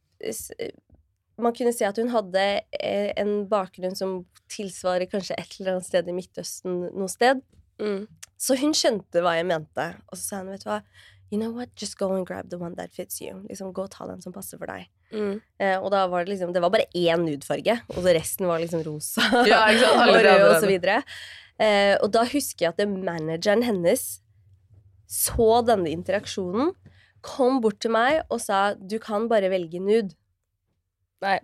Man 1.41 1.55
kunne 1.55 1.73
si 1.76 1.84
at 1.84 1.97
hun 1.99 2.13
hadde 2.13 2.43
eh, 2.80 3.11
en 3.19 3.41
bakgrunn 3.51 3.97
som 3.97 4.21
tilsvarer 4.51 5.09
kanskje 5.11 5.36
et 5.36 5.57
eller 5.59 5.76
annet 5.76 5.88
sted 5.88 6.07
i 6.07 6.15
Midtøsten 6.15 6.78
noe 6.95 7.11
sted. 7.11 7.41
Mm. 7.82 8.05
Så 8.39 8.55
hun 8.61 8.71
skjønte 8.78 9.23
hva 9.23 9.36
jeg 9.36 9.47
mente. 9.49 9.89
Og 10.07 10.19
så 10.19 10.23
sa 10.23 10.39
hun, 10.39 10.53
vet 10.53 10.63
du 10.63 10.69
hva, 10.69 10.80
you 11.32 11.39
know 11.39 11.51
what, 11.51 11.73
just 11.76 11.97
go 11.99 12.11
and 12.15 12.28
grab 12.28 12.49
the 12.49 12.59
one 12.61 12.76
that 12.80 12.93
fits 12.95 13.19
you. 13.21 13.41
Liksom, 13.49 13.73
Gå 13.76 13.88
og 13.88 13.91
ta 13.91 14.07
den 14.07 14.23
som 14.23 14.36
passer 14.36 14.61
for 14.61 14.71
deg. 14.71 14.88
Mm. 15.11 15.39
Eh, 15.61 15.78
og 15.80 15.91
da 15.93 16.07
var 16.09 16.26
det 16.26 16.34
liksom 16.34 16.49
Det 16.55 16.61
var 16.63 16.71
bare 16.73 16.88
én 16.97 17.21
nudefarge, 17.21 17.78
og 17.93 18.07
resten 18.09 18.47
var 18.49 18.57
liksom 18.59 18.82
rosa 18.84 19.21
Ja, 19.45 19.59
og 20.09 20.15
rød 20.17 20.45
og 20.47 20.55
så 20.63 20.69
videre. 20.69 21.01
Eh, 21.61 21.93
og 22.01 22.09
da 22.15 22.26
husker 22.28 22.67
jeg 22.67 22.73
at 22.73 22.89
manageren 22.89 23.63
hennes 23.63 24.05
så 25.05 25.61
denne 25.67 25.91
interaksjonen, 25.93 26.73
kom 27.26 27.59
bort 27.63 27.82
til 27.84 27.93
meg 27.95 28.21
og 28.30 28.39
sa 28.43 28.76
du 28.78 28.97
kan 29.01 29.28
bare 29.32 29.49
velge 29.53 29.82
nude. 29.82 30.13
Nei. 31.26 31.39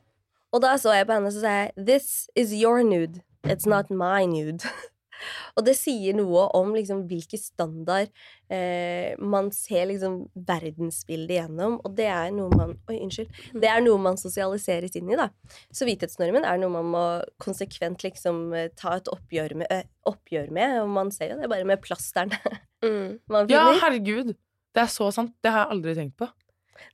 Og 0.52 0.64
da 0.64 0.76
så 0.80 0.94
jeg 0.94 1.08
på 1.08 1.16
henne 1.16 1.32
og 1.32 1.36
så 1.36 1.44
sa 1.44 1.58
jeg 1.62 1.86
this 1.90 2.08
is 2.36 2.54
your 2.56 2.84
nude, 2.84 3.24
it's 3.48 3.68
not 3.70 3.90
my 3.90 4.26
nude. 4.28 4.68
og 5.56 5.64
det 5.68 5.76
sier 5.78 6.16
noe 6.18 6.48
om 6.58 6.74
liksom 6.76 7.06
hvilken 7.10 7.40
standard 7.40 8.10
eh, 8.52 9.14
man 9.18 9.52
ser 9.56 9.88
liksom 9.92 10.18
verdensbildet 10.48 11.38
gjennom, 11.38 11.78
og 11.86 11.96
det 11.98 12.10
er 12.12 12.34
noe 12.36 12.52
man 12.54 12.76
Oi, 12.92 12.98
unnskyld. 13.06 13.32
Det 13.64 13.70
er 13.72 13.84
noe 13.86 14.02
man 14.02 14.20
sosialiseres 14.20 14.98
inn 15.00 15.12
i, 15.14 15.20
da. 15.20 15.30
Så 15.72 15.88
hvithetsnormen 15.88 16.46
er 16.48 16.60
noe 16.62 16.74
man 16.74 16.92
må 16.94 17.06
konsekvent 17.42 18.04
liksom 18.06 18.50
eh, 18.58 18.70
ta 18.78 18.98
et 19.00 19.12
oppgjør 19.14 19.56
med, 19.64 19.90
oppgjør 20.10 20.52
med 20.54 20.82
og 20.84 20.92
man 21.00 21.14
ser 21.16 21.34
jo 21.34 21.42
det 21.42 21.52
bare 21.52 21.68
med 21.70 21.82
plasteren 21.84 22.36
Mm. 22.82 23.20
man 23.30 23.46
Ja, 23.46 23.68
herregud. 23.78 24.32
Det 24.72 24.84
er 24.86 24.92
så 24.92 25.10
sant. 25.14 25.34
Det 25.44 25.52
har 25.52 25.66
jeg 25.66 25.76
aldri 25.78 25.96
tenkt 25.98 26.18
på. 26.22 26.28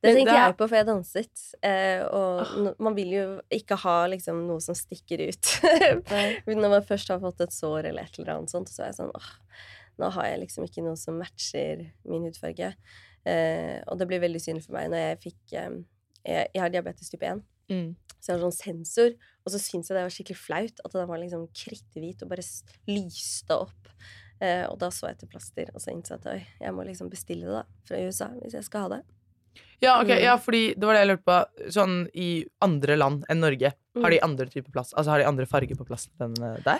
Det 0.04 0.12
tenkte 0.18 0.34
jeg 0.36 0.56
på, 0.60 0.66
for 0.68 0.76
jeg 0.76 0.88
danset. 0.90 1.44
Eh, 1.64 2.02
og 2.04 2.42
Ah. 2.44 2.74
man 2.84 2.96
vil 2.98 3.12
jo 3.14 3.26
ikke 3.54 3.78
ha 3.80 3.98
liksom 4.12 4.42
noe 4.48 4.60
som 4.64 4.76
stikker 4.76 5.22
ut. 5.30 5.52
Når 6.48 6.70
man 6.70 6.84
først 6.86 7.08
har 7.14 7.22
fått 7.24 7.42
et 7.46 7.54
sår 7.56 7.88
eller 7.92 8.04
et 8.04 8.20
eller 8.20 8.34
annet 8.36 8.52
sånt, 8.52 8.70
så 8.70 8.84
er 8.84 8.92
jeg 8.92 8.98
sånn 9.00 9.14
åh, 9.16 9.30
nå 10.02 10.10
har 10.14 10.28
jeg 10.28 10.42
liksom 10.44 10.66
ikke 10.68 10.84
noe 10.86 10.98
som 11.00 11.18
matcher 11.22 11.86
min 12.06 12.26
hudfarge. 12.28 12.74
Eh, 13.28 13.78
og 13.88 13.98
det 14.00 14.08
blir 14.10 14.22
veldig 14.24 14.42
synd 14.44 14.66
for 14.66 14.76
meg 14.78 14.92
når 14.92 15.02
jeg 15.06 15.22
fikk 15.24 15.56
eh, 15.60 15.80
jeg, 16.28 16.52
jeg 16.54 16.62
har 16.62 16.74
diabetes 16.74 17.10
type 17.14 17.26
1. 17.32 17.42
Mm. 17.72 17.90
Så 18.20 18.32
jeg 18.32 18.36
har 18.38 18.44
sånn 18.44 18.56
sensor, 18.60 19.16
og 19.46 19.52
så 19.54 19.60
syns 19.62 19.90
jeg 19.90 19.96
det 19.98 20.04
var 20.04 20.14
skikkelig 20.14 20.40
flaut 20.40 20.80
at 20.84 20.96
den 20.96 21.08
var 21.10 21.20
liksom 21.22 21.48
kritthvit 21.56 22.24
og 22.26 22.32
bare 22.34 22.46
lyste 22.92 23.56
opp. 23.56 23.92
Eh, 24.42 24.66
og 24.70 24.78
da 24.80 24.90
så 24.94 25.08
jeg 25.08 25.16
etter 25.18 25.28
plaster, 25.32 25.70
og 25.74 25.82
så 25.82 25.92
innså 25.92 26.14
jeg 26.16 26.20
at 26.22 26.28
oi, 26.34 26.48
jeg 26.62 26.74
må 26.74 26.84
liksom 26.86 27.10
bestille 27.10 27.46
det 27.48 27.56
da, 27.56 27.64
fra 27.88 27.98
USA 28.06 28.28
hvis 28.44 28.54
jeg 28.54 28.64
skal 28.68 28.82
ha 28.82 28.90
det. 28.98 29.04
Ja, 29.82 29.96
ok, 30.02 30.10
Mm. 30.14 30.22
ja, 30.24 30.36
fordi 30.38 30.74
det 30.78 30.86
var 30.86 30.94
det 30.94 31.02
jeg 31.02 31.10
lurte 31.10 31.26
på. 31.26 31.70
Sånn 31.74 31.96
i 32.14 32.46
andre 32.62 32.96
land 32.98 33.26
enn 33.30 33.40
Norge, 33.42 33.74
har 33.96 34.10
Mm. 34.10 34.12
de 34.12 34.20
andre 34.22 34.46
typer 34.46 34.72
plast? 34.72 34.94
Altså 34.94 35.10
har 35.10 35.20
de 35.20 35.26
andre 35.26 35.46
farger 35.46 35.76
på 35.76 35.86
plasten 35.86 36.14
enn 36.22 36.38
eh, 36.44 36.62
der? 36.64 36.80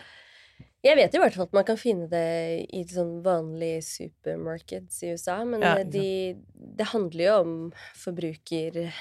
Jeg 0.84 0.96
vet 0.96 1.14
i 1.16 1.18
hvert 1.20 1.34
fall 1.34 1.44
at 1.50 1.54
man 1.54 1.64
kan 1.66 1.78
finne 1.78 2.08
det 2.10 2.68
i 2.74 2.84
sånn 2.86 3.22
vanlige 3.24 3.82
supermarkeds 3.84 5.04
i 5.04 5.12
USA, 5.14 5.44
men 5.44 5.62
Ja, 5.62 5.84
de, 5.84 6.38
det 6.56 6.86
handler 6.94 7.24
jo 7.26 7.40
om 7.42 7.74
forbruker... 7.96 8.92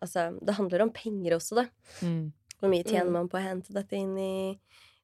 Altså, 0.00 0.30
det 0.40 0.54
handler 0.56 0.82
om 0.86 0.90
penger 0.90 1.34
også, 1.36 1.56
da. 1.60 1.64
Mm. 2.00 2.32
Hvor 2.60 2.70
mye 2.72 2.84
tjener 2.86 3.06
Mm. 3.10 3.12
man 3.12 3.28
på 3.28 3.36
å 3.38 3.42
hente 3.42 3.72
dette 3.72 3.92
inn 3.98 4.16
i 4.16 4.58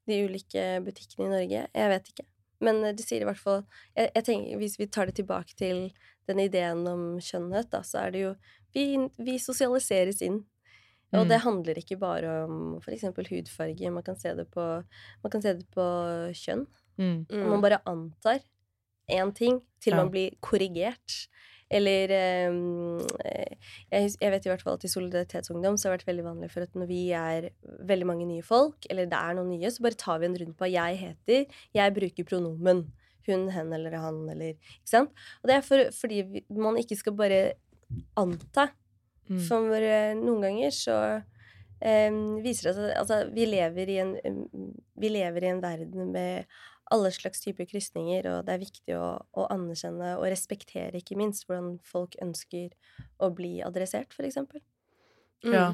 de 0.07 0.23
ulike 0.29 0.81
butikkene 0.85 1.27
i 1.27 1.33
Norge? 1.35 1.67
Jeg 1.75 1.89
vet 1.93 2.09
ikke. 2.13 2.25
Men 2.61 2.83
eh, 2.85 2.93
det 2.97 3.05
sier 3.07 3.21
i 3.21 3.29
hvert 3.29 3.39
fall 3.41 3.65
jeg, 3.97 4.11
jeg 4.15 4.25
tenker, 4.25 4.57
Hvis 4.59 4.79
vi 4.79 4.87
tar 4.87 5.07
det 5.07 5.15
tilbake 5.19 5.55
til 5.57 5.91
den 6.29 6.39
ideen 6.41 6.87
om 6.89 7.19
skjønnhet, 7.21 7.69
da, 7.71 7.83
så 7.83 8.07
er 8.07 8.11
det 8.15 8.21
jo 8.23 8.35
Vi, 8.75 8.85
vi 9.19 9.39
sosialiseres 9.39 10.21
inn. 10.23 10.43
Og 11.15 11.23
Mm. 11.25 11.29
det 11.31 11.39
handler 11.41 11.75
ikke 11.79 11.97
bare 11.99 12.45
om 12.45 12.79
f.eks. 12.83 13.05
hudfarge. 13.31 13.91
Man 13.93 14.03
kan 14.03 14.17
se 14.19 14.35
det 14.35 14.51
på, 14.51 14.61
man 15.23 15.31
kan 15.31 15.41
se 15.41 15.53
det 15.55 15.65
på 15.73 15.85
kjønn. 16.35 16.67
Mm. 16.99 17.27
Man 17.31 17.63
bare 17.63 17.79
antar 17.87 18.41
én 19.09 19.33
ting 19.35 19.61
til 19.81 19.93
Ja. 19.95 19.97
man 20.03 20.11
blir 20.11 20.35
korrigert. 20.43 21.29
Eller 21.71 22.13
eh, 22.15 23.47
jeg, 23.91 24.13
jeg 24.21 24.33
vet 24.33 24.47
i 24.47 24.51
hvert 24.53 24.63
fall 24.63 24.77
at 24.79 24.87
i 24.87 24.91
Solidaritetsungdom 24.91 25.79
så 25.79 25.89
har 25.89 25.97
det 25.97 26.05
vært 26.05 26.13
veldig 26.13 26.27
vanlig 26.29 26.51
for 26.53 26.67
at 26.67 26.79
når 26.79 26.91
vi 26.91 27.01
er 27.17 27.49
veldig 27.89 28.07
mange 28.07 28.29
nye 28.29 28.45
folk, 28.47 28.87
eller 28.91 29.09
det 29.11 29.19
er 29.19 29.39
noen 29.39 29.51
nye, 29.57 29.73
så 29.75 29.83
bare 29.87 29.99
tar 29.99 30.23
vi 30.23 30.31
en 30.31 30.39
runde 30.39 30.55
på 30.55 30.71
'jeg 30.71 31.01
heter', 31.03 31.47
'jeg 31.75 31.95
bruker 31.99 32.25
pronomen'. 32.25 32.87
Hun, 33.27 33.49
hen 33.51 33.73
eller 33.73 33.97
han, 33.99 34.29
eller 34.31 34.55
Ikke 34.55 34.87
sant? 34.87 35.11
Og 35.43 35.49
det 35.49 35.57
er 35.57 35.61
for, 35.61 35.91
fordi 35.91 36.45
man 36.49 36.77
ikke 36.79 36.95
skal 36.95 37.13
bare 37.13 37.59
anta. 38.17 38.69
Mm. 39.27 39.41
For 39.49 39.83
noen 40.15 40.43
ganger 40.45 40.71
så 40.71 40.97
eh, 41.83 42.13
viser 42.45 42.71
det 42.71 42.75
seg 42.77 42.93
Altså, 42.95 43.19
vi 43.35 43.45
lever 43.51 43.91
i 43.91 43.99
en 43.99 44.15
Vi 44.95 45.09
lever 45.09 45.43
i 45.43 45.51
en 45.51 45.63
verden 45.63 46.13
med 46.13 46.45
alle 46.95 47.11
slags 47.15 47.43
typer 47.43 47.67
krysninger, 47.67 48.29
og 48.31 48.47
det 48.47 48.55
er 48.55 48.63
viktig 48.63 48.95
å, 48.99 49.09
å 49.19 49.47
anerkjenne 49.51 50.13
og 50.21 50.29
respektere, 50.31 51.01
ikke 51.01 51.19
minst, 51.19 51.47
hvordan 51.49 51.77
folk 51.87 52.15
ønsker 52.23 52.71
å 53.23 53.31
bli 53.35 53.59
adressert, 53.67 54.15
for 54.15 54.29
eksempel. 54.29 54.63
Mm. 55.45 55.55
Ja. 55.55 55.67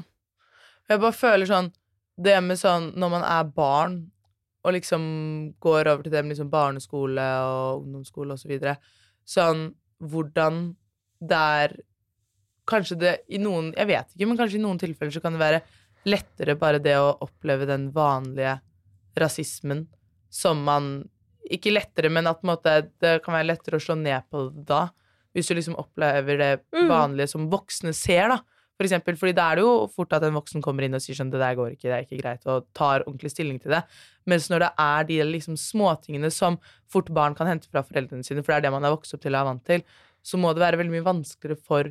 Jeg 0.91 0.99
bare 0.99 1.15
føler 1.15 1.47
sånn 1.47 1.69
Det 2.19 2.33
med 2.43 2.59
sånn 2.59 2.89
når 2.99 3.11
man 3.13 3.23
er 3.25 3.45
barn 3.55 3.93
og 4.63 4.75
liksom 4.75 5.05
går 5.63 5.87
over 5.91 6.03
til 6.05 6.13
det 6.13 6.21
med 6.23 6.33
liksom 6.33 6.49
barneskole 6.51 7.23
og 7.47 7.85
ungdomsskole 7.85 8.35
og 8.35 8.41
så 8.41 8.51
videre, 8.51 8.75
sånn 9.23 9.69
hvordan 10.03 10.65
det 11.23 11.39
er 11.63 11.75
Kanskje 12.63 12.95
det 12.95 13.13
i 13.35 13.41
noen 13.43 13.73
Jeg 13.75 13.89
vet 13.89 14.13
ikke, 14.13 14.27
men 14.29 14.37
kanskje 14.39 14.55
i 14.55 14.63
noen 14.63 14.77
tilfeller 14.79 15.11
så 15.11 15.19
kan 15.23 15.35
det 15.35 15.41
være 15.41 15.63
lettere 16.07 16.55
bare 16.59 16.79
det 16.83 16.93
å 16.99 17.15
oppleve 17.25 17.67
den 17.67 17.89
vanlige 17.95 18.57
rasismen 19.19 19.85
som 20.33 20.63
man 20.65 20.93
Ikke 21.51 21.73
lettere, 21.75 22.07
men 22.07 22.23
at 22.25 22.39
måte, 22.47 22.71
det 23.03 23.17
kan 23.21 23.33
være 23.35 23.49
lettere 23.49 23.75
å 23.75 23.83
slå 23.83 23.97
ned 23.99 24.23
på 24.31 24.45
det 24.47 24.61
da. 24.69 24.85
Hvis 25.35 25.49
du 25.51 25.57
liksom 25.57 25.75
opplever 25.75 26.37
det 26.39 26.61
Mm. 26.71 26.87
vanlige 26.87 27.27
som 27.33 27.49
voksne 27.51 27.91
ser, 27.93 28.29
da. 28.31 28.37
For 28.79 28.87
eksempel, 28.87 29.17
fordi 29.19 29.35
da 29.35 29.51
er 29.51 29.55
det 29.57 29.65
jo 29.65 29.87
fort 29.91 30.13
at 30.15 30.23
en 30.23 30.33
voksen 30.33 30.63
kommer 30.63 30.83
inn 30.87 30.95
og 30.95 31.01
sier 31.03 31.17
sånn 31.19 31.29
'Det 31.29 31.41
der 31.43 31.55
går 31.59 31.71
ikke, 31.75 31.89
det 31.91 31.97
er 31.99 32.05
ikke 32.07 32.21
greit', 32.23 32.47
og 32.47 32.65
tar 32.73 33.03
ordentlig 33.03 33.31
stilling 33.31 33.59
til 33.61 33.71
det. 33.71 33.83
Mens 34.25 34.47
når 34.47 34.59
det 34.59 34.71
er 34.79 35.03
de 35.03 35.19
liksom 35.35 35.55
småtingene 35.59 36.31
som 36.31 36.57
fort 36.87 37.11
barn 37.13 37.35
kan 37.35 37.45
hente 37.45 37.67
fra 37.67 37.83
foreldrene 37.83 38.23
sine, 38.23 38.41
for 38.41 38.53
det 38.53 38.63
er 38.63 38.71
det 38.71 38.71
man 38.71 38.85
er 38.85 38.95
vokst 38.95 39.13
opp 39.13 39.21
til 39.21 39.35
og 39.35 39.41
er 39.41 39.49
vant 39.51 39.65
til, 39.65 39.83
så 40.23 40.39
må 40.39 40.55
det 40.55 40.63
være 40.63 40.79
veldig 40.79 40.95
mye 40.95 41.11
vanskeligere 41.13 41.59
for 41.61 41.83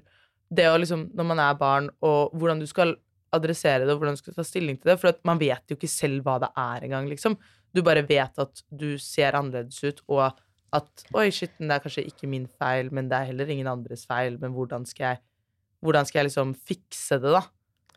det 0.51 0.65
å 0.65 0.81
liksom, 0.81 1.15
når 1.15 1.25
man 1.27 1.39
er 1.39 1.55
barn, 1.55 1.91
og 2.03 2.33
hvordan 2.33 2.59
du 2.59 2.67
skal 2.67 2.97
adressere 3.33 3.85
det, 3.85 3.91
og 3.91 4.01
hvordan 4.01 4.17
du 4.17 4.23
skal 4.23 4.35
ta 4.35 4.43
stilling 4.43 4.81
til 4.81 4.93
det. 4.93 4.99
For 4.99 5.13
man 5.25 5.39
vet 5.39 5.63
jo 5.69 5.77
ikke 5.77 5.89
selv 5.89 6.25
hva 6.25 6.41
det 6.41 6.49
er 6.57 6.81
engang, 6.89 7.09
liksom. 7.09 7.37
Du 7.73 7.83
bare 7.85 8.05
vet 8.07 8.39
at 8.43 8.65
du 8.69 8.95
ser 9.01 9.37
annerledes 9.39 9.81
ut, 9.85 10.03
og 10.13 10.27
at 10.73 11.05
Oi, 11.13 11.27
shit, 11.35 11.53
det 11.61 11.69
er 11.69 11.83
kanskje 11.85 12.07
ikke 12.09 12.29
min 12.33 12.47
feil, 12.61 12.89
men 12.95 13.11
det 13.11 13.19
er 13.19 13.29
heller 13.29 13.51
ingen 13.53 13.69
andres 13.69 14.07
feil, 14.09 14.39
men 14.41 14.55
hvordan 14.57 14.87
skal 14.89 15.11
jeg 15.11 15.23
hvordan 15.83 16.07
skal 16.07 16.21
jeg 16.21 16.29
liksom 16.31 16.55
fikse 16.69 17.19
det, 17.19 17.33
da? 17.35 17.43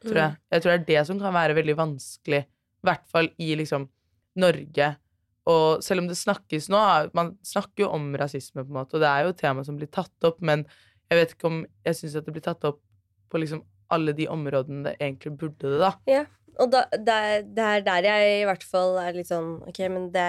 Tror 0.05 0.19
jeg. 0.19 0.37
jeg 0.53 0.61
tror 0.61 0.71
det 0.71 0.77
er 0.79 0.87
det 0.89 1.01
som 1.07 1.19
kan 1.21 1.33
være 1.33 1.55
veldig 1.57 1.75
vanskelig, 1.77 2.41
i 2.45 2.87
hvert 2.89 3.05
fall 3.09 3.29
i 3.41 3.51
liksom 3.57 3.87
Norge. 4.41 4.89
Og 5.49 5.83
selv 5.85 6.01
om 6.01 6.09
det 6.09 6.17
snakkes 6.17 6.67
nå, 6.73 6.81
man 7.17 7.35
snakker 7.45 7.85
jo 7.85 7.91
om 7.93 8.09
rasisme, 8.17 8.63
på 8.63 8.73
en 8.73 8.79
måte, 8.79 8.97
og 8.97 9.05
det 9.05 9.11
er 9.11 9.25
jo 9.25 9.33
et 9.35 9.41
tema 9.41 9.63
som 9.65 9.77
blir 9.77 9.91
tatt 9.93 10.27
opp, 10.27 10.41
men 10.45 10.65
jeg 11.11 11.19
vet 11.19 11.35
ikke 11.35 11.49
om 11.51 11.61
jeg 11.85 11.99
syns 11.99 12.17
at 12.17 12.27
det 12.27 12.33
blir 12.33 12.45
tatt 12.45 12.65
opp 12.67 12.81
på 13.29 13.41
liksom 13.41 13.61
alle 13.93 14.15
de 14.17 14.25
områdene 14.33 14.87
det 14.87 14.95
egentlig 14.97 15.35
burde 15.37 15.69
det, 15.69 15.81
da. 15.81 15.93
Og 16.61 16.71
da, 16.71 16.85
det, 16.93 17.19
det 17.55 17.65
er 17.65 17.85
der 17.85 18.07
jeg 18.07 18.41
i 18.41 18.47
hvert 18.47 18.63
fall 18.63 18.95
er 19.01 19.17
litt 19.17 19.27
sånn 19.27 19.57
Ok, 19.67 19.81
men 19.91 20.07
det, 20.13 20.27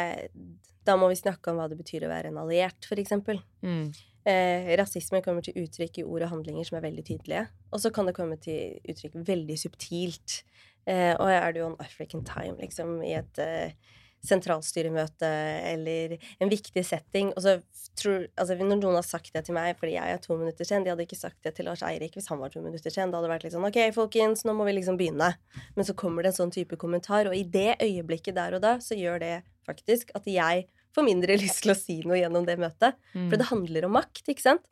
da 0.87 0.97
må 0.99 1.11
vi 1.13 1.19
snakke 1.19 1.53
om 1.53 1.61
hva 1.61 1.69
det 1.71 1.79
betyr 1.79 2.07
å 2.07 2.13
være 2.13 2.33
en 2.33 2.41
alliert, 2.43 2.89
eksempel. 2.97 3.41
Mm. 3.67 3.91
Eh, 4.27 4.73
rasisme 4.79 5.21
kommer 5.23 5.45
til 5.47 5.59
uttrykk 5.63 6.01
i 6.01 6.07
ord 6.07 6.25
og 6.27 6.33
handlinger 6.33 6.67
som 6.67 6.79
er 6.79 6.87
veldig 6.89 7.05
tydelige. 7.07 7.45
Og 7.71 7.83
så 7.83 7.93
kan 7.95 8.09
det 8.09 8.17
komme 8.17 8.39
til 8.43 8.81
uttrykk 8.91 9.21
veldig 9.29 9.59
subtilt. 9.61 10.41
Eh, 10.87 11.13
og 11.15 11.31
er 11.31 11.59
jo 11.59 11.69
on 11.69 11.79
African 11.83 12.25
time, 12.27 12.57
liksom, 12.63 12.99
i 13.03 13.15
et 13.19 13.41
eh, 13.43 13.95
sentralstyremøte 14.29 15.31
eller 15.73 16.17
en 16.43 16.53
viktig 16.53 16.85
setting. 16.87 17.33
Og 17.35 17.45
så 17.45 17.57
tror, 17.97 18.27
altså, 18.37 18.57
når 18.61 18.81
noen 18.81 18.99
har 18.99 19.07
sagt 19.07 19.33
det 19.35 19.47
til 19.47 19.57
meg 19.57 19.79
fordi 19.81 19.97
jeg 19.97 20.17
er 20.17 20.23
to 20.23 20.37
minutter 20.39 20.69
sen, 20.69 20.85
de 20.85 20.93
hadde 20.93 21.07
ikke 21.07 21.19
sagt 21.19 21.39
det 21.47 21.55
til 21.57 21.69
Lars 21.69 21.85
Eirik 21.87 22.17
hvis 22.17 22.31
han 22.33 22.41
var 22.43 22.53
to 22.53 22.63
minutter 22.65 22.93
sen. 22.93 23.13
Da 23.13 23.19
hadde 23.19 23.31
det 23.31 23.35
vært 23.35 23.49
litt 23.49 23.57
sånn 23.57 23.69
OK, 23.69 23.81
folkens, 23.97 24.45
nå 24.47 24.55
må 24.57 24.69
vi 24.69 24.77
liksom 24.79 25.01
begynne. 25.01 25.33
Men 25.77 25.89
så 25.89 25.97
kommer 25.99 26.25
det 26.25 26.35
en 26.35 26.41
sånn 26.43 26.55
type 26.55 26.79
kommentar, 26.81 27.31
og 27.31 27.37
i 27.37 27.45
det 27.45 27.79
øyeblikket 27.83 28.37
der 28.39 28.59
og 28.59 28.65
da 28.65 28.77
så 28.85 28.99
gjør 28.99 29.23
det 29.23 29.35
faktisk 29.67 30.13
at 30.19 30.29
jeg 30.31 30.67
får 30.97 31.07
mindre 31.07 31.37
lyst 31.43 31.65
til 31.65 31.75
å 31.75 31.79
si 31.79 32.01
noe 32.05 32.21
gjennom 32.21 32.47
det 32.49 32.59
møtet. 32.61 32.99
Mm. 33.15 33.29
For 33.29 33.41
det 33.41 33.51
handler 33.51 33.89
om 33.89 33.97
makt, 33.99 34.25
ikke 34.33 34.45
sant? 34.45 34.65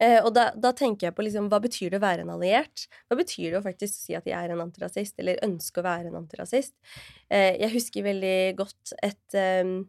Eh, 0.00 0.18
og 0.24 0.32
da, 0.32 0.48
da 0.56 0.72
tenker 0.76 1.08
jeg 1.08 1.16
på 1.16 1.24
liksom, 1.26 1.50
hva 1.52 1.60
betyr 1.62 1.92
det 1.92 2.00
å 2.00 2.04
være 2.06 2.24
en 2.24 2.32
alliert? 2.32 2.86
Hva 3.10 3.18
betyr 3.20 3.50
det 3.50 3.60
å 3.60 3.64
faktisk 3.64 3.96
si 4.06 4.16
at 4.16 4.28
jeg 4.28 4.36
er 4.36 4.54
en 4.54 4.62
antirasist, 4.64 5.18
eller 5.20 5.42
ønske 5.44 5.82
å 5.82 5.86
være 5.86 6.08
en 6.08 6.20
antirasist? 6.22 6.72
Eh, 7.28 7.58
jeg 7.60 7.74
husker 7.74 8.06
veldig 8.08 8.36
godt 8.60 8.94
et 9.04 9.40
eh, 9.40 9.80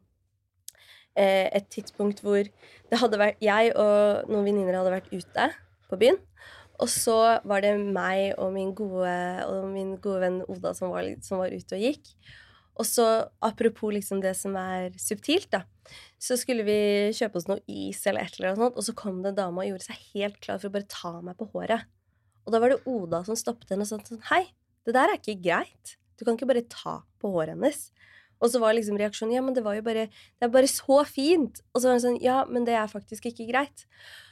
et 1.20 1.66
tidspunkt 1.68 2.22
hvor 2.24 2.40
det 2.40 3.00
hadde 3.02 3.18
vært 3.20 3.42
jeg 3.44 3.74
og 3.76 4.30
noen 4.32 4.46
venninner 4.48 4.78
hadde 4.80 4.94
vært 4.94 5.10
ute 5.12 5.48
på 5.92 6.00
byen. 6.00 6.20
Og 6.82 6.90
så 6.90 7.18
var 7.46 7.62
det 7.62 7.76
meg 7.78 8.32
og 8.42 8.54
min 8.56 8.72
gode, 8.76 9.12
og 9.46 9.68
min 9.70 9.98
gode 10.02 10.22
venn 10.24 10.40
Oda 10.50 10.72
som 10.78 10.94
var, 10.96 11.06
som 11.22 11.44
var 11.44 11.54
ute 11.54 11.78
og 11.78 11.84
gikk. 11.84 12.14
Og 12.80 12.88
så, 12.88 13.06
apropos 13.44 13.94
liksom 13.94 14.22
det 14.24 14.34
som 14.40 14.56
er 14.58 14.94
subtilt, 15.00 15.50
da, 15.52 15.66
så 16.22 16.38
skulle 16.40 16.64
vi 16.68 16.78
kjøpe 17.18 17.40
oss 17.40 17.50
noe 17.50 17.60
is 17.68 18.00
eller 18.08 18.26
et 18.26 18.38
eller 18.38 18.52
annet 18.52 18.64
sånt, 18.64 18.78
og 18.80 18.88
så 18.88 18.96
kom 18.98 19.20
det 19.24 19.34
en 19.34 19.40
dame 19.42 19.64
og 19.64 19.74
gjorde 19.74 19.88
seg 19.90 20.06
helt 20.14 20.40
klar 20.44 20.62
for 20.62 20.72
å 20.72 20.76
bare 20.78 20.90
ta 20.92 21.14
meg 21.26 21.38
på 21.40 21.50
håret. 21.56 21.90
Og 22.46 22.56
da 22.56 22.62
var 22.62 22.74
det 22.74 22.82
Oda 22.90 23.22
som 23.28 23.38
stoppet 23.38 23.74
henne 23.74 23.86
og 23.86 23.92
sa 23.92 24.00
sånn 24.02 24.24
Hei, 24.32 24.46
det 24.88 24.96
der 24.98 25.12
er 25.12 25.20
ikke 25.20 25.38
greit. 25.44 25.98
Du 26.18 26.26
kan 26.26 26.38
ikke 26.38 26.50
bare 26.50 26.66
ta 26.70 27.02
på 27.22 27.34
håret 27.36 27.54
hennes. 27.54 27.90
Og 28.42 28.50
så 28.50 28.62
var 28.62 28.74
liksom 28.74 28.98
reaksjonen 28.98 29.36
ja, 29.36 29.44
men 29.46 29.54
det 29.54 29.62
var 29.66 29.78
jo 29.78 29.86
bare 29.86 30.08
Det 30.10 30.48
er 30.48 30.54
bare 30.54 30.70
så 30.70 31.04
fint. 31.06 31.62
Og 31.74 31.82
så 31.82 31.90
var 31.90 32.00
hun 32.00 32.06
sånn 32.08 32.20
ja, 32.24 32.42
men 32.50 32.66
det 32.66 32.76
er 32.78 32.90
faktisk 32.90 33.30
ikke 33.30 33.50
greit. 33.52 33.86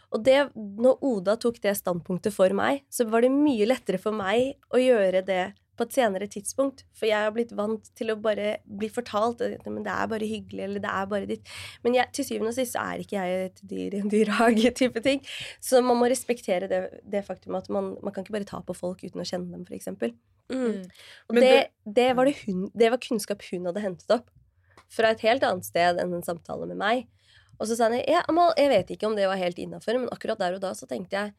Og 0.10 0.24
det, 0.26 0.40
når 0.56 1.04
Oda 1.06 1.36
tok 1.38 1.60
det 1.62 1.76
standpunktet 1.78 2.34
for 2.34 2.54
meg, 2.58 2.82
så 2.90 3.06
var 3.10 3.22
det 3.22 3.30
mye 3.34 3.68
lettere 3.70 4.02
for 4.02 4.16
meg 4.16 4.56
å 4.74 4.82
gjøre 4.82 5.22
det 5.28 5.44
på 5.80 5.88
et 5.88 5.96
senere 5.96 6.28
tidspunkt. 6.32 6.84
For 6.98 7.08
jeg 7.10 7.26
har 7.26 7.34
blitt 7.36 7.54
vant 7.58 7.90
til 7.98 8.12
å 8.14 8.18
bare 8.20 8.58
bli 8.68 8.90
fortalt 8.92 9.44
at 9.46 9.64
det 9.64 9.94
er 9.94 10.10
bare 10.12 10.28
hyggelig, 10.28 10.64
eller 10.66 10.84
det 10.84 10.92
er 10.92 11.12
bare 11.12 11.30
ditt. 11.30 11.54
Men 11.86 11.96
jeg, 11.98 12.12
til 12.16 12.28
syvende 12.28 12.54
og 12.54 12.58
sist 12.58 12.76
så 12.76 12.84
er 12.84 13.04
ikke 13.04 13.20
jeg 13.20 13.46
et 13.50 13.62
dyr 13.72 13.96
i 13.96 14.02
en 14.04 14.12
dyrehage-type 14.12 15.04
ting. 15.06 15.24
Så 15.64 15.84
man 15.86 16.00
må 16.02 16.10
respektere 16.12 16.70
det, 16.72 16.82
det 17.08 17.24
faktum 17.28 17.58
at 17.60 17.72
man, 17.74 17.94
man 18.04 18.16
kan 18.16 18.26
ikke 18.26 18.38
bare 18.40 18.50
ta 18.50 18.62
på 18.66 18.76
folk 18.78 19.06
uten 19.06 19.24
å 19.24 19.28
kjenne 19.28 19.56
dem, 19.56 19.66
eksempel. 19.76 20.14
Mm. 20.50 20.90
Og 21.30 21.38
det, 21.38 21.70
det, 21.86 22.10
var 22.18 22.26
det, 22.26 22.36
hun, 22.46 22.68
det 22.74 22.90
var 22.92 23.02
kunnskap 23.04 23.44
hun 23.52 23.70
hadde 23.70 23.84
hentet 23.86 24.16
opp 24.18 24.30
fra 24.90 25.12
et 25.14 25.22
helt 25.22 25.44
annet 25.46 25.68
sted 25.68 26.00
enn 26.02 26.16
en 26.18 26.26
samtale 26.26 26.66
med 26.72 26.80
meg. 26.80 27.06
Og 27.60 27.68
så 27.70 27.76
sa 27.76 27.90
han 27.90 28.00
ja, 28.00 28.24
Amal, 28.32 28.56
jeg 28.58 28.72
vet 28.72 28.96
ikke 28.96 29.10
om 29.10 29.18
det 29.18 29.28
var 29.30 29.40
helt 29.40 29.60
innafor, 29.62 30.00
men 30.00 30.12
akkurat 30.14 30.40
der 30.42 30.58
og 30.58 30.64
da 30.64 30.74
så 30.78 30.88
tenkte 30.90 31.20
jeg 31.20 31.36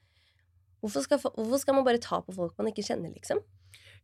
hvorfor 0.80 1.04
skal, 1.04 1.20
hvorfor 1.20 1.60
skal 1.60 1.76
man 1.76 1.86
bare 1.86 2.00
ta 2.02 2.20
på 2.24 2.34
folk 2.36 2.54
man 2.58 2.70
ikke 2.70 2.84
kjenner, 2.86 3.12
liksom? 3.12 3.40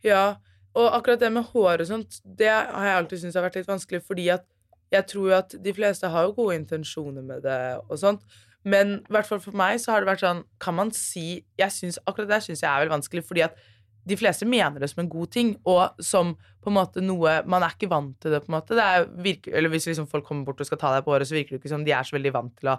Ja, 0.04 0.36
og 0.76 0.90
akkurat 0.92 1.22
det 1.22 1.32
med 1.32 1.48
hår 1.52 1.84
og 1.84 1.88
sånt, 1.88 2.18
det 2.24 2.50
har 2.50 2.84
jeg 2.84 2.98
alltid 3.00 3.22
syntes 3.22 3.38
har 3.38 3.46
vært 3.46 3.60
litt 3.60 3.70
vanskelig, 3.70 4.02
fordi 4.04 4.28
at 4.34 4.44
jeg 4.92 5.06
tror 5.10 5.30
jo 5.30 5.36
at 5.38 5.54
de 5.64 5.72
fleste 5.74 6.10
har 6.12 6.26
jo 6.28 6.34
gode 6.36 6.58
intensjoner 6.60 7.24
med 7.24 7.46
det 7.46 7.60
og 7.88 7.96
sånt, 7.98 8.26
men 8.66 8.98
i 8.98 9.14
hvert 9.14 9.28
fall 9.28 9.40
for 9.42 9.56
meg 9.56 9.78
så 9.82 9.94
har 9.94 10.02
det 10.02 10.10
vært 10.10 10.24
sånn, 10.24 10.42
kan 10.62 10.76
man 10.76 10.92
si 10.94 11.44
jeg 11.58 11.72
synes, 11.72 12.00
Akkurat 12.06 12.32
det 12.34 12.42
syns 12.44 12.64
jeg 12.64 12.70
er 12.70 12.82
veldig 12.82 12.96
vanskelig, 12.98 13.24
fordi 13.26 13.44
at 13.46 13.58
de 14.06 14.14
fleste 14.18 14.46
mener 14.46 14.78
det 14.78 14.88
som 14.90 15.02
en 15.02 15.10
god 15.10 15.30
ting, 15.34 15.52
og 15.66 15.96
som 16.02 16.36
på 16.62 16.70
en 16.70 16.76
måte 16.76 17.02
noe 17.02 17.40
Man 17.46 17.64
er 17.66 17.74
ikke 17.74 17.88
vant 17.90 18.14
til 18.22 18.30
det, 18.34 18.40
på 18.44 18.50
en 18.52 18.56
måte. 18.56 18.76
Det 18.78 19.22
virker, 19.22 19.54
eller 19.58 19.70
hvis 19.72 19.88
liksom 19.90 20.06
folk 20.10 20.26
kommer 20.26 20.46
bort 20.46 20.62
og 20.62 20.68
skal 20.68 20.78
ta 20.78 20.92
deg 20.94 21.02
på 21.06 21.10
håret, 21.14 21.26
så 21.26 21.34
virker 21.34 21.56
det 21.56 21.60
ikke 21.62 21.72
som 21.72 21.84
de 21.86 21.94
er 21.94 22.06
så 22.06 22.14
veldig 22.14 22.32
vant 22.34 22.54
til 22.58 22.70
å 22.70 22.76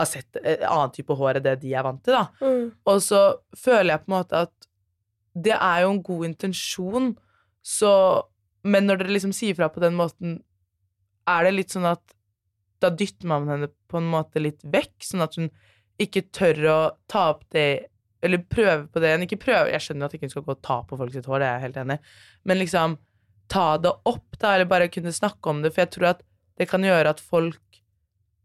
ha 0.00 0.06
sett 0.08 0.38
en 0.42 0.66
annen 0.70 0.94
type 0.94 1.14
hår 1.18 1.38
enn 1.38 1.46
det 1.46 1.56
de 1.62 1.74
er 1.78 1.86
vant 1.86 2.02
til, 2.02 2.16
da. 2.18 2.24
Og 2.90 3.02
så 3.02 3.22
føler 3.58 3.94
jeg 3.94 4.02
på 4.02 4.10
en 4.10 4.16
måte 4.16 4.42
at 4.48 4.70
det 5.34 5.54
er 5.56 5.84
jo 5.84 5.92
en 5.94 6.02
god 6.06 6.30
intensjon, 6.30 7.14
så 7.64 7.90
Men 8.64 8.86
når 8.88 9.02
dere 9.02 9.12
liksom 9.12 9.32
sier 9.36 9.52
fra 9.52 9.66
på 9.68 9.80
den 9.82 9.92
måten, 9.92 10.38
er 11.28 11.44
det 11.44 11.50
litt 11.52 11.72
sånn 11.74 11.84
at 11.84 12.14
da 12.80 12.88
dytter 12.88 13.28
man 13.28 13.44
henne 13.44 13.68
på 13.92 13.98
en 14.00 14.06
måte 14.08 14.40
litt 14.40 14.62
vekk, 14.64 14.94
sånn 15.04 15.20
at 15.20 15.36
hun 15.36 15.50
ikke 16.00 16.22
tør 16.32 16.60
å 16.72 16.78
ta 17.12 17.26
opp 17.34 17.44
det 17.52 17.90
Eller 18.24 18.40
prøve 18.40 18.86
på 18.88 19.02
det 19.04 19.10
igjen. 19.10 19.24
Ikke 19.26 19.36
prøve 19.42 19.68
Jeg 19.68 19.84
skjønner 19.84 20.08
at 20.08 20.14
ikke 20.16 20.24
hun 20.24 20.32
skal 20.32 20.46
gå 20.46 20.54
og 20.54 20.62
ta 20.64 20.78
på 20.88 20.96
folk 20.96 21.12
sitt 21.12 21.28
hår, 21.28 21.42
det 21.42 21.48
er 21.48 21.58
jeg 21.58 21.64
helt 21.66 21.82
enig 21.82 21.98
men 22.44 22.60
liksom 22.60 22.98
ta 23.52 23.74
det 23.80 23.92
opp, 24.08 24.38
da, 24.38 24.54
eller 24.54 24.68
bare 24.68 24.90
kunne 24.92 25.12
snakke 25.12 25.50
om 25.50 25.60
det, 25.64 25.74
for 25.74 25.84
jeg 25.84 25.92
tror 25.96 26.10
at 26.14 26.22
det 26.60 26.68
kan 26.70 26.84
gjøre 26.84 27.12
at 27.12 27.20
folk 27.20 27.80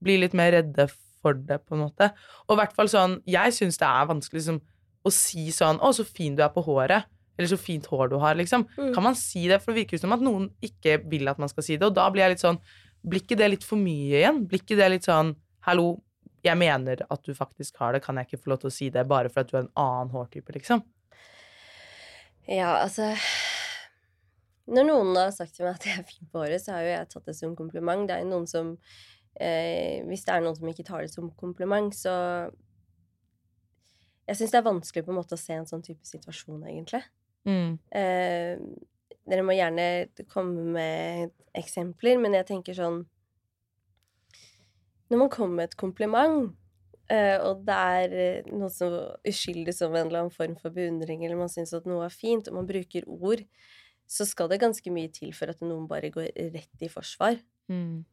blir 0.03 0.19
litt 0.23 0.35
mer 0.35 0.51
redde 0.55 0.89
for 0.89 1.35
det, 1.35 1.61
på 1.67 1.75
en 1.75 1.85
måte. 1.85 2.09
Og 2.47 2.55
i 2.55 2.59
hvert 2.61 2.75
fall 2.75 2.89
sånn 2.91 3.17
Jeg 3.27 3.55
syns 3.55 3.79
det 3.79 3.87
er 3.87 4.09
vanskelig 4.09 4.41
liksom, 4.41 4.59
å 5.05 5.11
si 5.13 5.47
sånn 5.55 5.79
'Å, 5.79 5.93
så 5.95 6.05
fin 6.05 6.35
du 6.35 6.43
er 6.43 6.51
på 6.53 6.63
håret', 6.65 7.05
eller 7.37 7.47
'så 7.47 7.57
fint 7.57 7.85
hår 7.85 8.09
du 8.09 8.17
har', 8.17 8.35
liksom. 8.35 8.67
Mm. 8.77 8.93
Kan 8.93 9.03
man 9.03 9.15
si 9.15 9.47
det? 9.47 9.61
For 9.61 9.71
det 9.71 9.85
virker 9.85 9.99
som 9.99 10.13
at 10.13 10.19
noen 10.19 10.49
ikke 10.61 10.99
vil 11.09 11.27
at 11.27 11.39
man 11.39 11.49
skal 11.49 11.63
si 11.63 11.77
det, 11.77 11.85
og 11.85 11.95
da 11.95 12.09
blir 12.09 12.23
jeg 12.23 12.37
litt 12.37 12.45
sånn 12.45 12.59
Blir 12.99 13.21
ikke 13.21 13.37
det 13.37 13.47
litt 13.49 13.63
for 13.63 13.77
mye 13.79 14.19
igjen? 14.19 14.45
Blir 14.45 14.59
ikke 14.59 14.75
det 14.75 14.91
litt 14.91 15.05
sånn 15.07 15.35
'Hallo, 15.63 16.01
jeg 16.43 16.57
mener 16.57 16.97
at 17.09 17.23
du 17.23 17.33
faktisk 17.33 17.77
har 17.77 17.93
det, 17.93 18.03
kan 18.03 18.15
jeg 18.15 18.27
ikke 18.27 18.43
få 18.43 18.49
lov 18.49 18.59
til 18.59 18.69
å 18.69 18.73
si 18.73 18.89
det 18.89 19.07
bare 19.07 19.29
for 19.29 19.39
at 19.39 19.47
du 19.47 19.57
er 19.57 19.61
en 19.61 19.71
annen 19.77 20.11
hårtype', 20.11 20.51
liksom? 20.51 20.83
Ja, 22.47 22.81
altså 22.83 23.15
Når 24.67 24.85
noen 24.85 25.15
har 25.15 25.31
sagt 25.31 25.55
til 25.55 25.65
meg 25.65 25.75
at 25.75 25.85
jeg 25.85 25.97
er 25.97 26.03
fin 26.03 26.27
på 26.31 26.43
håret, 26.43 26.61
så 26.61 26.73
har 26.73 26.81
jo 26.81 26.89
jeg 26.91 27.09
tatt 27.09 27.25
det 27.25 27.35
som 27.35 27.55
kompliment. 27.55 28.07
Det 28.07 28.15
er 28.15 28.19
jo 28.19 28.29
noen 28.29 28.47
som 28.47 28.77
eh, 29.39 30.03
Hvis 30.05 30.25
det 30.25 30.35
er 30.35 30.41
noen 30.41 30.55
som 30.55 30.67
ikke 30.67 30.85
tar 30.85 31.01
det 31.01 31.13
som 31.13 31.31
kompliment, 31.31 31.95
så 31.95 32.51
Jeg 34.29 34.37
syns 34.37 34.53
det 34.53 34.59
er 34.59 34.67
vanskelig 34.67 35.05
på 35.07 35.13
en 35.13 35.17
måte 35.17 35.33
å 35.33 35.41
se 35.41 35.55
en 35.57 35.67
sånn 35.69 35.81
type 35.85 36.05
situasjon, 36.05 36.61
egentlig. 36.69 37.01
Mm. 37.49 37.79
Eh, 37.97 38.61
dere 39.29 39.45
må 39.45 39.55
gjerne 39.55 39.85
komme 40.29 40.65
med 40.75 41.33
eksempler, 41.57 42.19
men 42.21 42.35
jeg 42.37 42.49
tenker 42.49 42.75
sånn 42.75 43.05
Når 45.09 45.21
man 45.21 45.31
kommer 45.33 45.55
med 45.57 45.69
et 45.71 45.79
kompliment, 45.79 46.51
eh, 47.09 47.39
og 47.41 47.63
det 47.65 47.77
er 47.97 48.11
eh, 48.13 48.49
noe 48.53 48.69
så 48.69 48.89
uskyldig 49.25 49.73
som 49.73 49.95
en 49.95 50.05
eller 50.05 50.25
annen 50.25 50.35
form 50.35 50.53
for 50.59 50.75
beundring, 50.75 51.23
eller 51.25 51.39
man 51.39 51.49
syns 51.49 51.73
at 51.73 51.87
noe 51.89 52.03
er 52.05 52.13
fint, 52.13 52.45
og 52.45 52.59
man 52.59 52.69
bruker 52.69 53.07
ord, 53.09 53.41
så 54.05 54.27
skal 54.29 54.51
det 54.51 54.61
ganske 54.61 54.93
mye 54.93 55.09
til 55.13 55.33
for 55.33 55.49
at 55.49 55.65
noen 55.65 55.87
bare 55.89 56.11
går 56.13 56.29
rett 56.53 56.85
i 56.85 56.91
forsvar. 56.93 57.41
Mm. 57.73 58.05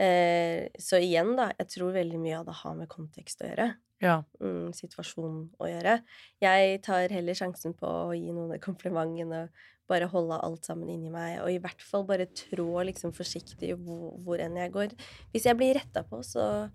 Eh, 0.00 0.68
så 0.80 0.96
igjen, 1.02 1.34
da, 1.36 1.50
jeg 1.60 1.68
tror 1.74 1.92
veldig 1.92 2.20
mye 2.22 2.38
av 2.40 2.46
det 2.48 2.54
har 2.62 2.76
med 2.78 2.88
kontekst 2.88 3.42
å 3.44 3.50
gjøre 3.50 3.66
Ja. 4.00 4.22
mm, 4.40 4.70
situasjonen 4.72 5.50
å 5.60 5.68
gjøre. 5.68 5.98
Jeg 6.40 6.80
tar 6.86 7.12
heller 7.12 7.36
sjansen 7.36 7.74
på 7.76 7.84
å 7.86 8.14
gi 8.16 8.32
noen 8.32 8.56
kompliment 8.64 9.18
enn 9.20 9.34
å 9.36 9.42
bare 9.90 10.06
holde 10.08 10.38
alt 10.40 10.64
sammen 10.64 10.88
inni 10.88 11.10
meg, 11.12 11.40
og 11.42 11.50
i 11.50 11.58
hvert 11.60 11.82
fall 11.82 12.04
bare 12.08 12.26
trå 12.32 12.80
liksom 12.86 13.12
forsiktig 13.12 13.74
hvor, 13.76 14.14
hvor 14.24 14.40
enn 14.40 14.56
jeg 14.56 14.72
går. 14.72 14.94
Hvis 15.34 15.44
jeg 15.50 15.58
blir 15.58 15.74
retta 15.76 16.04
på, 16.06 16.22
så 16.24 16.70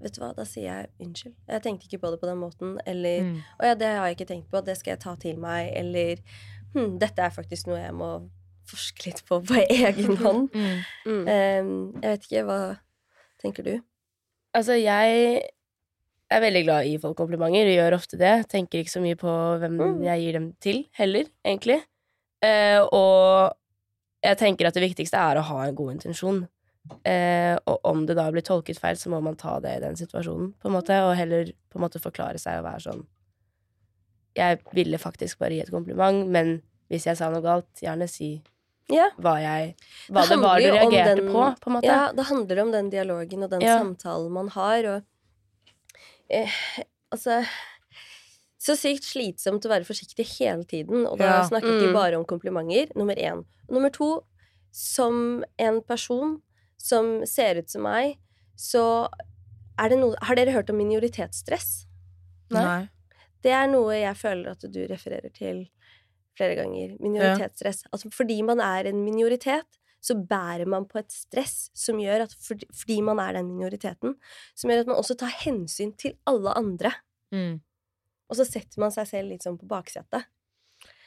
vet 0.00 0.16
du 0.16 0.20
hva, 0.24 0.32
da 0.34 0.42
sier 0.48 0.64
jeg 0.72 0.90
unnskyld. 1.06 1.34
Jeg 1.48 1.62
tenkte 1.62 1.86
ikke 1.86 2.00
på 2.02 2.10
det 2.10 2.20
på 2.20 2.26
den 2.26 2.40
måten, 2.42 2.78
eller 2.86 3.20
Mm. 3.22 3.36
å 3.60 3.64
ja, 3.68 3.74
det 3.78 3.86
har 3.94 4.06
jeg 4.08 4.16
ikke 4.18 4.30
tenkt 4.32 4.50
på, 4.50 4.64
det 4.64 4.76
skal 4.80 4.96
jeg 4.96 5.00
ta 5.04 5.14
til 5.14 5.36
meg, 5.38 5.70
eller 5.76 6.16
hm, 6.74 6.98
dette 6.98 7.22
er 7.22 7.30
faktisk 7.30 7.68
noe 7.70 7.78
jeg 7.84 7.94
må 7.94 8.10
forske 8.70 9.06
litt 9.08 9.22
på 9.28 9.40
på 9.44 9.58
egen 9.68 10.16
hånd. 10.20 10.48
Mm. 10.54 10.78
Mm. 11.06 11.24
Em, 11.28 11.72
jeg 12.02 12.10
vet 12.14 12.28
ikke, 12.28 12.44
hva 12.48 12.60
tenker 13.42 13.66
du? 13.66 13.74
Altså, 14.54 14.76
jeg 14.78 15.42
er 16.30 16.40
veldig 16.40 16.62
glad 16.64 16.86
i 16.88 16.96
folk 17.02 17.16
komplimenter, 17.18 17.66
og 17.68 17.76
gjør 17.76 17.96
ofte 17.98 18.18
det. 18.20 18.32
Tenker 18.50 18.80
ikke 18.80 18.94
så 18.94 19.02
mye 19.04 19.18
på 19.20 19.34
hvem 19.60 19.76
Mm. 19.80 20.02
jeg 20.06 20.20
gir 20.24 20.32
dem 20.38 20.48
til, 20.60 20.84
heller, 20.98 21.24
egentlig. 21.44 21.80
Eh, 22.42 22.80
og 22.80 23.52
jeg 24.24 24.38
tenker 24.40 24.66
at 24.68 24.74
det 24.74 24.82
viktigste 24.88 25.16
er 25.20 25.36
å 25.40 25.42
ha 25.44 25.64
en 25.66 25.74
god 25.74 25.92
intensjon. 25.98 26.46
Eh, 27.04 27.56
og 27.66 27.80
om 27.88 28.04
det 28.06 28.16
da 28.16 28.26
blir 28.30 28.42
tolket 28.44 28.78
feil, 28.78 28.96
så 28.96 29.08
må 29.12 29.20
man 29.24 29.36
ta 29.40 29.58
det 29.60 29.76
i 29.76 29.80
den 29.80 29.96
situasjonen, 29.96 30.52
på 30.60 30.68
en 30.68 30.74
måte, 30.76 30.96
og 31.04 31.16
heller 31.16 31.44
på 31.72 31.78
en 31.78 31.84
måte 31.86 32.00
forklare 32.00 32.38
seg 32.40 32.58
og 32.60 32.66
være 32.68 32.80
sånn 32.88 33.06
Jeg 34.36 34.58
ville 34.74 34.98
faktisk 34.98 35.38
bare 35.38 35.54
gi 35.54 35.60
et 35.62 35.70
kompliment, 35.70 36.26
men 36.28 36.56
hvis 36.90 37.06
jeg 37.06 37.16
sa 37.16 37.28
noe 37.30 37.40
galt, 37.44 37.68
gjerne 37.80 38.08
si 38.10 38.42
Ja. 38.92 39.08
hva 39.18 39.36
jeg 39.40 39.74
Hva 40.10 40.22
Det 40.22 40.28
det, 40.34 40.38
var 40.42 40.58
du 40.60 40.66
reagerte 40.70 41.16
den- 41.16 41.32
på, 41.32 41.44
på 41.60 41.66
en 41.70 41.72
måte. 41.78 41.84
Ja, 41.88 42.12
det 42.12 42.24
handler 42.26 42.62
om 42.62 42.70
den 42.72 42.90
dialogen 42.90 43.42
og 43.44 43.50
den 43.50 43.60
Ja. 43.62 43.78
samtalen 43.80 44.30
man 44.30 44.48
har, 44.48 44.84
og 44.84 45.02
eh, 46.30 46.50
Altså 47.12 47.44
Så 48.58 48.74
sykt 48.80 49.04
slitsomt 49.04 49.64
å 49.66 49.68
være 49.68 49.84
forsiktig 49.84 50.24
hele 50.38 50.64
tiden, 50.64 51.06
og 51.06 51.18
da 51.18 51.24
Ja. 51.24 51.48
snakket 51.48 51.80
de 51.80 51.86
Mm. 51.88 51.92
bare 51.92 52.14
om 52.16 52.24
komplimenter. 52.24 52.90
Nummer 52.96 53.14
én. 53.14 53.44
Nummer 53.70 53.90
to, 53.90 54.24
som 54.72 55.44
en 55.58 55.80
person 55.82 56.42
som 56.78 57.24
ser 57.26 57.56
ut 57.58 57.68
som 57.70 57.82
meg, 57.82 58.16
så 58.56 59.08
er 59.78 59.88
det 59.90 59.98
noe 59.98 60.14
Har 60.22 60.34
dere 60.34 60.52
hørt 60.52 60.70
om 60.70 60.76
minoritetsstress? 60.78 61.86
Nei. 62.50 62.62
Nei. 62.64 62.88
Det 63.42 63.52
er 63.52 63.66
noe 63.66 63.92
jeg 63.92 64.14
føler 64.16 64.50
at 64.52 64.60
du 64.60 64.86
refererer 64.88 65.32
til 65.34 65.68
flere 66.38 66.58
ganger. 66.58 66.96
Minoritetsstress. 67.02 67.86
Altså 67.92 68.10
fordi 68.14 68.40
man 68.46 68.62
er 68.64 68.90
en 68.90 69.02
minoritet, 69.04 69.80
så 70.04 70.16
bærer 70.20 70.68
man 70.68 70.84
på 70.88 71.00
et 71.00 71.12
stress 71.12 71.70
som 71.76 72.00
gjør 72.02 72.26
at 72.26 72.34
fordi, 72.44 72.68
fordi 72.76 72.98
man 73.06 73.20
er 73.22 73.38
den 73.38 73.48
minoriteten, 73.54 74.18
som 74.56 74.70
gjør 74.70 74.84
at 74.84 74.90
man 74.90 75.00
også 75.00 75.16
tar 75.20 75.32
hensyn 75.44 75.94
til 76.00 76.18
alle 76.28 76.52
andre. 76.58 76.92
Mm. 77.32 77.62
Og 78.28 78.38
så 78.38 78.46
setter 78.48 78.82
man 78.82 78.92
seg 78.92 79.08
selv 79.08 79.32
litt 79.32 79.46
sånn 79.46 79.58
på 79.60 79.68
baksetet. 79.70 80.28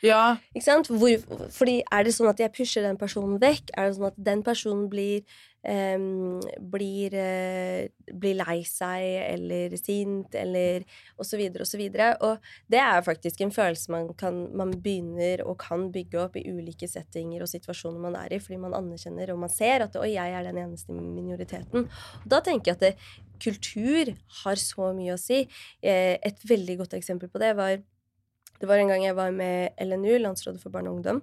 Ja. 0.05 0.37
Ikke 0.53 0.65
sant? 0.65 0.89
Hvor, 0.91 1.45
fordi 1.55 1.79
er 1.91 2.05
det 2.05 2.15
sånn 2.15 2.29
at 2.29 2.41
jeg 2.41 2.53
pusher 2.55 2.85
den 2.85 2.99
personen 2.99 3.39
vekk? 3.41 3.71
Er 3.73 3.87
det 3.87 3.97
sånn 3.97 4.11
at 4.11 4.19
den 4.29 4.43
personen 4.45 4.87
blir 4.91 5.23
um, 5.67 6.39
blir, 6.71 7.15
uh, 7.17 8.13
blir 8.19 8.37
lei 8.39 8.57
seg 8.67 9.05
eller 9.23 9.75
sint 9.79 10.35
eller 10.37 10.85
og 11.17 11.27
så 11.27 11.39
videre 11.39 11.65
og 11.65 11.69
så 11.69 11.79
videre. 11.79 12.09
Og 12.25 12.71
det 12.71 12.81
er 12.81 13.05
faktisk 13.05 13.43
en 13.43 13.53
følelse 13.53 13.93
man, 13.93 14.09
kan, 14.19 14.39
man 14.57 14.73
begynner 14.83 15.43
og 15.47 15.57
kan 15.63 15.89
bygge 15.93 16.21
opp 16.23 16.37
i 16.39 16.45
ulike 16.47 16.89
settinger 16.89 17.43
og 17.43 17.51
situasjoner 17.51 18.03
man 18.07 18.17
er 18.19 18.37
i, 18.37 18.41
fordi 18.43 18.61
man 18.61 18.77
anerkjenner 18.77 19.33
og 19.33 19.43
man 19.45 19.53
ser 19.53 19.87
at 19.87 19.97
oi, 19.99 20.13
jeg 20.15 20.37
er 20.37 20.47
den 20.47 20.61
eneste 20.63 20.95
minoriteten. 20.95 21.87
Og 22.23 22.31
da 22.31 22.41
tenker 22.45 22.73
jeg 22.73 22.79
at 22.79 22.87
det, 22.87 22.95
kultur 23.37 24.15
har 24.41 24.57
så 24.57 24.87
mye 24.97 25.13
å 25.13 25.21
si. 25.21 25.43
Eh, 25.85 26.15
et 26.25 26.39
veldig 26.49 26.79
godt 26.79 26.95
eksempel 26.97 27.29
på 27.29 27.41
det 27.41 27.51
var 27.57 27.75
det 28.59 28.69
var 28.69 28.81
en 28.81 28.91
gang 28.91 29.05
jeg 29.05 29.17
var 29.17 29.31
med 29.31 29.77
LNU, 29.81 30.17
Landsrådet 30.21 30.61
for 30.63 30.73
barn 30.73 30.87
og 30.89 30.99
ungdom. 30.99 31.21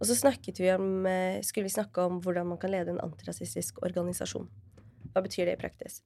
Og 0.00 0.08
så 0.08 0.16
vi 0.58 0.70
om, 0.72 1.06
eh, 1.06 1.42
skulle 1.42 1.68
vi 1.68 1.76
snakke 1.76 2.00
om 2.00 2.20
hvordan 2.22 2.46
man 2.46 2.58
kan 2.58 2.70
lede 2.70 2.90
en 2.90 3.00
antirasistisk 3.00 3.82
organisasjon. 3.82 4.48
Hva 5.10 5.22
betyr 5.24 5.48
det 5.48 5.56
i 5.56 5.60
praksis? 5.60 6.02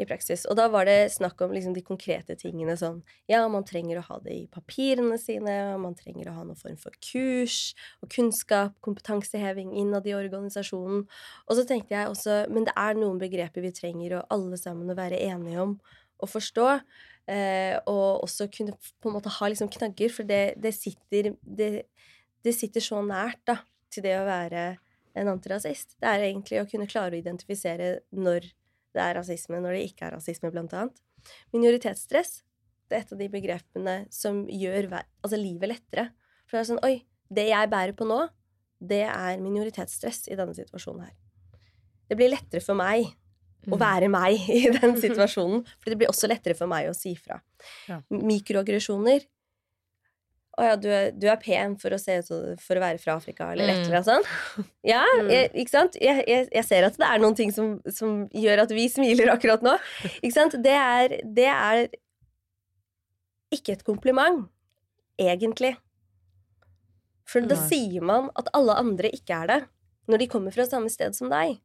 I 0.00 0.06
praksis. 0.08 0.46
Og 0.48 0.56
da 0.56 0.68
var 0.72 0.86
det 0.88 1.12
snakk 1.12 1.40
om 1.44 1.52
liksom 1.52 1.74
de 1.76 1.84
konkrete 1.84 2.36
tingene 2.38 2.76
sånn 2.80 3.02
Ja, 3.28 3.46
man 3.48 3.66
trenger 3.68 4.00
å 4.00 4.06
ha 4.06 4.18
det 4.24 4.32
i 4.32 4.46
papirene 4.46 5.18
sine, 5.20 5.76
man 5.78 5.94
trenger 5.94 6.30
å 6.30 6.36
ha 6.38 6.44
noen 6.44 6.56
form 6.58 6.78
for 6.80 6.96
kurs 7.04 7.74
og 8.02 8.08
kunnskap, 8.14 8.74
kompetanseheving 8.80 9.74
innad 9.76 10.08
i 10.08 10.16
organisasjonen. 10.16 11.04
Og 11.48 11.56
så 11.56 11.66
tenkte 11.68 11.94
jeg 11.94 12.08
også 12.08 12.48
Men 12.50 12.64
det 12.64 12.72
er 12.76 12.94
noen 12.94 13.20
begreper 13.20 13.60
vi 13.60 13.70
trenger 13.70 14.16
å 14.18 14.26
alle 14.30 14.56
sammen 14.56 14.88
å 14.88 14.96
være 14.96 15.20
enige 15.20 15.60
om 15.60 15.78
og 16.18 16.28
forstå. 16.28 16.80
Eh, 17.28 17.76
og 17.90 18.24
også 18.24 18.46
kunne 18.52 18.72
på 18.72 19.10
en 19.10 19.18
måte 19.18 19.32
ha 19.34 19.48
liksom 19.50 19.68
knagger, 19.72 20.12
for 20.12 20.28
det, 20.28 20.56
det 20.62 20.72
sitter 20.76 21.34
det, 21.44 21.70
det 22.44 22.54
sitter 22.56 22.84
så 22.84 23.02
nært 23.04 23.42
da, 23.48 23.58
til 23.92 24.06
det 24.06 24.14
å 24.16 24.26
være 24.28 24.68
en 25.18 25.32
antirasist. 25.34 25.98
Det 26.00 26.08
er 26.08 26.28
egentlig 26.30 26.62
å 26.62 26.68
kunne 26.70 26.88
klare 26.88 27.16
å 27.16 27.20
identifisere 27.20 27.98
når 28.16 28.48
det 28.96 29.04
er 29.04 29.18
rasisme, 29.18 29.60
når 29.60 29.76
det 29.76 29.86
ikke 29.90 30.08
er 30.08 30.16
rasisme, 30.16 30.50
blant 30.54 30.72
annet. 30.76 31.02
Minoritetsstress 31.52 32.38
det 32.88 32.96
er 32.96 33.04
et 33.04 33.12
av 33.12 33.20
de 33.20 33.28
begrepene 33.28 33.94
som 34.14 34.42
gjør 34.48 34.88
altså 34.96 35.36
livet 35.36 35.74
lettere. 35.74 36.08
For 36.48 36.56
det 36.56 36.62
er 36.62 36.68
sånn 36.70 36.84
Oi, 36.86 36.94
det 37.28 37.48
jeg 37.50 37.70
bærer 37.72 37.94
på 37.96 38.06
nå, 38.08 38.22
det 38.78 39.04
er 39.10 39.42
minoritetsstress 39.42 40.28
i 40.32 40.38
denne 40.38 40.54
situasjonen 40.56 41.04
her. 41.04 41.16
Det 42.08 42.16
blir 42.16 42.32
lettere 42.32 42.64
for 42.64 42.78
meg 42.78 43.10
å 43.66 43.74
Mm. 43.74 43.80
være 43.80 44.08
meg 44.08 44.38
i 44.60 44.68
den 44.70 44.94
situasjonen. 45.04 45.64
For 45.80 45.90
det 45.90 45.98
blir 45.98 46.08
også 46.12 46.28
lettere 46.30 46.54
for 46.56 46.66
meg 46.70 46.86
å 46.88 46.94
si 46.96 47.14
fra. 47.18 47.40
Ja. 47.88 48.00
Mikroaggresjoner 48.10 49.26
Å 50.58 50.64
ja, 50.66 50.74
du 50.74 50.88
er, 50.90 51.12
du 51.14 51.28
er 51.30 51.36
pen 51.38 51.76
for 51.78 51.94
å 51.94 51.98
se 52.02 52.16
for 52.26 52.74
å 52.74 52.80
være 52.82 52.98
fra 52.98 53.14
Afrika, 53.14 53.52
eller 53.52 53.68
et 53.70 53.76
Mm. 53.76 53.84
eller 53.84 53.98
annet 54.00 54.08
sånt. 54.08 54.70
Ja, 54.82 55.04
Mm. 55.20 55.28
jeg, 55.30 55.50
ikke 55.54 55.70
sant? 55.70 55.94
Jeg, 56.02 56.24
jeg, 56.26 56.48
jeg 56.50 56.64
ser 56.66 56.82
at 56.88 56.96
det 56.98 57.06
er 57.06 57.18
noen 57.22 57.36
ting 57.38 57.52
som, 57.54 57.76
som 57.94 58.24
gjør 58.34 58.64
at 58.64 58.70
vi 58.74 58.88
smiler 58.90 59.30
akkurat 59.30 59.62
nå. 59.62 59.76
Ikke 60.18 60.34
sant? 60.34 60.56
Det 60.64 60.74
er, 60.74 61.14
det 61.22 61.46
er 61.46 61.86
ikke 63.54 63.76
et 63.76 63.84
kompliment, 63.86 64.48
egentlig. 65.20 65.76
For 67.28 67.40
da 67.46 67.54
sier 67.68 68.02
man 68.02 68.30
at 68.34 68.50
alle 68.56 68.74
andre 68.80 69.10
ikke 69.14 69.38
er 69.44 69.46
det, 69.52 69.60
når 70.08 70.18
de 70.24 70.28
kommer 70.32 70.50
fra 70.54 70.66
samme 70.66 70.90
sted 70.90 71.14
som 71.14 71.30
deg. 71.30 71.60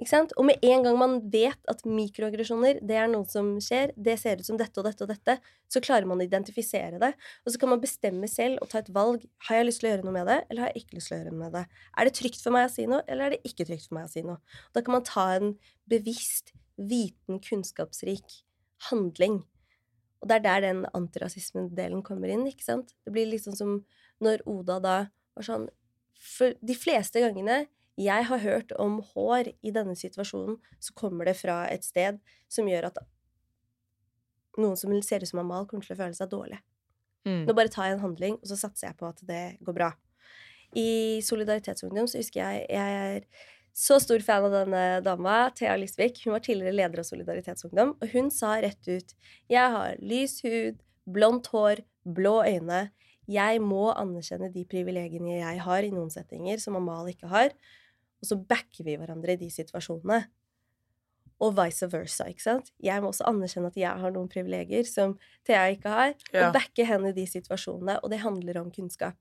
Og 0.00 0.44
med 0.48 0.62
en 0.64 0.84
gang 0.86 0.96
man 0.96 1.16
vet 1.32 1.60
at 1.68 1.82
mikroaggresjoner 1.84 2.78
det 2.86 2.96
er 2.96 3.08
noe 3.10 3.28
som 3.28 3.52
skjer, 3.60 3.92
det 4.00 4.14
ser 4.22 4.40
ut 4.40 4.46
som 4.46 4.56
dette 4.56 4.80
og 4.80 4.86
dette 4.86 5.04
og 5.04 5.10
dette, 5.10 5.34
så 5.68 5.82
klarer 5.84 6.08
man 6.08 6.22
å 6.22 6.24
identifisere 6.24 7.00
det. 7.02 7.10
Og 7.44 7.52
så 7.52 7.60
kan 7.60 7.72
man 7.74 7.82
bestemme 7.82 8.28
selv 8.30 8.62
og 8.64 8.70
ta 8.72 8.80
et 8.80 8.88
valg. 8.96 9.26
Har 9.48 9.60
jeg 9.60 9.68
lyst 9.68 9.82
til 9.82 9.90
å 9.90 9.92
gjøre 9.92 10.06
noe 10.06 10.16
med 10.16 10.30
det, 10.30 10.38
eller 10.48 10.64
har 10.64 10.72
jeg 10.72 10.84
ikke 10.84 10.96
lyst 10.96 11.10
til 11.10 11.16
å 11.16 11.20
gjøre 11.20 11.34
noe 11.34 11.42
med 11.42 11.56
det? 11.58 11.64
Er 11.92 12.08
det 12.08 12.14
trygt 12.16 12.40
for 12.40 12.56
meg 12.56 12.68
å 12.68 12.72
si 12.72 12.86
noe, 12.88 13.02
eller 13.06 13.26
er 13.26 13.34
det 13.36 13.50
ikke 13.50 13.66
trygt 13.68 13.88
for 13.90 13.98
meg 13.98 14.08
å 14.08 14.12
si 14.14 14.24
noe? 14.24 14.38
Da 14.72 14.84
kan 14.86 14.96
man 14.96 15.04
ta 15.08 15.26
en 15.36 15.52
bevisst, 15.90 16.54
viten, 16.80 17.42
kunnskapsrik 17.44 18.38
handling. 18.88 19.42
Og 20.20 20.30
det 20.30 20.38
er 20.38 20.46
der 20.46 20.64
den 20.64 20.80
antirasismedelen 20.96 22.00
kommer 22.06 22.32
inn, 22.32 22.46
ikke 22.48 22.64
sant? 22.64 22.94
Det 23.04 23.12
blir 23.12 23.28
liksom 23.28 23.56
som 23.58 23.82
når 24.24 24.44
Oda 24.48 24.78
da 24.80 24.96
var 25.36 25.46
sånn 25.46 25.68
For 26.20 26.52
de 26.60 26.74
fleste 26.76 27.20
gangene 27.22 27.62
jeg 27.98 28.26
har 28.30 28.42
hørt 28.44 28.72
om 28.80 29.00
hår 29.12 29.50
i 29.66 29.72
denne 29.74 29.96
situasjonen, 29.98 30.58
så 30.80 30.94
kommer 30.96 31.28
det 31.28 31.36
fra 31.40 31.62
et 31.68 31.84
sted 31.84 32.20
som 32.48 32.68
gjør 32.68 32.90
at 32.90 33.00
noen 34.60 34.76
som 34.78 34.92
ser 35.04 35.22
ut 35.22 35.30
som 35.30 35.42
Amal, 35.42 35.66
kommer 35.68 35.86
til 35.86 35.96
å 35.96 36.00
føle 36.00 36.16
seg 36.16 36.30
dårlig. 36.32 36.58
Mm. 37.28 37.44
Nå 37.46 37.54
bare 37.56 37.72
tar 37.72 37.88
jeg 37.88 37.98
en 37.98 38.04
handling, 38.04 38.36
og 38.40 38.50
så 38.50 38.58
satser 38.58 38.90
jeg 38.90 38.98
på 39.00 39.08
at 39.10 39.20
det 39.28 39.44
går 39.66 39.76
bra. 39.76 39.90
I 40.78 41.20
Solidaritetsungdom 41.26 42.06
så 42.10 42.20
husker 42.20 42.40
jeg 42.42 42.66
jeg 42.70 43.00
er 43.00 43.24
så 43.76 44.00
stor 44.02 44.22
fan 44.24 44.44
av 44.48 44.54
denne 44.54 44.84
dama, 45.04 45.50
Thea 45.56 45.76
Lisvik. 45.78 46.22
Hun 46.24 46.34
var 46.34 46.42
tidligere 46.44 46.74
leder 46.74 47.02
av 47.02 47.06
Solidaritetsungdom, 47.06 47.94
og 48.00 48.14
hun 48.14 48.30
sa 48.34 48.56
rett 48.62 48.88
ut 48.88 49.14
Jeg 49.50 49.74
har 49.76 50.00
lys 50.02 50.40
hud, 50.46 50.80
blondt 51.06 51.50
hår, 51.54 51.84
blå 52.04 52.40
øyne. 52.46 52.88
Jeg 53.30 53.60
må 53.62 53.92
anerkjenne 53.94 54.50
de 54.50 54.64
privilegiene 54.66 55.38
jeg 55.38 55.62
har 55.62 55.86
i 55.86 55.92
noen 55.94 56.10
settinger 56.10 56.58
som 56.62 56.78
Amal 56.80 57.12
ikke 57.12 57.30
har. 57.30 57.54
Og 58.20 58.28
så 58.28 58.36
backer 58.36 58.84
vi 58.84 58.96
hverandre 59.00 59.32
i 59.32 59.36
de 59.40 59.48
situasjonene. 59.50 60.26
Og 61.40 61.54
vice 61.56 61.86
versa. 61.88 62.26
ikke 62.28 62.42
sant? 62.44 62.70
Jeg 62.84 63.00
må 63.00 63.08
også 63.14 63.24
anerkjenne 63.30 63.70
at 63.72 63.76
jeg 63.80 63.88
har 64.02 64.10
noen 64.12 64.28
privilegier 64.28 64.84
som 64.86 65.14
Thea 65.48 65.70
ikke 65.72 65.88
har, 65.88 66.14
Ja. 66.34 66.48
og 66.48 66.52
backe 66.54 66.84
henne 66.84 67.08
i 67.08 67.12
de 67.16 67.24
situasjonene. 67.26 67.98
Og 68.04 68.10
det 68.10 68.18
handler 68.20 68.58
om 68.60 68.70
kunnskap. 68.70 69.14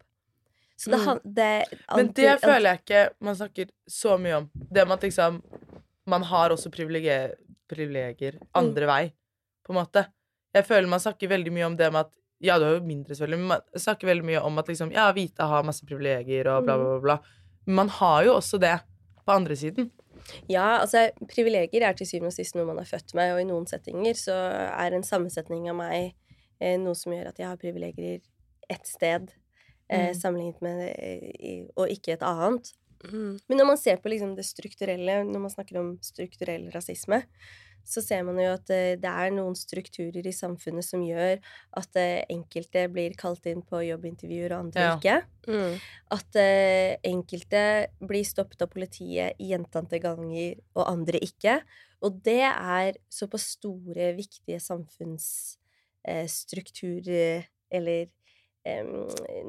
Så 0.78 0.92
det, 0.92 1.00
Mm. 1.00 1.34
det 1.34 1.66
Men 1.96 2.08
det 2.12 2.42
føler 2.42 2.62
jeg 2.76 2.80
ikke 2.86 3.10
man 3.22 3.36
snakker 3.36 3.70
så 3.90 4.18
mye 4.20 4.34
om. 4.38 4.50
Det 4.54 4.88
med 4.88 4.92
at 4.98 5.02
liksom 5.02 5.42
Man 6.08 6.24
har 6.24 6.50
også 6.50 6.72
privilegier, 6.72 7.36
privilegier 7.70 8.34
Mm. 8.40 8.48
andre 8.56 8.86
vei, 8.88 9.14
på 9.64 9.70
en 9.70 9.86
måte. 9.86 10.08
Jeg 10.56 10.66
føler 10.66 10.88
man 10.90 11.00
snakker 11.00 11.28
veldig 11.30 11.52
mye 11.54 11.66
om 11.68 11.76
det 11.78 11.92
med 11.94 12.00
at 12.06 12.12
Ja, 12.42 12.58
du 12.58 12.64
har 12.66 12.80
jo 12.80 12.86
mindre, 12.86 13.14
selvfølgelig, 13.14 13.38
men 13.38 13.48
man 13.48 13.62
snakker 13.76 14.08
veldig 14.08 14.24
mye 14.24 14.42
om 14.44 14.58
at 14.60 14.68
liksom 14.68 14.92
Ja, 14.94 15.12
hvite 15.14 15.40
har 15.48 15.62
masse 15.64 15.86
privilegier 15.86 16.48
og 16.48 16.64
bla, 16.66 16.78
bla, 16.78 16.86
bla, 16.86 17.00
bla. 17.00 17.20
Men 17.68 17.76
man 17.76 17.90
har 17.90 18.24
jo 18.24 18.34
også 18.36 18.60
det 18.60 18.82
på 19.30 19.36
andre 19.38 19.58
siden. 19.60 19.92
Ja, 20.52 20.82
altså 20.82 21.08
privilegier 21.32 21.86
er 21.88 21.96
til 21.98 22.10
syvende 22.10 22.30
og 22.34 22.36
sist 22.36 22.58
noe 22.58 22.68
man 22.68 22.82
er 22.82 22.90
født 22.90 23.16
med, 23.18 23.32
og 23.34 23.42
i 23.42 23.48
noen 23.50 23.70
settinger 23.70 24.18
så 24.20 24.36
er 24.68 24.94
en 24.98 25.06
sammensetning 25.06 25.70
av 25.72 25.78
meg 25.80 26.12
eh, 26.60 26.76
noe 26.82 26.98
som 26.98 27.14
gjør 27.16 27.32
at 27.32 27.40
jeg 27.40 27.50
har 27.50 27.62
privilegier 27.62 28.20
ett 28.70 28.86
sted, 28.90 29.32
eh, 29.90 30.10
Mm. 30.12 30.14
sammenlignet 30.20 30.62
med 30.62 30.82
eh, 31.00 31.64
og 31.76 31.90
ikke 31.90 32.14
et 32.14 32.26
annet. 32.26 32.74
Mm. 33.10 33.40
Men 33.48 33.58
når 33.58 33.66
man 33.72 33.80
ser 33.80 33.98
på 33.98 34.12
liksom 34.12 34.36
det 34.36 34.46
strukturelle, 34.46 35.24
når 35.26 35.40
man 35.40 35.54
snakker 35.54 35.80
om 35.80 35.94
strukturell 36.04 36.68
rasisme, 36.76 37.24
så 37.90 38.02
ser 38.06 38.22
man 38.28 38.38
jo 38.42 38.50
at 38.54 38.70
eh, 38.74 38.96
det 39.02 39.10
er 39.10 39.32
noen 39.34 39.56
strukturer 39.58 40.26
i 40.28 40.34
samfunnet 40.36 40.86
som 40.86 41.02
gjør 41.06 41.40
at 41.82 41.96
eh, 42.00 42.22
enkelte 42.30 42.88
blir 42.94 43.12
kalt 43.20 43.46
inn 43.50 43.62
på 43.66 43.78
jobbintervjuer, 43.88 44.52
og 44.54 44.60
andre 44.68 44.82
Ja. 44.84 44.96
ikke. 44.98 45.18
Mm. 45.50 45.74
At 46.16 46.32
eh, 46.38 46.92
enkelte 47.10 47.64
blir 48.00 48.26
stoppet 48.28 48.62
av 48.66 48.70
politiet 48.74 49.30
gjentatte 49.42 49.98
ganger, 50.04 50.52
og 50.78 50.84
andre 50.92 51.18
ikke. 51.26 51.56
Og 52.06 52.12
det 52.24 52.42
er 52.48 52.92
såpass 53.12 53.46
store, 53.58 54.06
viktige 54.16 54.60
samfunnsstrukturer 54.64 57.44
eller 57.70 58.08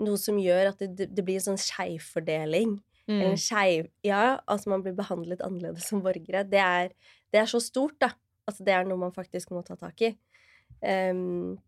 noe 0.01 0.17
som 0.19 0.39
gjør 0.41 0.67
at 0.71 0.79
det, 0.81 1.07
det 1.13 1.25
blir 1.27 1.37
en 1.37 1.45
sånn 1.51 1.59
skeivfordeling. 1.61 2.81
Mm. 3.11 3.21
Eller 3.21 3.37
skeiv 3.41 3.89
Ja, 4.07 4.39
altså 4.47 4.71
man 4.71 4.83
blir 4.85 4.95
behandlet 4.99 5.43
annerledes 5.45 5.89
som 5.91 6.03
borgere. 6.05 6.45
Det 6.47 6.61
er, 6.63 6.93
det 7.35 7.41
er 7.43 7.49
så 7.51 7.61
stort, 7.63 7.97
da. 8.03 8.11
At 8.51 8.61
det 8.67 8.75
er 8.75 8.89
noe 8.89 9.01
man 9.01 9.15
faktisk 9.15 9.55
må 9.55 9.65
ta 9.67 9.79
tak 9.79 10.03
i. 10.07 10.15
Um, 10.83 11.59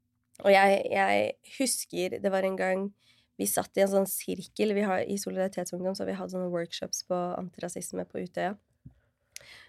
og 0.40 0.48
jeg, 0.48 0.76
jeg 0.88 1.56
husker 1.58 2.14
Det 2.22 2.30
var 2.32 2.46
en 2.46 2.54
gang 2.56 2.84
vi 3.40 3.48
satt 3.50 3.76
i 3.76 3.82
en 3.82 3.90
sånn 3.90 4.08
sirkel 4.08 4.74
har, 4.86 5.02
I 5.02 5.16
Solidaritetsungdom 5.18 5.96
så 5.96 6.04
har 6.04 6.12
vi 6.12 6.18
hatt 6.18 6.32
sånne 6.32 6.52
workshops 6.52 7.02
på 7.08 7.16
antirasisme 7.38 8.04
på 8.06 8.22
Utøya. 8.22 8.52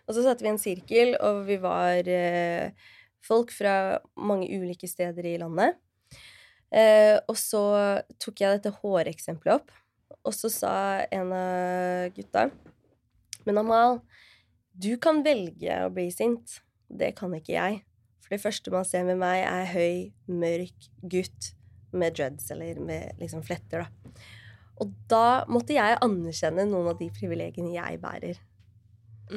Og 0.05 0.15
så 0.15 0.25
satte 0.25 0.45
vi 0.45 0.51
en 0.51 0.61
sirkel, 0.61 1.15
og 1.23 1.45
vi 1.47 1.57
var 1.63 2.09
eh, 2.11 2.75
folk 3.23 3.53
fra 3.55 4.01
mange 4.19 4.49
ulike 4.51 4.89
steder 4.89 5.25
i 5.31 5.37
landet. 5.41 5.79
Eh, 6.73 7.15
og 7.29 7.37
så 7.39 7.63
tok 8.21 8.43
jeg 8.43 8.59
dette 8.59 8.75
håreksempelet 8.81 9.61
opp, 9.61 9.71
og 10.21 10.35
så 10.35 10.51
sa 10.51 10.75
en 11.13 11.33
av 11.35 12.13
gutta 12.15 12.47
Men 13.45 13.59
Amal, 13.59 13.97
du 14.73 14.95
kan 15.01 15.21
velge 15.25 15.81
å 15.83 15.91
bli 15.93 16.07
sint. 16.13 16.59
Det 16.99 17.13
kan 17.17 17.33
ikke 17.35 17.55
jeg. 17.55 17.81
For 18.23 18.35
det 18.35 18.41
første 18.43 18.71
man 18.71 18.87
ser 18.87 19.03
med 19.07 19.19
meg, 19.21 19.43
er 19.43 19.67
høy, 19.73 20.13
mørk 20.31 20.87
gutt 21.11 21.51
med 21.93 22.15
dreads, 22.17 22.49
eller 22.53 22.79
med 22.81 23.19
liksom 23.21 23.43
fletter, 23.45 23.83
da. 23.83 24.13
Og 24.81 24.93
da 25.11 25.43
måtte 25.51 25.75
jeg 25.75 25.99
anerkjenne 26.01 26.65
noen 26.65 26.89
av 26.89 26.97
de 26.97 27.11
privilegiene 27.13 27.75
jeg 27.75 27.99
bærer 28.01 28.39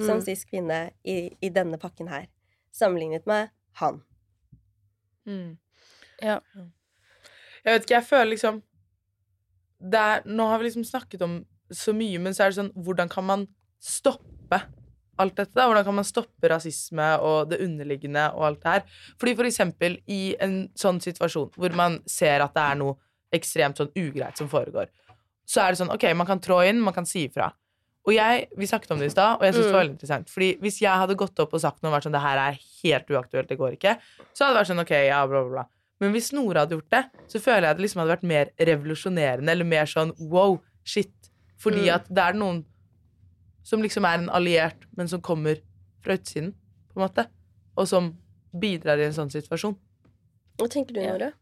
som 0.04 0.20
sist 0.24 0.48
kvinne 0.50 0.90
i, 1.06 1.30
i 1.40 1.50
denne 1.52 1.78
pakken 1.80 2.08
her, 2.10 2.26
sammenlignet 2.74 3.26
med 3.28 3.52
han. 3.80 4.00
Mm. 5.26 5.56
Ja. 6.22 6.40
Jeg 7.64 7.72
vet 7.72 7.86
ikke, 7.86 7.98
jeg 7.98 8.06
føler 8.06 8.30
liksom 8.30 8.62
det 9.76 9.98
er, 10.00 10.22
Nå 10.24 10.46
har 10.48 10.58
vi 10.58 10.68
liksom 10.68 10.84
snakket 10.86 11.22
om 11.26 11.40
så 11.70 11.92
mye, 11.92 12.18
men 12.22 12.34
så 12.34 12.44
er 12.44 12.52
det 12.52 12.56
sånn 12.60 12.70
Hvordan 12.86 13.10
kan 13.12 13.26
man 13.26 13.42
stoppe 13.82 14.60
alt 15.18 15.36
dette? 15.36 15.54
da? 15.54 15.66
Hvordan 15.68 15.84
kan 15.84 15.94
man 15.98 16.04
stoppe 16.08 16.48
rasisme 16.52 17.08
og 17.24 17.50
det 17.50 17.60
underliggende 17.64 18.28
og 18.34 18.46
alt 18.50 18.62
det 18.62 18.72
her? 18.72 18.82
Fordi 19.20 19.34
for 19.38 19.44
eksempel 19.48 19.98
i 20.06 20.36
en 20.40 20.68
sånn 20.78 21.00
situasjon 21.00 21.50
hvor 21.56 21.74
man 21.76 22.00
ser 22.06 22.40
at 22.44 22.54
det 22.54 22.62
er 22.62 22.80
noe 22.82 22.96
ekstremt 23.34 23.76
sånn 23.80 23.90
ugreit 23.96 24.38
som 24.38 24.48
foregår, 24.48 24.88
så 25.46 25.62
er 25.64 25.72
det 25.74 25.78
sånn 25.80 25.92
OK, 25.94 26.04
man 26.14 26.26
kan 26.26 26.40
trå 26.42 26.60
inn, 26.66 26.80
man 26.82 26.94
kan 26.94 27.06
si 27.06 27.26
ifra. 27.28 27.52
Og 28.06 28.12
jeg, 28.14 28.46
Vi 28.56 28.66
snakket 28.70 28.90
om 28.94 28.98
det 29.02 29.08
i 29.08 29.14
stad, 29.14 29.38
og 29.40 29.42
jeg 29.42 29.54
synes 29.54 29.66
det 29.66 29.72
var 29.74 29.80
veldig 29.82 29.94
interessant. 29.96 30.28
Fordi 30.30 30.48
Hvis 30.62 30.76
jeg 30.80 30.94
hadde 31.00 31.16
gått 31.18 31.40
opp 31.42 31.54
og 31.54 31.60
sagt 31.60 31.82
noe 31.82 31.90
og 31.90 31.96
vært 31.96 32.04
sånn, 32.06 32.14
det 32.14 32.22
her 32.22 32.38
er 32.38 32.60
helt 32.84 33.08
uaktuelt, 33.10 33.48
det 33.48 33.58
går 33.58 33.72
ikke, 33.74 33.96
så 34.32 34.44
hadde 34.44 34.54
det 34.54 34.60
vært 34.60 34.70
sånn 34.70 34.82
OK, 34.84 34.92
ja, 35.08 35.26
bla, 35.26 35.40
bla, 35.42 35.50
bla. 35.56 35.64
Men 35.98 36.12
hvis 36.12 36.30
Nora 36.36 36.60
hadde 36.62 36.76
gjort 36.76 36.90
det, 36.92 37.02
så 37.32 37.40
føler 37.42 37.66
jeg 37.66 37.76
det 37.78 37.82
liksom 37.86 38.00
hadde 38.02 38.14
vært 38.14 38.26
mer 38.30 38.50
revolusjonerende, 38.68 39.50
eller 39.50 39.64
mer 39.66 39.86
sånn 39.90 40.12
wow, 40.20 40.58
shit. 40.84 41.12
Fordi 41.58 41.86
Mm. 41.88 41.94
at 41.94 42.06
det 42.14 42.22
er 42.22 42.32
noen 42.34 42.64
som 43.66 43.82
liksom 43.82 44.06
er 44.06 44.20
en 44.20 44.30
alliert, 44.30 44.86
men 44.96 45.10
som 45.10 45.22
kommer 45.24 45.58
fra 46.04 46.14
utsiden, 46.18 46.52
på 46.92 47.00
en 47.00 47.06
måte, 47.06 47.26
og 47.74 47.88
som 47.90 48.12
bidrar 48.56 49.00
i 49.02 49.08
en 49.08 49.16
sånn 49.16 49.32
situasjon. 49.32 49.74
Hva 50.56 50.68
tenker 50.72 50.96
du. 50.96 51.02
Nora? 51.02 51.32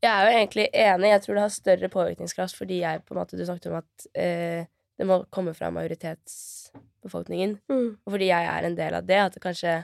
Jeg 0.00 0.10
er 0.10 0.26
jo 0.26 0.36
egentlig 0.36 0.66
enig. 0.72 1.12
Jeg 1.12 1.22
tror 1.24 1.36
det 1.36 1.44
har 1.44 1.54
større 1.54 1.90
påvirkningskraft 1.92 2.56
fordi 2.56 2.80
jeg 2.82 3.02
på 3.04 3.14
en 3.14 3.20
måte, 3.20 3.36
Du 3.36 3.44
snakket 3.44 3.70
om 3.70 3.78
at 3.80 4.06
eh, 4.16 4.68
det 5.00 5.06
må 5.08 5.22
komme 5.32 5.54
fra 5.56 5.70
majoritetsbefolkningen. 5.72 7.58
Mm. 7.70 7.90
Og 8.04 8.14
fordi 8.14 8.30
jeg 8.30 8.48
er 8.52 8.68
en 8.68 8.76
del 8.76 8.96
av 8.96 9.08
det, 9.08 9.18
at 9.20 9.36
det 9.36 9.44
kanskje 9.44 9.74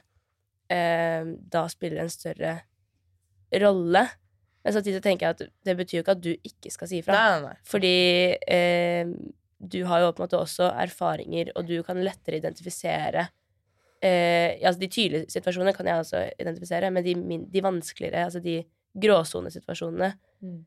eh, 0.73 1.33
da 1.53 1.67
spiller 1.73 2.03
en 2.03 2.13
større 2.13 2.59
rolle. 3.63 4.07
Men 4.65 4.75
samtidig 4.75 5.03
tenker 5.05 5.29
jeg 5.29 5.37
at 5.37 5.43
det 5.69 5.77
betyr 5.79 6.01
jo 6.01 6.05
ikke 6.05 6.17
at 6.17 6.25
du 6.25 6.33
ikke 6.35 6.73
skal 6.75 6.91
si 6.91 7.01
ifra. 7.01 7.17
Nei, 7.17 7.35
nei, 7.37 7.53
nei. 7.53 7.69
Fordi 7.71 7.97
eh, 8.57 9.13
du 9.61 9.85
har 9.89 10.01
jo 10.03 10.13
på 10.13 10.23
en 10.23 10.27
måte 10.27 10.39
også 10.41 10.69
erfaringer, 10.83 11.51
og 11.57 11.67
du 11.67 11.79
kan 11.83 11.97
lettere 12.05 12.37
identifisere 12.41 13.29
eh, 14.05 14.59
altså 14.61 14.81
De 14.83 14.89
tydelige 14.93 15.31
situasjonene 15.33 15.73
kan 15.75 15.87
jeg 15.89 16.03
også 16.03 16.23
identifisere, 16.39 16.91
men 16.93 17.05
de, 17.05 17.15
de 17.51 17.63
vanskeligere, 17.65 18.27
altså 18.29 18.43
de 18.45 18.63
gråsonesituasjonene, 19.01 20.15
Mm. 20.43 20.67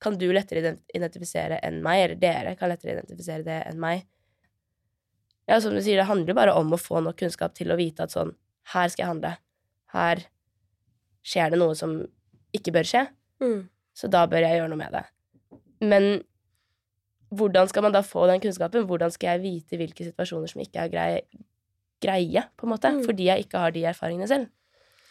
kan 0.00 0.16
du 0.20 0.26
lettere 0.32 0.76
identifisere 0.94 1.56
enn 1.64 1.78
meg, 1.82 2.02
eller 2.04 2.18
dere 2.20 2.50
kan 2.56 2.68
lettere 2.68 2.92
identifisere 2.98 3.42
det 3.46 3.62
enn 3.70 3.78
meg. 3.80 4.02
Ja, 5.48 5.56
som 5.60 5.72
du 5.72 5.80
sier, 5.80 5.96
det 5.96 6.04
handler 6.06 6.28
jo 6.28 6.36
bare 6.36 6.52
om 6.54 6.70
å 6.72 6.78
få 6.78 7.00
nok 7.02 7.16
kunnskap 7.16 7.54
til 7.56 7.72
å 7.72 7.78
vite 7.80 8.04
at 8.04 8.12
sånn 8.12 8.34
Her 8.74 8.88
skal 8.92 9.02
jeg 9.02 9.08
handle. 9.08 9.30
Her 9.94 10.20
skjer 11.26 11.50
det 11.50 11.58
noe 11.58 11.74
som 11.74 11.96
ikke 12.52 12.72
bør 12.76 12.84
skje 12.92 13.06
Mm. 13.40 13.68
så 13.96 14.10
da 14.12 14.26
bør 14.26 14.44
jeg 14.44 14.60
gjøre 14.60 14.68
noe 14.68 14.78
med 14.84 14.92
det. 14.92 15.04
Men 15.80 16.22
hvordan 17.30 17.68
skal 17.70 17.82
man 17.86 17.92
da 17.94 18.00
få 18.02 18.26
den 18.30 18.40
kunnskapen? 18.42 18.86
Hvordan 18.88 19.10
skal 19.14 19.34
jeg 19.36 19.42
vite 19.44 19.76
hvilke 19.80 20.06
situasjoner 20.08 20.50
som 20.50 20.60
ikke 20.64 20.82
er 20.84 20.88
grei, 20.92 21.10
greie, 22.02 22.42
på 22.58 22.66
en 22.66 22.72
måte? 22.74 22.90
Mm. 22.94 23.04
Fordi 23.06 23.28
jeg 23.30 23.44
ikke 23.46 23.58
har 23.62 23.70
de 23.76 23.84
erfaringene 23.90 24.28
selv. 24.30 24.48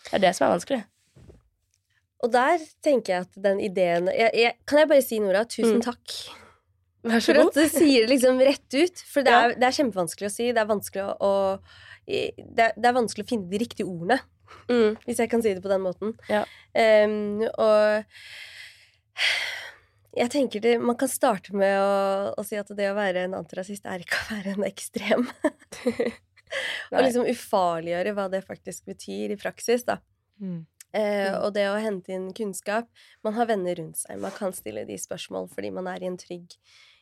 Det 0.09 0.17
er 0.19 0.23
det 0.27 0.35
som 0.35 0.47
er 0.47 0.53
vanskelig. 0.57 0.81
Og 2.19 2.31
der 2.33 2.59
tenker 2.83 3.13
jeg 3.13 3.21
at 3.27 3.37
den 3.43 3.59
ideen 3.63 4.09
jeg, 4.11 4.31
jeg, 4.35 4.53
Kan 4.67 4.79
jeg 4.81 4.89
bare 4.91 5.01
si, 5.05 5.19
Nora, 5.23 5.45
tusen 5.47 5.77
Mm. 5.79 5.85
takk. 5.85 6.15
Vær 7.07 7.21
så 7.23 7.31
For 7.31 7.39
at 7.47 7.53
du 7.55 7.69
sier 7.71 8.03
det 8.03 8.09
liksom 8.11 8.39
rett 8.43 8.73
ut. 8.75 8.97
For 9.07 9.23
det 9.23 9.31
Ja. 9.31 9.45
er, 9.47 9.53
det 9.55 9.63
er 9.63 9.77
kjempevanskelig 9.77 10.27
å 10.27 10.33
si. 10.33 10.51
Det 10.51 10.59
er 10.59 10.67
vanskelig 10.67 11.05
å, 11.05 11.15
å 11.23 11.59
det, 12.09 12.59
er, 12.59 12.73
det 12.75 12.85
er 12.89 12.93
vanskelig 12.97 13.23
å 13.23 13.29
finne 13.29 13.49
de 13.49 13.57
riktige 13.61 13.87
ordene, 13.87 14.19
Mm. 14.67 14.97
hvis 15.05 15.19
jeg 15.21 15.29
kan 15.29 15.41
si 15.45 15.53
det 15.53 15.61
på 15.61 15.69
den 15.69 15.81
måten. 15.81 16.15
Ja. 16.27 16.43
Um, 16.73 17.43
og 17.55 18.03
jeg 20.19 20.31
tenker 20.33 20.61
det, 20.63 20.73
Man 20.83 20.97
kan 20.99 21.09
starte 21.11 21.55
med 21.55 21.75
å, 21.79 22.33
å 22.37 22.43
si 22.45 22.57
at 22.59 22.69
det 22.75 22.89
å 22.91 22.97
være 22.97 23.25
en 23.27 23.37
antirasist 23.39 23.85
er 23.89 24.03
ikke 24.03 24.19
å 24.25 24.33
være 24.35 24.55
en 24.57 24.67
ekstrem. 24.67 25.27
og 26.91 26.99
liksom 27.05 27.27
ufarliggjøre 27.29 28.13
hva 28.17 28.27
det 28.33 28.43
faktisk 28.47 28.87
betyr 28.89 29.35
i 29.35 29.39
praksis. 29.39 29.85
da. 29.87 29.99
Mm. 30.41 30.65
Eh, 30.91 31.27
Mm. 31.29 31.35
og 31.45 31.51
det 31.53 31.67
å 31.69 31.75
hente 31.77 32.09
inn 32.15 32.31
kunnskap 32.33 32.87
Man 33.21 33.35
har 33.35 33.45
venner 33.45 33.75
rundt 33.77 33.99
seg. 33.99 34.17
Man 34.17 34.31
kan 34.33 34.49
stille 34.57 34.87
de 34.89 34.95
spørsmål 34.97 35.45
fordi 35.53 35.69
man 35.75 35.85
er 35.91 36.01
i 36.01 36.07
en 36.09 36.17
trygg, 36.17 36.55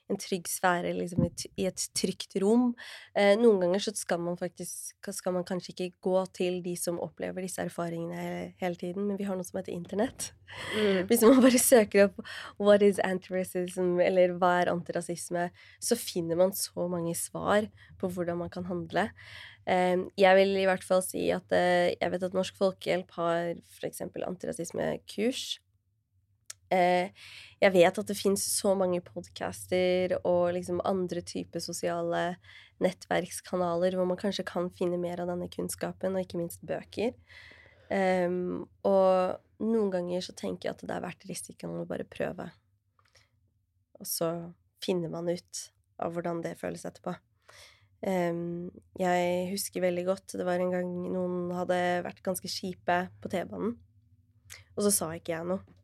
en 0.08 0.20
trygg 0.20 0.48
sfære, 0.50 0.94
liksom 0.96 1.26
i, 1.28 1.66
et 1.68 1.84
trygt 1.98 2.38
rom. 2.42 2.70
Eh, 3.18 3.34
noen 3.40 3.60
ganger 3.64 3.84
så 3.84 3.94
skal 3.98 4.22
man 4.24 4.38
faktisk 4.40 5.12
skal 5.16 5.36
man 5.36 5.46
kanskje 5.48 5.74
ikke 5.74 5.90
gå 6.08 6.22
til 6.38 6.62
de 6.66 6.76
som 6.80 7.00
opplever 7.04 7.44
disse 7.46 7.64
erfaringene 7.64 8.54
hele 8.62 8.80
tiden, 8.80 9.08
men 9.10 9.20
vi 9.20 9.28
har 9.28 9.38
noe 9.38 9.48
som 9.48 9.60
heter 9.60 9.76
internett. 9.76 10.32
Mm. 10.78 11.04
Hvis 11.10 11.26
man 11.28 11.42
bare 11.44 11.60
søker 11.60 12.08
opp 12.08 12.22
'what 12.58 12.82
is 12.82 13.00
anti-racism', 13.04 14.00
eller 14.04 14.38
'hva 14.38 14.62
er 14.62 14.72
antirasisme', 14.72 15.50
så 15.80 15.96
finner 15.96 16.36
man 16.36 16.52
så 16.52 16.88
mange 16.88 17.16
svar 17.16 17.68
på 18.00 18.08
hvordan 18.08 18.38
man 18.38 18.50
kan 18.50 18.66
handle. 18.66 19.10
Eh, 19.68 19.98
Jeg 20.18 20.36
vil 20.36 20.56
i 20.58 20.66
hvert 20.66 20.84
fall 20.84 21.02
si 21.04 21.30
at 21.30 21.52
eh, 21.52 21.96
jeg 22.00 22.12
vet 22.12 22.24
at 22.24 22.34
Norsk 22.34 22.56
Folkehjelp 22.56 23.12
har 23.12 23.56
f.eks. 23.80 24.02
antirasismekurs. 24.02 25.60
Eh, 26.74 27.12
Jeg 27.58 27.74
vet 27.74 27.98
at 27.98 28.10
det 28.10 28.18
fins 28.20 28.44
så 28.54 28.76
mange 28.78 29.00
podcaster 29.02 30.14
og 30.20 30.52
liksom 30.54 30.82
andre 30.86 31.24
typer 31.26 31.64
sosiale 31.64 32.36
nettverkskanaler 32.84 33.96
hvor 33.98 34.06
man 34.06 34.20
kanskje 34.20 34.46
kan 34.46 34.70
finne 34.78 35.00
mer 35.02 35.24
av 35.24 35.32
denne 35.32 35.48
kunnskapen, 35.50 36.14
og 36.14 36.22
ikke 36.22 36.38
minst 36.38 36.62
bøker. 36.62 37.16
Um, 37.90 38.68
og 38.86 39.40
noen 39.64 39.90
ganger 39.94 40.22
så 40.22 40.36
tenker 40.38 40.68
jeg 40.68 40.76
at 40.76 40.84
det 40.86 40.94
er 40.94 41.06
verdt 41.08 41.26
risikoen 41.30 41.80
å 41.82 41.88
bare 41.90 42.06
prøve. 42.06 42.46
Og 43.98 44.06
så 44.06 44.30
finner 44.84 45.10
man 45.10 45.32
ut 45.32 45.64
av 45.98 46.14
hvordan 46.14 46.44
det 46.46 46.60
føles 46.60 46.86
etterpå. 46.86 47.16
Um, 48.06 48.70
jeg 49.02 49.48
husker 49.50 49.82
veldig 49.82 50.04
godt 50.12 50.36
det 50.38 50.46
var 50.46 50.62
en 50.62 50.76
gang 50.76 50.92
noen 51.16 51.50
hadde 51.58 51.80
vært 52.06 52.22
ganske 52.22 52.52
kjipe 52.52 53.00
på 53.24 53.34
T-banen. 53.34 53.74
Og 54.78 54.86
så 54.86 54.94
sa 54.94 55.10
ikke 55.18 55.34
jeg 55.34 55.50
noe. 55.50 55.77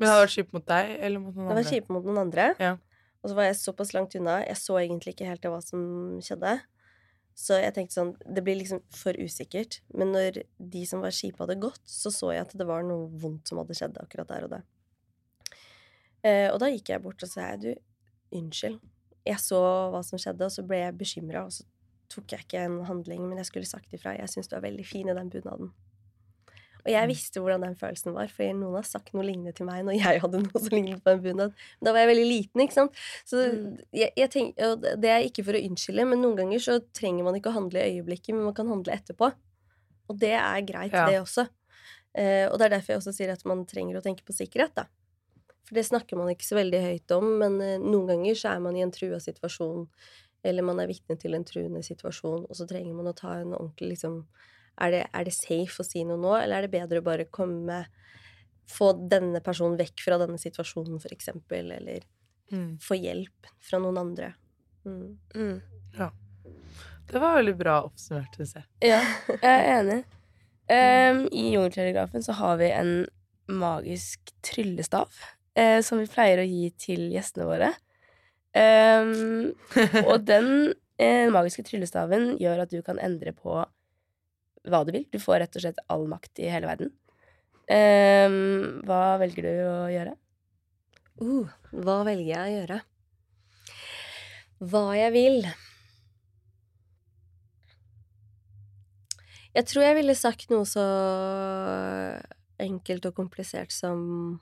Men 0.00 0.08
det 0.08 0.12
hadde 0.14 0.24
vært 0.24 0.36
kjipt 0.38 0.54
mot 0.56 0.66
deg 0.72 0.90
eller 0.96 1.20
mot 1.20 1.34
noen 1.36 1.46
andre? 1.46 1.56
Det 1.60 1.62
var 1.62 1.74
kjipt 1.76 1.92
mot 1.92 2.06
noen 2.08 2.20
andre. 2.24 2.44
Ja. 2.58 2.74
Og 3.20 3.28
så 3.28 3.36
var 3.36 3.46
jeg 3.50 3.56
såpass 3.60 3.92
langt 3.92 4.16
unna. 4.16 4.38
Jeg 4.46 4.56
så 4.56 4.78
egentlig 4.80 5.12
ikke 5.12 5.28
helt 5.28 5.48
hva 5.52 5.60
som 5.64 5.82
skjedde. 6.24 6.54
Så 7.40 7.56
jeg 7.60 7.72
tenkte 7.76 7.94
sånn 7.94 8.10
Det 8.24 8.42
blir 8.44 8.58
liksom 8.58 8.80
for 8.96 9.16
usikkert. 9.20 9.80
Men 9.92 10.14
når 10.16 10.42
de 10.56 10.84
som 10.88 11.04
var 11.04 11.14
kjipe, 11.14 11.40
hadde 11.44 11.60
gått, 11.60 11.82
så 11.84 12.12
så 12.14 12.32
jeg 12.34 12.46
at 12.46 12.56
det 12.56 12.68
var 12.68 12.86
noe 12.86 13.10
vondt 13.20 13.52
som 13.52 13.60
hadde 13.60 13.76
skjedd 13.76 14.00
akkurat 14.00 14.32
der 14.32 14.48
og 14.48 14.54
da. 14.56 14.62
Eh, 16.24 16.48
og 16.52 16.58
da 16.60 16.68
gikk 16.72 16.92
jeg 16.92 17.04
bort 17.04 17.22
og 17.24 17.30
sa 17.30 17.52
du, 17.60 17.72
unnskyld. 18.36 18.80
Jeg 19.28 19.40
så 19.40 19.60
hva 19.92 20.00
som 20.04 20.20
skjedde, 20.20 20.48
og 20.48 20.52
så 20.52 20.64
ble 20.64 20.80
jeg 20.80 20.96
bekymra, 20.96 21.44
og 21.44 21.54
så 21.54 21.68
tok 22.10 22.34
jeg 22.34 22.46
ikke 22.46 22.64
en 22.66 22.80
handling, 22.88 23.22
men 23.28 23.40
jeg 23.40 23.48
skulle 23.50 23.68
sagt 23.68 23.92
ifra. 23.96 24.16
Jeg 24.16 24.32
syns 24.32 24.50
du 24.50 24.56
er 24.56 24.64
veldig 24.64 24.86
fin 24.86 25.08
i 25.08 25.16
den 25.16 25.30
bunaden. 25.32 25.72
Og 26.84 26.90
jeg 26.92 27.02
Mm. 27.04 27.08
visste 27.12 27.40
hvordan 27.40 27.60
den 27.62 27.74
følelsen 27.76 28.14
var, 28.14 28.28
for 28.28 28.44
noen 28.56 28.74
har 28.74 28.82
sagt 28.88 29.12
noe 29.14 29.22
lignende 29.24 29.52
til 29.54 29.66
meg 29.66 29.84
når 29.84 29.98
jeg 30.00 30.20
hadde 30.20 30.40
noe 30.42 30.58
som 30.60 30.68
lignet 30.72 31.02
på 31.04 31.10
en 31.12 31.20
bunad. 31.22 31.52
Da 31.82 31.92
var 31.92 32.00
jeg 32.06 32.10
veldig 32.16 32.28
liten, 32.30 32.60
ikke 32.64 32.72
sant. 32.78 32.92
Så 33.24 33.36
Mm. 33.52 33.78
jeg, 33.92 34.12
jeg 34.16 34.30
tenk, 34.30 34.54
og 34.58 34.80
det 34.80 35.04
er 35.10 35.22
ikke 35.28 35.44
for 35.44 35.52
å 35.52 35.62
unnskylde, 35.68 36.06
men 36.08 36.22
noen 36.22 36.36
ganger 36.36 36.58
så 36.58 36.80
trenger 36.92 37.24
man 37.24 37.34
ikke 37.34 37.50
å 37.52 37.58
handle 37.58 37.78
i 37.84 38.00
øyeblikket, 38.00 38.34
men 38.34 38.44
man 38.44 38.54
kan 38.54 38.66
handle 38.68 38.92
etterpå. 38.92 39.32
Og 40.08 40.18
det 40.18 40.32
er 40.34 40.60
greit, 40.62 40.92
Ja. 40.92 41.06
det 41.06 41.20
også. 41.20 41.48
Eh, 42.14 42.48
og 42.50 42.58
det 42.58 42.66
er 42.66 42.78
derfor 42.78 42.88
jeg 42.94 42.98
også 42.98 43.14
sier 43.14 43.30
at 43.32 43.44
man 43.44 43.64
trenger 43.66 43.96
å 43.96 44.02
tenke 44.02 44.24
på 44.24 44.32
sikkerhet, 44.34 44.74
da. 44.74 44.84
For 45.64 45.74
det 45.76 45.84
snakker 45.86 46.16
man 46.16 46.26
ikke 46.34 46.42
så 46.48 46.56
veldig 46.58 46.80
høyt 46.82 47.10
om, 47.16 47.38
men 47.38 47.60
eh, 47.62 47.78
noen 47.78 48.08
ganger 48.08 48.34
så 48.34 48.56
er 48.56 48.60
man 48.60 48.74
i 48.76 48.80
en 48.82 48.90
trua 48.90 49.20
situasjon, 49.22 49.86
eller 50.42 50.62
man 50.64 50.80
er 50.80 50.88
vitne 50.88 51.16
til 51.20 51.34
en 51.36 51.44
truende 51.44 51.84
situasjon, 51.84 52.46
og 52.48 52.56
så 52.56 52.66
trenger 52.66 52.94
man 52.94 53.06
å 53.06 53.14
ta 53.14 53.34
en 53.38 53.52
ordentlig 53.54 53.90
liksom 53.94 54.24
er 54.78 54.94
det, 54.94 55.02
er 55.12 55.24
det 55.26 55.34
safe 55.34 55.82
å 55.82 55.86
si 55.86 56.04
noe 56.04 56.20
nå, 56.20 56.34
eller 56.38 56.60
er 56.60 56.66
det 56.66 56.74
bedre 56.74 57.02
å 57.02 57.06
bare 57.06 57.30
komme 57.30 57.84
Få 58.70 58.92
denne 58.94 59.40
personen 59.42 59.74
vekk 59.74 60.04
fra 60.04 60.14
denne 60.20 60.38
situasjonen, 60.38 61.00
for 61.02 61.10
eksempel, 61.10 61.72
eller 61.74 62.04
Mm. 62.52 62.78
få 62.82 62.94
hjelp 62.98 63.46
fra 63.62 63.78
noen 63.78 63.98
andre. 63.98 64.32
Mm. 64.86 65.18
Mm. 65.34 65.60
Det 67.10 67.18
var 67.18 67.36
veldig 67.36 67.56
bra 67.58 67.76
oppsummert, 67.86 68.34
syns 68.38 68.56
jeg. 68.58 68.64
Ja, 68.90 69.00
jeg 69.42 69.50
er 69.50 69.70
enig. 69.80 69.98
Um, 70.70 71.24
I 71.34 71.48
Jungeltelegrafen 71.54 72.22
så 72.22 72.34
har 72.38 72.58
vi 72.60 72.70
en 72.70 72.92
magisk 73.50 74.30
tryllestav 74.46 75.10
uh, 75.58 75.80
som 75.82 75.98
vi 75.98 76.06
pleier 76.10 76.42
å 76.42 76.46
gi 76.46 76.68
til 76.78 77.08
gjestene 77.10 77.48
våre. 77.48 77.72
Um, 78.54 79.50
og 80.10 80.22
den 80.26 80.70
uh, 80.70 81.26
magiske 81.34 81.66
tryllestaven 81.66 82.36
gjør 82.42 82.64
at 82.64 82.74
du 82.74 82.78
kan 82.86 82.98
endre 83.02 83.34
på 83.34 83.58
hva 84.68 84.82
du 84.84 84.92
vil. 84.94 85.06
Du 85.12 85.18
får 85.22 85.42
rett 85.44 85.56
og 85.56 85.64
slett 85.64 85.80
all 85.92 86.06
makt 86.10 86.42
i 86.42 86.50
hele 86.52 86.68
verden. 86.70 86.92
Um, 87.70 88.80
hva 88.88 89.16
velger 89.22 89.46
du 89.46 89.52
å 89.70 89.74
gjøre? 89.92 90.14
Uh, 91.20 91.50
hva 91.70 92.00
velger 92.08 92.32
jeg 92.32 92.40
å 92.40 92.56
gjøre? 92.58 92.80
Hva 94.70 94.84
jeg 94.98 95.14
vil? 95.14 95.38
Jeg 99.50 99.66
tror 99.66 99.86
jeg 99.86 99.98
ville 99.98 100.14
sagt 100.18 100.50
noe 100.52 100.66
så 100.68 100.84
enkelt 102.60 103.08
og 103.08 103.16
komplisert 103.16 103.72
som 103.74 104.38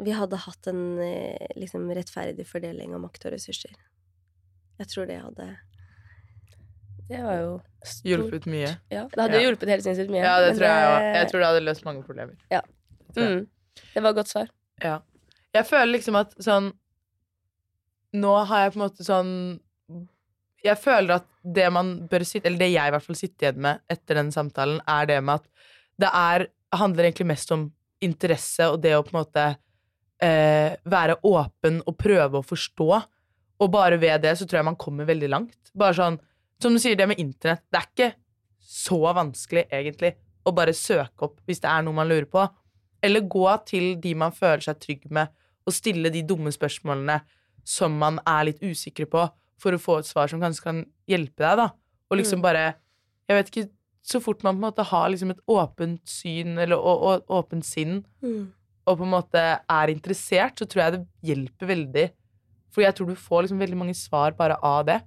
vi 0.00 0.14
hadde 0.14 0.38
hatt 0.40 0.70
en 0.70 0.82
eh, 1.02 1.50
liksom 1.58 1.90
rettferdig 1.94 2.46
fordeling 2.48 2.94
av 2.94 3.02
makt 3.04 3.26
og 3.26 3.34
ressurser. 3.34 3.74
Jeg 4.80 4.90
tror 4.90 5.10
det 5.10 5.20
hadde 5.20 5.48
Det 7.10 7.20
var 7.26 7.38
jo 7.40 7.54
stort. 7.82 8.06
Hjulpet 8.06 8.44
mye. 8.50 8.68
Ja, 8.92 9.04
det 9.10 9.18
hadde 9.24 9.38
Ja. 9.40 9.44
hjulpet 9.48 9.68
helt 9.72 9.82
sinnssykt 9.86 10.10
mye. 10.14 10.22
Ja, 10.22 10.36
det 10.44 10.52
tror 10.56 10.66
jeg 10.68 10.90
òg. 10.90 11.06
Jeg 11.16 11.30
tror 11.30 11.40
det 11.42 11.48
hadde 11.50 11.64
løst 11.66 11.84
mange 11.88 12.04
problemer. 12.06 12.36
Ja. 12.52 12.60
Mm, 13.16 13.46
det 13.94 14.02
var 14.04 14.10
et 14.12 14.16
godt 14.20 14.30
svar. 14.30 14.50
Ja. 14.84 15.00
Jeg 15.54 15.66
føler 15.66 15.92
liksom 15.98 16.14
at 16.20 16.36
sånn 16.38 16.70
Nå 18.14 18.30
har 18.46 18.64
jeg 18.64 18.72
på 18.72 18.78
en 18.80 18.84
måte 18.88 19.04
sånn 19.06 19.60
Jeg 20.64 20.78
føler 20.82 21.14
at 21.20 21.26
det 21.44 21.66
man 21.72 21.92
bør 22.10 22.24
sitte 22.26 22.46
Eller 22.50 22.58
det 22.58 22.68
jeg 22.72 22.88
i 22.90 22.94
hvert 22.94 23.02
fall 23.06 23.18
sitter 23.18 23.46
igjen 23.48 23.60
med 23.66 23.80
etter 23.90 24.18
den 24.18 24.30
samtalen, 24.34 24.80
er 24.86 25.06
det 25.06 25.18
med 25.24 25.40
at 25.40 25.46
det 26.00 26.10
er 26.16 26.46
handler 26.72 27.04
egentlig 27.10 27.26
mest 27.28 27.50
om 27.52 27.66
interesse 28.00 28.64
og 28.70 28.80
det 28.80 28.94
å 28.96 29.02
på 29.04 29.12
en 29.12 29.18
måte 29.20 29.44
eh, 30.22 30.76
være 30.88 31.18
åpen 31.28 31.82
og 31.86 31.96
prøve 32.00 32.38
å 32.40 32.46
forstå. 32.46 32.86
Og 33.60 33.70
bare 33.70 33.98
ved 34.00 34.22
det 34.22 34.36
så 34.38 34.46
tror 34.48 34.60
jeg 34.60 34.64
man 34.70 34.78
kommer 34.80 35.04
veldig 35.08 35.28
langt. 35.28 35.58
Bare 35.76 35.92
sånn, 35.98 36.16
Som 36.60 36.74
du 36.76 36.80
sier, 36.82 36.96
det 36.96 37.08
med 37.08 37.20
internett. 37.22 37.62
Det 37.72 37.80
er 37.80 37.88
ikke 37.88 38.10
så 38.70 39.00
vanskelig, 39.16 39.66
egentlig, 39.72 40.14
å 40.46 40.52
bare 40.56 40.74
søke 40.76 41.26
opp 41.26 41.40
hvis 41.48 41.60
det 41.62 41.70
er 41.70 41.84
noe 41.84 41.96
man 41.96 42.08
lurer 42.08 42.28
på. 42.30 42.44
Eller 43.02 43.24
gå 43.32 43.46
til 43.68 43.94
de 44.00 44.14
man 44.18 44.32
føler 44.36 44.62
seg 44.64 44.80
trygg 44.82 45.06
med, 45.12 45.30
og 45.66 45.74
stille 45.76 46.12
de 46.12 46.22
dumme 46.26 46.52
spørsmålene 46.52 47.20
som 47.66 47.96
man 48.00 48.18
er 48.28 48.48
litt 48.48 48.62
usikker 48.64 49.08
på, 49.10 49.26
for 49.60 49.76
å 49.76 49.80
få 49.80 49.98
et 50.00 50.08
svar 50.08 50.30
som 50.32 50.40
kanskje 50.40 50.64
kan 50.64 50.80
hjelpe 51.08 51.44
deg, 51.44 51.60
da. 51.60 51.68
Og 52.10 52.18
liksom 52.18 52.40
Mm. 52.40 52.42
bare 52.42 52.74
Jeg 53.28 53.36
vet 53.36 53.50
ikke 53.50 53.70
Så 54.02 54.18
fort 54.18 54.42
man 54.42 54.56
på 54.56 54.64
en 54.64 54.72
måte 54.72 54.82
har 54.82 55.10
liksom 55.10 55.30
et 55.30 55.40
åpent 55.46 56.00
syn, 56.08 56.58
eller 56.58 56.76
og, 56.76 57.02
og, 57.02 57.26
åpent 57.28 57.62
sinn, 57.62 58.02
mm. 58.22 58.52
og 58.86 58.96
på 58.96 59.04
en 59.04 59.10
måte 59.12 59.60
er 59.68 59.92
interessert, 59.92 60.56
så 60.56 60.64
tror 60.64 60.82
jeg 60.82 60.92
det 60.94 61.06
hjelper 61.22 61.66
veldig. 61.68 62.10
For 62.72 62.80
jeg 62.80 62.94
tror 62.94 63.06
du 63.06 63.14
får 63.14 63.42
liksom 63.44 63.60
veldig 63.60 63.76
mange 63.76 63.94
svar 63.94 64.32
bare 64.32 64.56
av 64.64 64.86
det. 64.86 65.02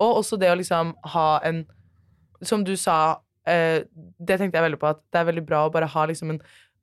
Og 0.00 0.16
også 0.22 0.38
det 0.40 0.50
å 0.50 0.56
liksom 0.58 0.94
ha 1.14 1.40
en 1.44 1.66
Som 2.42 2.64
du 2.64 2.74
sa, 2.76 3.20
eh, 3.46 3.84
det 4.18 4.38
tenkte 4.40 4.58
jeg 4.58 4.64
veldig 4.66 4.78
på, 4.80 4.88
at 4.90 4.98
det 5.12 5.20
er 5.20 5.24
veldig 5.28 5.44
bra 5.46 5.60
å 5.68 5.72
bare 5.72 5.86
ha 5.86 6.06
liksom 6.06 6.30
en 6.30 6.40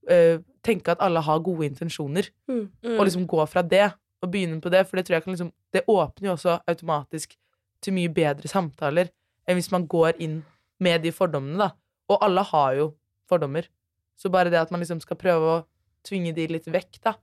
eh, 0.10 0.38
Tenke 0.64 0.92
at 0.92 1.02
alle 1.02 1.20
har 1.24 1.40
gode 1.40 1.66
intensjoner, 1.68 2.30
Mm. 2.50 2.70
Mm. 2.84 2.98
og 3.00 3.06
liksom 3.06 3.26
gå 3.28 3.46
fra 3.48 3.62
det, 3.62 3.94
og 4.22 4.32
begynne 4.32 4.62
på 4.62 4.70
det. 4.72 4.86
For 4.88 4.96
det 4.98 5.06
tror 5.06 5.16
jeg 5.16 5.24
kan 5.24 5.34
liksom 5.34 5.52
Det 5.74 5.86
åpner 5.88 6.28
jo 6.30 6.34
også 6.36 6.60
automatisk 6.68 7.36
til 7.82 7.94
mye 7.94 8.10
bedre 8.12 8.48
samtaler 8.48 9.10
enn 9.48 9.56
hvis 9.56 9.72
man 9.72 9.88
går 9.88 10.14
inn 10.20 10.44
med 10.80 11.02
de 11.04 11.12
fordommene, 11.12 11.58
da. 11.58 11.72
Og 12.10 12.18
alle 12.22 12.42
har 12.44 12.74
jo 12.76 12.94
fordommer. 13.30 13.64
Så 14.18 14.30
bare 14.32 14.50
det 14.50 14.60
at 14.60 14.72
man 14.72 14.80
liksom 14.82 15.00
skal 15.02 15.18
prøve 15.18 15.44
å 15.60 15.66
tvinge 16.04 16.34
de 16.36 16.48
litt 16.48 16.66
vekk, 16.66 17.02
da. 17.04 17.14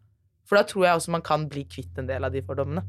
For 0.45 0.57
da 0.57 0.63
tror 0.65 0.85
jeg 0.87 0.97
også 0.97 1.11
man 1.11 1.23
kan 1.23 1.49
bli 1.49 1.65
kvitt 1.65 1.99
en 1.99 2.07
del 2.07 2.25
av 2.25 2.33
de 2.33 2.41
fordommene. 2.43 2.83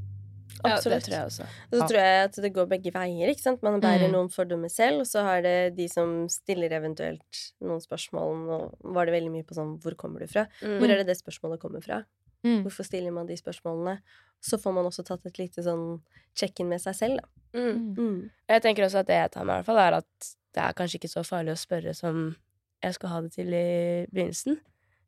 Ja, 0.69 0.75
det 0.91 0.99
tror 1.05 1.15
jeg 1.15 1.25
også. 1.31 1.47
Og 1.71 1.75
så 1.79 1.87
tror 1.89 1.99
jeg 2.01 2.23
at 2.27 2.35
det 2.45 2.51
går 2.53 2.67
begge 2.71 2.91
veier. 2.93 3.29
ikke 3.31 3.41
sant? 3.43 3.63
Man 3.63 3.79
bærer 3.81 4.07
Mm. 4.07 4.13
noen 4.17 4.29
fordommer 4.29 4.69
selv, 4.69 4.99
og 5.01 5.07
så 5.07 5.23
har 5.23 5.41
det 5.41 5.75
de 5.77 5.87
som 5.89 6.27
stiller 6.29 6.69
eventuelt 6.77 7.41
noen 7.61 7.79
spørsmål. 7.81 8.35
Nå 8.47 8.59
var 8.93 9.05
det 9.05 9.13
veldig 9.17 9.31
mye 9.31 9.43
på 9.47 9.55
sånn 9.57 9.79
Hvor 9.81 9.95
kommer 9.95 10.19
du 10.19 10.27
fra? 10.27 10.47
Mm. 10.61 10.77
Hvor 10.79 10.89
er 10.89 10.97
det 11.03 11.07
det 11.07 11.17
spørsmålet 11.21 11.59
kommer 11.59 11.81
fra? 11.83 12.03
Mm. 12.43 12.61
Hvorfor 12.63 12.85
stiller 12.85 13.11
man 13.11 13.25
de 13.27 13.35
spørsmålene? 13.35 13.99
Så 14.41 14.59
får 14.61 14.73
man 14.73 14.85
også 14.85 15.03
tatt 15.03 15.25
et 15.25 15.37
lite 15.39 15.63
sånn 15.65 16.01
check-in 16.37 16.69
med 16.69 16.79
seg 16.79 16.93
selv, 16.95 17.17
da. 17.17 17.27
Mm. 17.57 17.95
Mm. 17.97 18.29
Jeg 18.49 18.61
tenker 18.61 18.85
også 18.85 18.99
at 18.99 19.07
det 19.07 19.15
jeg 19.17 19.31
tar 19.31 19.43
med, 19.45 19.55
i 19.55 19.57
hvert 19.57 19.65
fall, 19.65 19.77
er 19.81 19.93
at 19.97 20.33
det 20.53 20.63
er 20.63 20.73
kanskje 20.77 20.99
ikke 20.99 21.09
så 21.09 21.23
farlig 21.25 21.53
å 21.55 21.61
spørre 21.65 21.95
som 21.95 22.35
jeg 22.83 22.93
skal 22.93 23.09
ha 23.09 23.21
det 23.21 23.31
til 23.33 23.47
i 23.53 24.05
begynnelsen. 24.13 24.59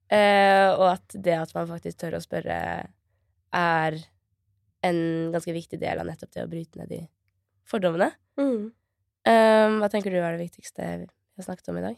Eh, 0.10 0.70
og 0.74 0.88
at 0.96 1.14
det 1.14 1.36
at 1.38 1.54
man 1.54 1.68
faktisk 1.70 1.98
tør 2.02 2.18
å 2.18 2.22
spørre, 2.26 2.88
er 3.54 3.98
en 4.86 5.00
ganske 5.34 5.54
viktig 5.56 5.80
del 5.82 6.02
av 6.02 6.08
nettopp 6.08 6.32
det 6.36 6.46
å 6.46 6.52
bryte 6.52 6.80
ned 6.80 6.92
de 6.92 7.02
fordommene. 7.70 8.12
Mm. 8.40 8.70
Um, 9.30 9.80
hva 9.82 9.90
tenker 9.92 10.14
du 10.14 10.20
er 10.22 10.38
det 10.38 10.46
viktigste 10.46 10.86
vi 11.04 11.10
har 11.42 11.48
snakket 11.48 11.72
om 11.72 11.80
i 11.82 11.86
dag? 11.90 11.98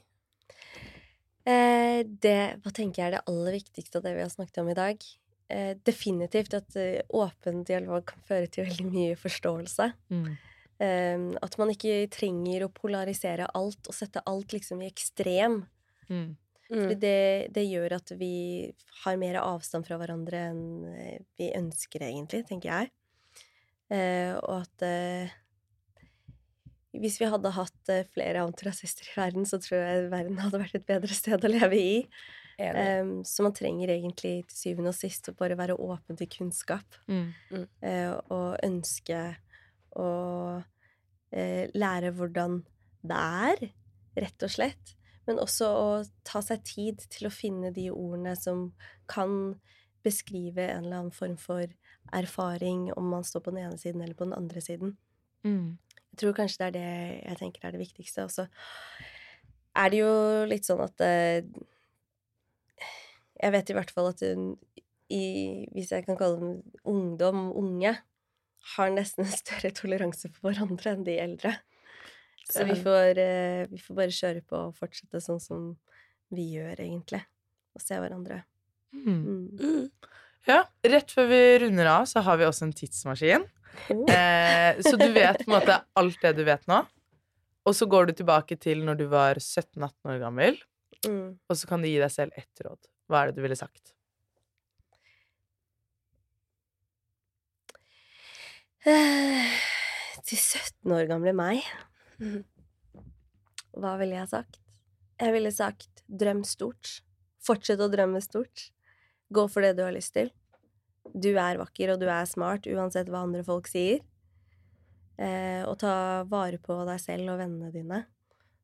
Eh, 1.41 2.01
det, 2.05 2.37
hva 2.61 2.73
tenker 2.73 3.01
jeg 3.01 3.07
er 3.07 3.15
det 3.15 3.25
aller 3.29 3.57
viktigste 3.57 3.97
av 3.97 4.05
det 4.05 4.13
vi 4.17 4.23
har 4.23 4.31
snakket 4.33 4.61
om 4.61 4.69
i 4.69 4.77
dag? 4.77 5.05
Eh, 5.51 5.73
definitivt 5.87 6.53
at 6.55 6.77
eh, 6.79 7.01
åpen 7.17 7.63
dialog 7.67 8.05
kan 8.07 8.21
føre 8.27 8.49
til 8.51 8.67
veldig 8.69 8.87
mye 8.91 9.17
forståelse. 9.19 9.89
Mm. 10.13 10.29
Eh, 10.81 11.25
at 11.41 11.57
man 11.61 11.73
ikke 11.73 12.05
trenger 12.13 12.67
å 12.67 12.73
polarisere 12.73 13.49
alt 13.57 13.89
og 13.89 13.97
sette 13.97 14.23
alt 14.29 14.53
liksom 14.55 14.83
i 14.83 14.91
ekstrem. 14.91 15.63
Mm. 16.11 16.35
Fordi 16.71 16.95
det, 17.01 17.51
det 17.55 17.65
gjør 17.67 17.97
at 17.97 18.13
vi 18.19 18.33
har 19.03 19.19
mer 19.19 19.41
avstand 19.41 19.87
fra 19.87 19.97
hverandre 19.99 20.45
enn 20.51 20.65
eh, 20.95 21.19
vi 21.39 21.51
ønsker, 21.57 22.05
egentlig, 22.07 22.45
tenker 22.47 22.71
jeg. 22.71 22.91
Eh, 23.91 24.35
og 24.39 24.61
at 24.61 24.85
eh, 24.87 25.33
hvis 26.95 27.19
vi 27.19 27.29
hadde 27.31 27.53
hatt 27.55 27.91
eh, 27.91 28.07
flere 28.15 28.43
antirasister 28.45 29.09
i 29.09 29.17
verden, 29.17 29.47
så 29.47 29.59
tror 29.63 29.83
jeg 29.83 30.11
verden 30.13 30.39
hadde 30.39 30.61
vært 30.61 30.77
et 30.79 30.87
bedre 30.87 31.17
sted 31.17 31.43
å 31.43 31.51
leve 31.51 31.79
i. 31.79 31.97
Enig. 32.61 33.25
Så 33.25 33.41
man 33.41 33.55
trenger 33.57 33.89
egentlig 33.89 34.43
til 34.51 34.57
syvende 34.57 34.91
og 34.91 34.97
sist 34.97 35.31
å 35.31 35.35
bare 35.37 35.57
være 35.57 35.79
åpen 35.81 36.19
til 36.19 36.29
kunnskap. 36.29 36.99
Mm. 37.09 37.31
eh, 37.81 38.11
og 38.29 38.59
ønske 38.67 39.21
å 39.97 40.09
eh, 41.33 41.71
lære 41.73 42.11
hvordan 42.15 42.59
det 43.07 43.21
er, 43.47 43.63
rett 44.21 44.45
og 44.45 44.53
slett. 44.53 44.95
Men 45.29 45.41
også 45.41 45.67
å 45.69 45.87
ta 46.27 46.41
seg 46.43 46.63
tid 46.65 47.03
til 47.13 47.29
å 47.29 47.33
finne 47.33 47.71
de 47.75 47.89
ordene 47.93 48.33
som 48.39 48.71
kan 49.11 49.55
beskrive 50.05 50.65
en 50.65 50.85
eller 50.85 51.03
annen 51.03 51.15
form 51.15 51.37
for 51.37 51.69
erfaring, 52.15 52.89
om 52.97 53.11
man 53.13 53.25
står 53.25 53.45
på 53.45 53.53
den 53.53 53.67
ene 53.67 53.77
siden 53.77 54.01
eller 54.01 54.17
på 54.17 54.25
den 54.25 54.37
andre 54.37 54.63
siden. 54.63 54.95
Mm. 55.45 55.77
Jeg 56.11 56.19
tror 56.21 56.37
kanskje 56.37 56.59
det 56.59 56.69
er 56.69 56.75
det 56.75 57.19
jeg 57.21 57.39
tenker 57.39 57.67
er 57.67 57.75
det 57.75 57.83
viktigste. 57.83 58.25
Og 58.25 58.33
så 58.33 58.47
er 59.77 59.91
det 59.91 60.01
jo 60.01 60.13
litt 60.49 60.67
sånn 60.67 60.81
at 60.83 61.03
eh, 61.05 61.45
Jeg 63.41 63.53
vet 63.55 63.69
i 63.71 63.75
hvert 63.77 63.93
fall 63.93 64.11
at 64.11 64.21
hun, 64.21 64.51
i, 65.09 65.23
hvis 65.73 65.93
jeg 65.95 66.05
kan 66.05 66.17
kalle 66.19 66.37
dem 66.41 66.51
ungdom, 66.87 67.47
unge, 67.57 67.95
har 68.75 68.91
nesten 68.93 69.25
en 69.25 69.37
større 69.43 69.71
toleranse 69.77 70.29
for 70.29 70.49
hverandre 70.49 70.95
enn 70.95 71.05
de 71.07 71.17
eldre. 71.21 71.55
Så 72.51 72.65
vi 72.67 72.75
får, 72.83 73.17
eh, 73.21 73.65
vi 73.71 73.79
får 73.81 73.95
bare 73.97 74.15
kjøre 74.15 74.41
på 74.47 74.57
og 74.67 74.75
fortsette 74.77 75.21
sånn 75.23 75.39
som 75.41 75.67
vi 76.35 76.49
gjør, 76.57 76.75
egentlig. 76.83 77.21
Og 77.75 77.81
se 77.83 77.95
hverandre. 77.99 78.41
Mm. 78.93 79.21
Mm. 79.23 79.43
Mm. 79.59 79.91
Ja, 80.49 80.63
rett 80.83 81.11
før 81.13 81.27
vi 81.29 81.41
runder 81.63 81.87
av, 81.87 82.07
så 82.09 82.23
har 82.25 82.37
vi 82.41 82.47
også 82.47 82.65
en 82.67 82.73
tidsmaskin. 82.75 83.45
Oh. 83.93 84.03
Eh, 84.11 84.81
så 84.83 84.97
du 84.99 85.07
vet 85.15 85.45
på 85.45 85.47
en 85.51 85.55
måte 85.59 85.77
alt 85.95 86.19
det 86.25 86.33
du 86.35 86.43
vet 86.47 86.65
nå. 86.67 86.81
Og 87.65 87.75
så 87.77 87.85
går 87.87 88.09
du 88.09 88.13
tilbake 88.19 88.57
til 88.59 88.81
når 88.83 88.97
du 88.97 89.05
var 89.11 89.35
17-18 89.39 90.15
år 90.15 90.19
gammel, 90.25 90.59
Mm. 91.07 91.39
og 91.49 91.55
så 91.57 91.65
kan 91.65 91.81
du 91.81 91.87
gi 91.87 91.97
deg 91.97 92.11
selv 92.13 92.31
ett 92.37 92.59
råd. 92.61 92.77
Hva 93.09 93.23
er 93.23 93.31
det 93.31 93.35
du 93.39 93.41
ville 93.41 93.55
sagt? 93.57 93.93
Eh, 98.85 99.57
Til 100.27 100.37
17 100.37 100.91
år 100.93 101.07
gamle 101.09 101.33
meg. 101.37 101.63
Hva 103.71 103.95
ville 104.01 104.17
jeg 104.19 104.29
sagt? 104.31 104.59
Jeg 105.21 105.33
ville 105.35 105.51
sagt 105.53 106.03
drøm 106.07 106.43
stort. 106.47 106.99
Fortsett 107.41 107.81
å 107.81 107.89
drømme 107.91 108.21
stort. 108.23 108.69
Gå 109.31 109.47
for 109.49 109.65
det 109.65 109.75
du 109.77 109.83
har 109.85 109.95
lyst 109.95 110.13
til. 110.17 110.31
Du 111.13 111.31
er 111.33 111.59
vakker, 111.59 111.93
og 111.93 112.01
du 112.01 112.07
er 112.11 112.27
smart, 112.29 112.67
uansett 112.69 113.09
hva 113.09 113.23
andre 113.25 113.43
folk 113.45 113.69
sier. 113.69 114.01
Eh, 115.21 115.61
og 115.67 115.77
ta 115.81 116.23
vare 116.29 116.57
på 116.61 116.75
deg 116.87 117.01
selv 117.01 117.33
og 117.33 117.41
vennene 117.41 117.71
dine. 117.73 118.03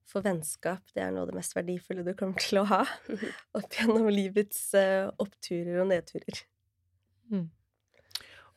For 0.08 0.24
vennskap, 0.24 0.86
det 0.95 1.03
er 1.03 1.12
noe 1.12 1.26
av 1.26 1.32
det 1.32 1.36
mest 1.36 1.55
verdifulle 1.58 2.05
du 2.08 2.14
kommer 2.18 2.39
til 2.39 2.62
å 2.62 2.68
ha 2.70 2.84
opp 3.58 3.74
gjennom 3.76 4.08
livets 4.14 4.62
eh, 4.78 5.10
oppturer 5.20 5.82
og 5.84 5.89
nedturer. 5.91 6.43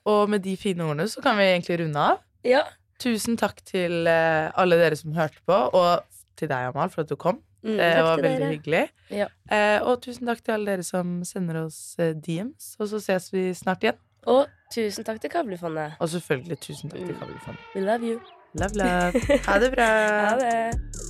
Og 0.08 0.30
med 0.32 0.44
de 0.46 0.54
fine 0.56 0.86
ordene 0.86 1.08
så 1.10 1.22
kan 1.24 1.36
vi 1.40 1.48
egentlig 1.48 1.80
runde 1.82 2.04
av. 2.12 2.22
Ja. 2.46 2.62
Tusen 3.00 3.38
takk 3.40 3.62
til 3.66 4.06
eh, 4.10 4.50
alle 4.60 4.76
dere 4.80 4.98
som 4.98 5.14
hørte 5.16 5.40
på, 5.48 5.56
og 5.56 6.04
til 6.36 6.50
deg, 6.50 6.70
Amal, 6.70 6.90
for 6.92 7.04
at 7.04 7.10
du 7.12 7.16
kom. 7.20 7.40
Mm. 7.62 7.76
Det 7.76 8.02
var 8.04 8.16
veldig 8.22 8.40
dere. 8.40 8.50
hyggelig. 8.54 8.82
Ja. 9.12 9.26
Eh, 9.52 9.78
og 9.84 10.00
tusen 10.04 10.28
takk 10.28 10.40
til 10.44 10.56
alle 10.56 10.74
dere 10.74 10.86
som 10.86 11.18
sender 11.28 11.62
oss 11.66 11.80
eh, 12.00 12.14
DMs, 12.16 12.74
og 12.80 12.88
så 12.92 13.00
ses 13.04 13.28
vi 13.34 13.50
snart 13.56 13.84
igjen. 13.84 14.00
Og 14.28 14.46
tusen 14.74 15.04
takk 15.04 15.20
til 15.20 15.32
Kavlefondet. 15.32 15.96
Og 16.00 16.08
selvfølgelig 16.12 16.60
tusen 16.60 16.92
takk 16.92 17.06
til 17.08 17.16
Kavlefondet. 17.16 17.72
We 17.74 17.84
love 17.84 18.04
you. 18.04 18.20
Love, 18.54 18.74
love. 18.74 19.40
Ha 19.46 19.58
det 19.62 19.72
bra. 19.76 19.88
Ha 20.30 20.36
det. 20.40 21.09